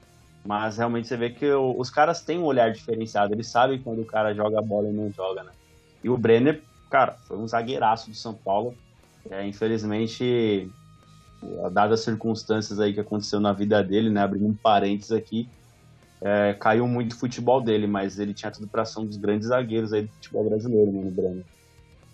Mas 0.46 0.78
realmente 0.78 1.08
você 1.08 1.18
vê 1.18 1.30
que 1.30 1.46
o, 1.52 1.76
os 1.78 1.90
caras 1.90 2.22
têm 2.22 2.40
um 2.40 2.46
olhar 2.46 2.72
diferenciado, 2.72 3.34
eles 3.34 3.48
sabem 3.48 3.82
quando 3.82 4.02
o 4.02 4.06
cara 4.06 4.34
joga 4.34 4.62
bola 4.62 4.90
e 4.90 4.94
não 4.94 5.12
joga, 5.12 5.44
né? 5.44 5.52
E 6.02 6.10
o 6.10 6.18
Brenner, 6.18 6.64
cara, 6.90 7.18
foi 7.28 7.38
um 7.38 7.48
zagueiraço 7.48 8.10
do 8.10 8.16
São 8.16 8.34
Paulo. 8.34 8.74
É, 9.30 9.46
infelizmente, 9.46 10.72
dadas 11.72 12.00
as 12.00 12.06
circunstâncias 12.06 12.80
aí 12.80 12.94
que 12.94 13.00
aconteceu 13.00 13.40
na 13.40 13.54
vida 13.54 13.84
dele, 13.84 14.10
né, 14.10 14.22
abrindo 14.22 14.48
um 14.48 14.54
parênteses 14.54 15.12
aqui, 15.12 15.48
é, 16.22 16.56
caiu 16.60 16.88
muito 16.88 17.14
o 17.14 17.16
futebol 17.16 17.62
dele, 17.62 17.86
mas 17.86 18.20
ele 18.20 18.34
tinha 18.34 18.52
tudo 18.52 18.68
para 18.68 18.86
ser 18.86 19.00
um 19.00 19.06
dos 19.06 19.18
grandes 19.18 19.50
zagueiros 19.50 19.94
aí 19.94 20.04
do 20.04 20.12
futebol 20.14 20.50
brasileiro, 20.50 20.92
né, 20.92 21.12
Breno. 21.12 21.44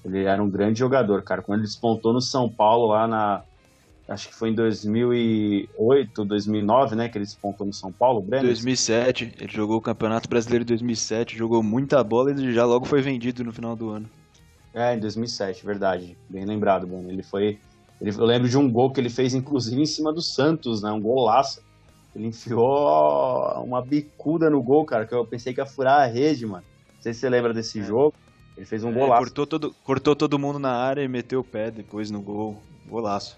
Ele 0.03 0.23
era 0.23 0.43
um 0.43 0.49
grande 0.49 0.79
jogador, 0.79 1.21
cara. 1.21 1.41
Quando 1.41 1.59
ele 1.59 1.67
despontou 1.67 2.11
no 2.11 2.21
São 2.21 2.49
Paulo 2.49 2.87
lá 2.87 3.07
na. 3.07 3.43
Acho 4.05 4.27
que 4.27 4.35
foi 4.35 4.49
em 4.49 4.53
2008, 4.53 6.25
2009, 6.25 6.95
né? 6.95 7.07
Que 7.07 7.17
ele 7.17 7.23
despontou 7.23 7.65
no 7.65 7.71
São 7.71 7.89
Paulo, 7.89 8.21
Breno? 8.21 8.47
2007. 8.47 9.35
Ele 9.39 9.51
jogou 9.51 9.77
o 9.77 9.81
Campeonato 9.81 10.27
Brasileiro 10.27 10.63
em 10.63 10.67
2007, 10.67 11.37
jogou 11.37 11.63
muita 11.63 12.03
bola 12.03 12.31
e 12.31 12.53
já 12.53 12.65
logo 12.65 12.85
foi 12.85 13.01
vendido 13.01 13.45
no 13.45 13.53
final 13.53 13.77
do 13.77 13.89
ano. 13.91 14.09
É, 14.73 14.93
em 14.93 14.99
2007, 14.99 15.65
verdade. 15.65 16.17
Bem 16.27 16.43
lembrado, 16.43 16.85
Breno. 16.85 17.09
Ele 17.09 17.23
foi 17.23 17.59
ele, 18.03 18.13
eu 18.17 18.25
lembro 18.25 18.49
de 18.49 18.57
um 18.57 18.69
gol 18.69 18.91
que 18.91 18.99
ele 18.99 19.09
fez, 19.09 19.33
inclusive, 19.33 19.81
em 19.81 19.85
cima 19.85 20.11
do 20.11 20.21
Santos, 20.21 20.81
né? 20.81 20.91
Um 20.91 20.99
golaço. 20.99 21.61
Ele 22.13 22.27
enfiou 22.27 23.63
uma 23.63 23.81
bicuda 23.81 24.49
no 24.49 24.61
gol, 24.61 24.85
cara, 24.85 25.05
que 25.07 25.15
eu 25.15 25.25
pensei 25.25 25.53
que 25.53 25.61
ia 25.61 25.65
furar 25.65 26.01
a 26.01 26.05
rede, 26.05 26.45
mano. 26.45 26.65
Não 26.95 27.01
sei 27.01 27.13
se 27.13 27.21
você 27.21 27.29
lembra 27.29 27.53
desse 27.53 27.79
é. 27.79 27.83
jogo. 27.83 28.13
Ele 28.57 28.65
fez 28.65 28.83
um 28.83 28.89
é, 28.89 28.93
golaço. 28.93 29.21
Cortou 29.21 29.47
todo, 29.47 29.75
cortou 29.85 30.15
todo 30.17 30.37
mundo 30.37 30.59
na 30.59 30.73
área 30.73 31.01
e 31.01 31.07
meteu 31.07 31.39
o 31.39 31.43
pé 31.45 31.71
depois 31.71 32.11
no 32.11 32.21
gol. 32.21 32.61
Golaço. 32.85 33.37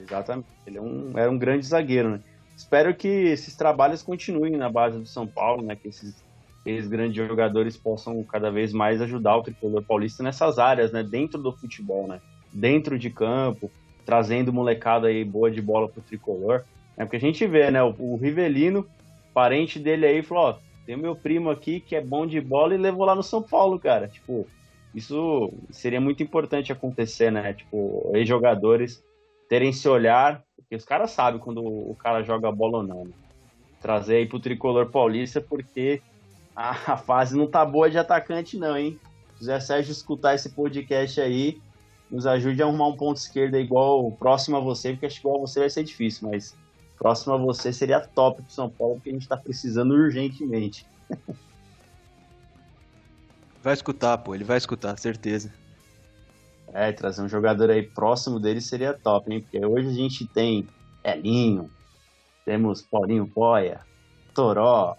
Exatamente. 0.00 0.46
Ele 0.64 0.78
é 0.78 0.80
um, 0.80 1.10
era 1.16 1.30
um 1.30 1.36
grande 1.36 1.66
zagueiro, 1.66 2.10
né? 2.10 2.20
Espero 2.56 2.94
que 2.94 3.08
esses 3.08 3.56
trabalhos 3.56 4.00
continuem 4.00 4.56
na 4.56 4.70
base 4.70 4.96
do 4.96 5.06
São 5.06 5.26
Paulo, 5.26 5.60
né? 5.60 5.74
Que 5.74 5.88
esses, 5.88 6.14
esses 6.64 6.88
grandes 6.88 7.16
jogadores 7.16 7.76
possam 7.76 8.22
cada 8.22 8.48
vez 8.48 8.72
mais 8.72 9.02
ajudar 9.02 9.36
o 9.36 9.42
tricolor 9.42 9.82
paulista 9.82 10.22
nessas 10.22 10.56
áreas, 10.56 10.92
né? 10.92 11.02
Dentro 11.02 11.42
do 11.42 11.50
futebol, 11.50 12.06
né? 12.06 12.20
Dentro 12.52 12.96
de 12.96 13.10
campo, 13.10 13.68
trazendo 14.04 14.52
molecada 14.52 15.08
aí 15.08 15.24
boa 15.24 15.50
de 15.50 15.60
bola 15.60 15.88
pro 15.88 16.02
tricolor. 16.02 16.62
É 16.96 17.04
porque 17.04 17.16
a 17.16 17.20
gente 17.20 17.46
vê, 17.46 17.70
né? 17.70 17.82
O, 17.82 17.94
o 17.98 18.16
Rivelino, 18.16 18.86
parente 19.32 19.78
dele 19.78 20.06
aí, 20.06 20.22
falou: 20.22 20.44
Ó, 20.44 20.56
tem 20.86 20.96
meu 20.96 21.16
primo 21.16 21.50
aqui 21.50 21.80
que 21.80 21.96
é 21.96 22.00
bom 22.00 22.26
de 22.26 22.40
bola 22.40 22.74
e 22.74 22.78
levou 22.78 23.04
lá 23.04 23.14
no 23.14 23.22
São 23.22 23.42
Paulo, 23.42 23.78
cara. 23.78 24.06
Tipo, 24.08 24.46
isso 24.94 25.52
seria 25.70 26.00
muito 26.00 26.22
importante 26.22 26.72
acontecer, 26.72 27.30
né? 27.32 27.52
Tipo, 27.52 28.10
ex-jogadores 28.14 29.02
terem 29.48 29.70
esse 29.70 29.88
olhar, 29.88 30.42
porque 30.56 30.76
os 30.76 30.84
caras 30.84 31.10
sabem 31.10 31.40
quando 31.40 31.62
o 31.62 31.94
cara 31.96 32.22
joga 32.22 32.50
bola 32.50 32.78
ou 32.78 32.82
não. 32.82 33.04
Né? 33.04 33.12
Trazer 33.80 34.16
aí 34.16 34.26
pro 34.26 34.40
tricolor 34.40 34.90
paulista, 34.90 35.40
porque 35.40 36.00
a, 36.56 36.70
a, 36.92 36.96
fase 36.96 37.36
não 37.36 37.46
tá 37.46 37.64
boa 37.64 37.90
de 37.90 37.98
atacante, 37.98 38.56
não, 38.56 38.76
hein? 38.76 38.98
o 39.40 39.44
Zé 39.44 39.60
Sérgio 39.60 39.92
escutar 39.92 40.34
esse 40.34 40.50
podcast 40.50 41.20
aí, 41.20 41.60
nos 42.10 42.26
ajude 42.26 42.62
a 42.62 42.66
arrumar 42.66 42.88
um 42.88 42.96
ponto 42.96 43.16
esquerdo 43.16 43.56
igual 43.56 44.10
próximo 44.12 44.56
a 44.56 44.60
você, 44.60 44.92
porque 44.92 45.06
acho 45.06 45.20
que 45.20 45.26
igual 45.26 45.38
a 45.38 45.46
você 45.46 45.60
vai 45.60 45.70
ser 45.70 45.84
difícil, 45.84 46.28
mas 46.30 46.54
próximo 46.98 47.34
a 47.34 47.36
você 47.36 47.72
seria 47.72 48.00
top 48.00 48.42
pro 48.42 48.52
São 48.52 48.68
Paulo, 48.70 48.94
porque 48.96 49.10
a 49.10 49.12
gente 49.12 49.28
tá 49.28 49.36
precisando 49.36 49.92
urgentemente. 49.94 50.86
Vai 53.62 53.72
escutar, 53.72 54.18
pô, 54.18 54.34
ele 54.34 54.44
vai 54.44 54.58
escutar, 54.58 54.94
certeza. 54.98 55.50
É, 56.70 56.92
trazer 56.92 57.22
um 57.22 57.28
jogador 57.30 57.70
aí 57.70 57.82
próximo 57.82 58.38
dele 58.38 58.60
seria 58.60 58.92
top, 58.92 59.32
hein? 59.32 59.40
Porque 59.40 59.64
hoje 59.64 59.88
a 59.88 59.92
gente 59.92 60.26
tem 60.26 60.68
Elinho, 61.02 61.70
temos 62.44 62.82
Paulinho 62.82 63.26
Poia, 63.26 63.80
Toró. 64.34 64.94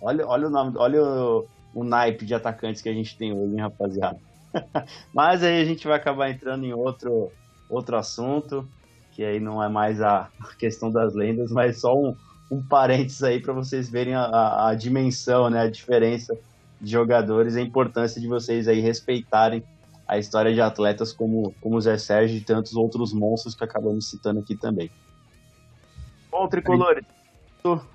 Olha, 0.00 0.26
olha 0.26 0.48
o 0.48 0.50
nome, 0.50 0.76
olha 0.78 1.00
o, 1.00 1.46
o 1.72 1.84
naipe 1.84 2.26
de 2.26 2.34
atacantes 2.34 2.82
que 2.82 2.88
a 2.88 2.92
gente 2.92 3.16
tem 3.16 3.32
hoje, 3.32 3.52
hein, 3.52 3.60
rapaziada? 3.60 4.18
Mas 5.12 5.42
aí 5.42 5.60
a 5.60 5.64
gente 5.64 5.86
vai 5.86 5.96
acabar 5.96 6.30
entrando 6.30 6.64
em 6.64 6.72
outro, 6.72 7.30
outro 7.68 7.96
assunto, 7.96 8.68
que 9.12 9.24
aí 9.24 9.40
não 9.40 9.62
é 9.62 9.68
mais 9.68 10.00
a 10.00 10.28
questão 10.58 10.90
das 10.90 11.14
lendas, 11.14 11.50
mas 11.50 11.80
só 11.80 11.94
um, 11.96 12.14
um 12.50 12.62
parênteses 12.62 13.22
aí 13.22 13.40
para 13.40 13.52
vocês 13.52 13.88
verem 13.88 14.14
a, 14.14 14.22
a, 14.22 14.68
a, 14.70 14.74
dimensão, 14.74 15.50
né, 15.50 15.60
a 15.60 15.70
diferença 15.70 16.38
de 16.80 16.90
jogadores, 16.90 17.56
a 17.56 17.60
importância 17.60 18.20
de 18.20 18.28
vocês 18.28 18.68
aí 18.68 18.80
respeitarem 18.80 19.62
a 20.06 20.18
história 20.18 20.54
de 20.54 20.60
atletas 20.60 21.12
como, 21.12 21.54
como 21.60 21.76
o 21.76 21.80
Zé 21.80 21.98
Sérgio 21.98 22.38
e 22.38 22.40
tantos 22.40 22.74
outros 22.74 23.12
monstros 23.12 23.54
que 23.54 23.64
acabamos 23.64 24.08
citando 24.08 24.40
aqui 24.40 24.56
também. 24.56 24.90
Bom, 26.30 26.48
Tricolores, 26.48 27.04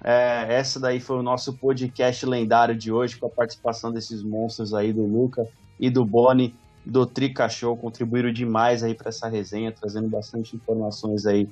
é, 0.04 0.46
essa 0.50 0.80
daí 0.80 1.00
foi 1.00 1.18
o 1.18 1.24
nosso 1.24 1.54
podcast 1.54 2.24
lendário 2.26 2.76
de 2.76 2.92
hoje, 2.92 3.18
com 3.18 3.26
a 3.26 3.30
participação 3.30 3.92
desses 3.92 4.22
monstros 4.22 4.74
aí 4.74 4.92
do 4.94 5.04
Luca 5.04 5.48
e 5.84 5.90
do 5.90 6.06
Boni, 6.06 6.56
do 6.86 7.06
Trica 7.06 7.50
Show, 7.50 7.76
contribuíram 7.76 8.32
demais 8.32 8.84
aí 8.84 8.96
para 8.96 9.10
essa 9.10 9.28
resenha, 9.28 9.70
trazendo 9.70 10.08
bastante 10.08 10.56
informações 10.56 11.26
aí 11.26 11.46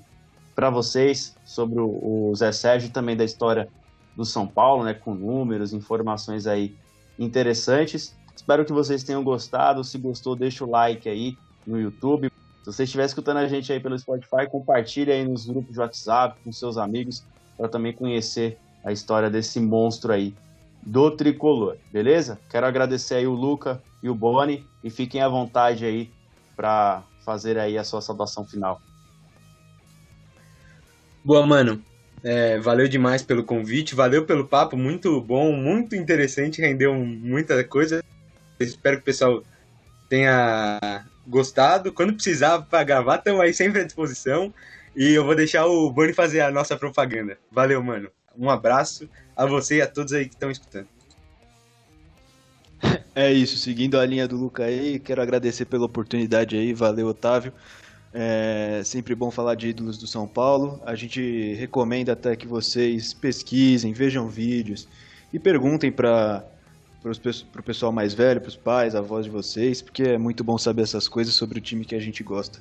para 0.55 0.69
vocês 0.69 1.35
sobre 1.43 1.81
o, 1.81 2.31
Zé 2.33 2.53
Sérgio 2.53 2.89
também 2.91 3.17
da 3.17 3.25
história 3.25 3.67
do 4.15 4.23
São 4.23 4.47
Paulo, 4.47 4.85
né, 4.85 4.93
com 4.93 5.13
números, 5.13 5.73
informações 5.73 6.47
aí 6.47 6.77
interessantes. 7.19 8.15
Espero 8.33 8.63
que 8.63 8.71
vocês 8.71 9.03
tenham 9.03 9.21
gostado. 9.21 9.83
Se 9.83 9.97
gostou, 9.97 10.33
deixa 10.33 10.63
o 10.63 10.69
like 10.69 11.09
aí 11.09 11.37
no 11.67 11.77
YouTube. 11.77 12.31
Se 12.63 12.71
você 12.71 12.85
estiver 12.85 13.03
escutando 13.03 13.37
a 13.37 13.47
gente 13.49 13.73
aí 13.73 13.81
pelo 13.81 13.99
Spotify, 13.99 14.49
compartilhe 14.49 15.11
aí 15.11 15.27
nos 15.27 15.45
grupos 15.45 15.73
de 15.73 15.79
WhatsApp 15.81 16.39
com 16.41 16.53
seus 16.53 16.77
amigos 16.77 17.21
para 17.57 17.67
também 17.67 17.91
conhecer 17.91 18.57
a 18.81 18.93
história 18.93 19.29
desse 19.29 19.59
monstro 19.59 20.13
aí 20.13 20.33
do 20.81 21.11
tricolor, 21.11 21.77
beleza? 21.91 22.39
Quero 22.49 22.65
agradecer 22.65 23.15
aí 23.15 23.27
o 23.27 23.33
Luca 23.33 23.81
e 24.01 24.09
o 24.09 24.15
Boni 24.15 24.65
e 24.83 24.89
fiquem 24.89 25.21
à 25.21 25.29
vontade 25.29 25.85
aí 25.85 26.09
para 26.55 27.03
fazer 27.23 27.57
aí 27.57 27.77
a 27.77 27.83
sua 27.83 28.01
saudação 28.01 28.45
final. 28.45 28.81
Boa, 31.23 31.45
mano. 31.45 31.81
É, 32.23 32.59
valeu 32.59 32.87
demais 32.87 33.23
pelo 33.23 33.43
convite, 33.43 33.95
valeu 33.95 34.25
pelo 34.25 34.47
papo, 34.47 34.77
muito 34.77 35.19
bom, 35.21 35.51
muito 35.51 35.95
interessante, 35.95 36.61
rendeu 36.61 36.93
muita 36.93 37.63
coisa. 37.63 38.03
Espero 38.59 38.97
que 38.97 39.01
o 39.01 39.05
pessoal 39.05 39.43
tenha 40.07 41.03
gostado. 41.25 41.91
Quando 41.91 42.13
precisar 42.13 42.61
para 42.61 42.83
gravar, 42.83 43.17
estamos 43.17 43.41
aí 43.41 43.53
sempre 43.53 43.81
à 43.81 43.83
disposição. 43.83 44.53
E 44.95 45.13
eu 45.13 45.25
vou 45.25 45.35
deixar 45.35 45.65
o 45.65 45.89
Boni 45.89 46.13
fazer 46.13 46.41
a 46.41 46.51
nossa 46.51 46.75
propaganda. 46.75 47.37
Valeu, 47.51 47.81
mano. 47.81 48.09
Um 48.37 48.49
abraço 48.49 49.09
a 49.35 49.45
você 49.45 49.77
e 49.77 49.81
a 49.81 49.87
todos 49.87 50.13
aí 50.13 50.27
que 50.27 50.35
estão 50.35 50.49
escutando. 50.49 50.87
É 53.13 53.31
isso, 53.31 53.57
seguindo 53.57 53.99
a 53.99 54.05
linha 54.05 54.27
do 54.27 54.37
Luca 54.37 54.63
aí, 54.63 54.97
quero 54.97 55.21
agradecer 55.21 55.65
pela 55.65 55.85
oportunidade 55.85 56.55
aí, 56.55 56.73
valeu 56.73 57.07
Otávio. 57.07 57.53
É 58.13 58.81
sempre 58.83 59.15
bom 59.15 59.31
falar 59.31 59.55
de 59.55 59.69
ídolos 59.69 59.97
do 59.97 60.07
São 60.07 60.27
Paulo. 60.27 60.81
A 60.85 60.95
gente 60.95 61.53
recomenda 61.55 62.13
até 62.13 62.35
que 62.35 62.47
vocês 62.47 63.13
pesquisem, 63.13 63.93
vejam 63.93 64.27
vídeos 64.27 64.87
e 65.31 65.39
perguntem 65.39 65.91
para 65.91 66.45
o 67.03 67.63
pessoal 67.63 67.91
mais 67.91 68.13
velho, 68.13 68.41
para 68.41 68.49
os 68.49 68.57
pais, 68.57 68.95
avós 68.95 69.25
de 69.25 69.31
vocês, 69.31 69.81
porque 69.81 70.03
é 70.03 70.17
muito 70.17 70.43
bom 70.43 70.57
saber 70.57 70.81
essas 70.81 71.07
coisas 71.07 71.33
sobre 71.33 71.59
o 71.59 71.61
time 71.61 71.85
que 71.85 71.95
a 71.95 71.99
gente 71.99 72.23
gosta. 72.23 72.59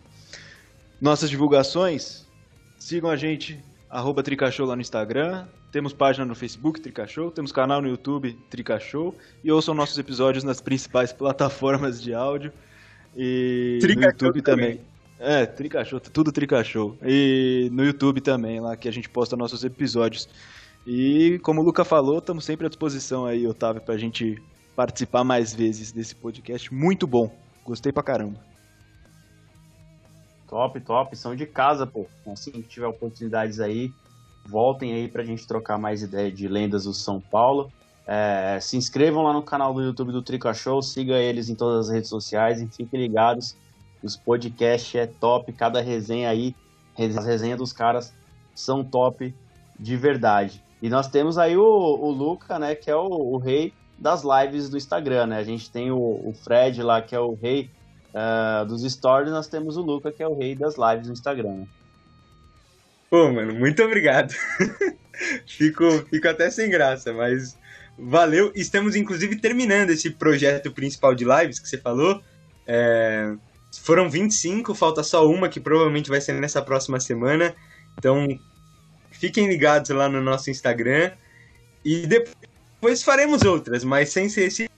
Nossas 1.01 1.31
divulgações, 1.31 2.27
sigam 2.79 3.11
a 3.11 3.17
gente, 3.17 3.59
arroba 3.89 4.23
Tricachou 4.23 4.67
lá 4.67 4.77
no 4.77 4.83
Instagram, 4.83 5.47
temos 5.71 5.93
página 5.93 6.25
no 6.25 6.35
Facebook, 6.35 6.81
Tricachou, 6.81 7.31
temos 7.31 7.53
canal 7.53 7.81
no 7.81 7.89
YouTube, 7.89 8.37
Tricachou, 8.51 9.15
e 9.43 9.53
ouçam 9.53 9.75
nossos 9.75 9.99
episódios 9.99 10.45
nas 10.45 10.61
principais 10.61 11.13
plataformas 11.15 12.03
de 12.03 12.13
áudio 12.13 12.53
e 13.17 13.79
no 13.83 14.03
YouTube 14.03 14.43
também. 14.43 14.77
também. 14.77 14.91
É, 15.19 15.45
Tricachou, 15.45 16.01
tudo 16.01 16.33
Tricachou. 16.33 16.97
E 17.05 17.69
no 17.73 17.85
YouTube 17.85 18.21
também, 18.21 18.61
lá 18.61 18.77
que 18.77 18.89
a 18.89 18.93
gente 18.93 19.09
posta 19.09 19.37
nossos 19.37 19.63
episódios. 19.65 20.29
E 20.87 21.39
como 21.43 21.61
o 21.61 21.65
Luca 21.65 21.85
falou, 21.85 22.19
estamos 22.19 22.45
sempre 22.45 22.67
à 22.67 22.69
disposição 22.69 23.27
aí, 23.27 23.47
Otávio, 23.47 23.83
pra 23.83 23.99
gente 23.99 24.43
participar 24.75 25.23
mais 25.23 25.55
vezes 25.55 25.93
desse 25.93 26.15
podcast. 26.15 26.73
Muito 26.73 27.07
bom. 27.07 27.31
Gostei 27.65 27.93
pra 27.93 28.03
caramba. 28.03 28.41
Top, 30.49 30.81
top. 30.81 31.17
São 31.17 31.37
de 31.37 31.47
casa, 31.47 31.87
pô. 31.87 32.07
Assim 32.27 32.51
que 32.51 32.63
tiver 32.63 32.87
oportunidades 32.87 33.61
aí, 33.61 33.93
voltem 34.47 34.93
aí 34.93 35.09
pra 35.09 35.25
gente 35.25 35.47
trocar 35.47 35.79
mais 35.79 36.03
ideia 36.03 36.31
de 36.31 36.49
lendas 36.49 36.85
do 36.85 36.95
São 36.95 37.21
Paulo. 37.21 37.71
É, 38.07 38.59
se 38.61 38.77
inscrevam 38.77 39.23
lá 39.23 39.33
no 39.33 39.43
canal 39.43 39.73
do 39.73 39.83
YouTube 39.83 40.13
do 40.13 40.23
Trica 40.23 40.53
Show, 40.53 40.83
siga 40.83 41.19
eles 41.19 41.49
em 41.49 41.55
todas 41.55 41.87
as 41.87 41.95
redes 41.95 42.11
sociais 42.11 42.61
e 42.61 42.67
fiquem 42.67 43.01
ligados 43.01 43.57
os 44.03 44.17
podcasts 44.17 44.95
é 44.95 45.07
top, 45.07 45.53
cada 45.53 45.81
resenha 45.81 46.31
aí, 46.31 46.55
as 46.99 47.25
resenhas 47.25 47.59
dos 47.59 47.73
caras 47.73 48.13
são 48.55 48.85
top 48.85 49.35
de 49.79 49.97
verdade. 49.97 50.63
E 50.83 50.89
nós 50.89 51.09
temos 51.09 51.39
aí 51.39 51.57
o, 51.57 51.63
o 51.63 52.11
Luca, 52.11 52.59
né, 52.59 52.75
que 52.75 52.91
é 52.91 52.97
o, 52.97 53.07
o, 53.07 53.37
rei 53.37 53.73
das 53.99 54.23
lives 54.23 54.69
do 54.69 54.77
Instagram, 54.77 55.27
né? 55.27 55.39
A 55.39 55.45
gente 55.45 55.71
tem 55.71 55.91
o, 55.91 55.99
o 55.99 56.33
Fred 56.33 56.83
lá, 56.83 57.03
que 57.03 57.15
é 57.15 57.21
o 57.21 57.35
rei 57.35 57.71
uh, 58.15 58.65
dos 58.65 58.83
stories, 58.91 59.31
nós 59.31 59.47
temos 59.47 59.77
o 59.77 59.83
Luca, 59.83 60.11
que 60.11 60.23
é 60.23 60.29
o 60.29 60.35
rei 60.35 60.55
das 60.55 60.77
lives 60.77 61.07
do 61.07 61.13
Instagram. 61.13 61.67
Pô, 63.11 63.29
mano, 63.33 63.53
muito 63.53 63.83
obrigado. 63.83 64.33
fico, 65.45 65.85
fico 66.09 66.29
até 66.29 66.49
sem 66.49 66.71
graça, 66.71 67.13
mas 67.13 67.59
valeu. 67.99 68.53
Estamos, 68.55 68.95
inclusive, 68.95 69.35
terminando 69.35 69.91
esse 69.91 70.11
projeto 70.11 70.71
principal 70.71 71.13
de 71.13 71.25
lives 71.25 71.59
que 71.59 71.69
você 71.69 71.77
falou. 71.77 72.23
É, 72.65 73.35
foram 73.83 74.09
25, 74.09 74.77
falta 74.77 75.03
só 75.03 75.29
uma 75.29 75.49
que 75.49 75.59
provavelmente 75.59 76.09
vai 76.09 76.21
ser 76.21 76.35
nessa 76.35 76.63
próxima 76.63 77.01
semana. 77.01 77.53
Então, 77.99 78.29
fiquem 79.11 79.49
ligados 79.49 79.91
lá 79.91 80.09
no 80.09 80.21
nosso 80.21 80.49
Instagram. 80.49 81.11
E 81.85 82.07
depois 82.07 83.03
faremos 83.03 83.43
outras, 83.43 83.83
mas 83.83 84.11
sem 84.11 84.29
ser 84.29 84.45
esse 84.45 84.71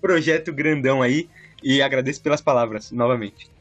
projeto 0.00 0.52
grandão 0.52 1.02
aí. 1.02 1.28
E 1.64 1.82
agradeço 1.82 2.22
pelas 2.22 2.40
palavras, 2.40 2.92
novamente. 2.92 3.55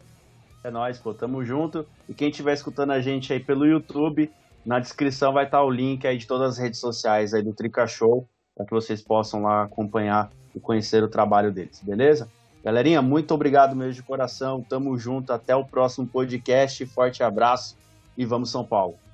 É 0.66 0.72
nóis, 0.72 0.98
pô, 0.98 1.14
tamo 1.14 1.46
junto. 1.46 1.86
E 2.10 2.14
quem 2.16 2.32
estiver 2.32 2.52
escutando 2.52 2.90
a 2.90 3.00
gente 3.00 3.32
aí 3.32 3.40
pelo 3.40 3.68
YouTube, 3.68 4.32
na 4.66 4.80
descrição 4.80 5.32
vai 5.32 5.46
estar 5.46 5.62
o 5.62 5.70
link 5.70 6.08
aí 6.08 6.18
de 6.18 6.26
todas 6.26 6.54
as 6.54 6.58
redes 6.58 6.80
sociais 6.80 7.36
aí 7.36 7.44
do 7.44 7.54
Trica 7.54 7.86
Show, 7.86 8.28
para 8.56 8.66
que 8.66 8.72
vocês 8.72 9.00
possam 9.00 9.44
lá 9.44 9.62
acompanhar 9.62 10.32
e 10.56 10.60
conhecer 10.60 11.04
o 11.04 11.08
trabalho 11.08 11.52
deles, 11.52 11.80
beleza? 11.84 12.28
Galerinha, 12.64 13.00
muito 13.00 13.32
obrigado 13.32 13.76
mesmo 13.76 13.94
de 13.94 14.02
coração. 14.02 14.66
Tamo 14.68 14.98
junto. 14.98 15.32
Até 15.32 15.56
o 15.56 15.64
próximo 15.64 16.08
podcast. 16.08 16.84
Forte 16.88 17.22
abraço 17.22 17.78
e 18.18 18.26
vamos 18.26 18.50
São 18.50 18.66
Paulo. 18.66 19.05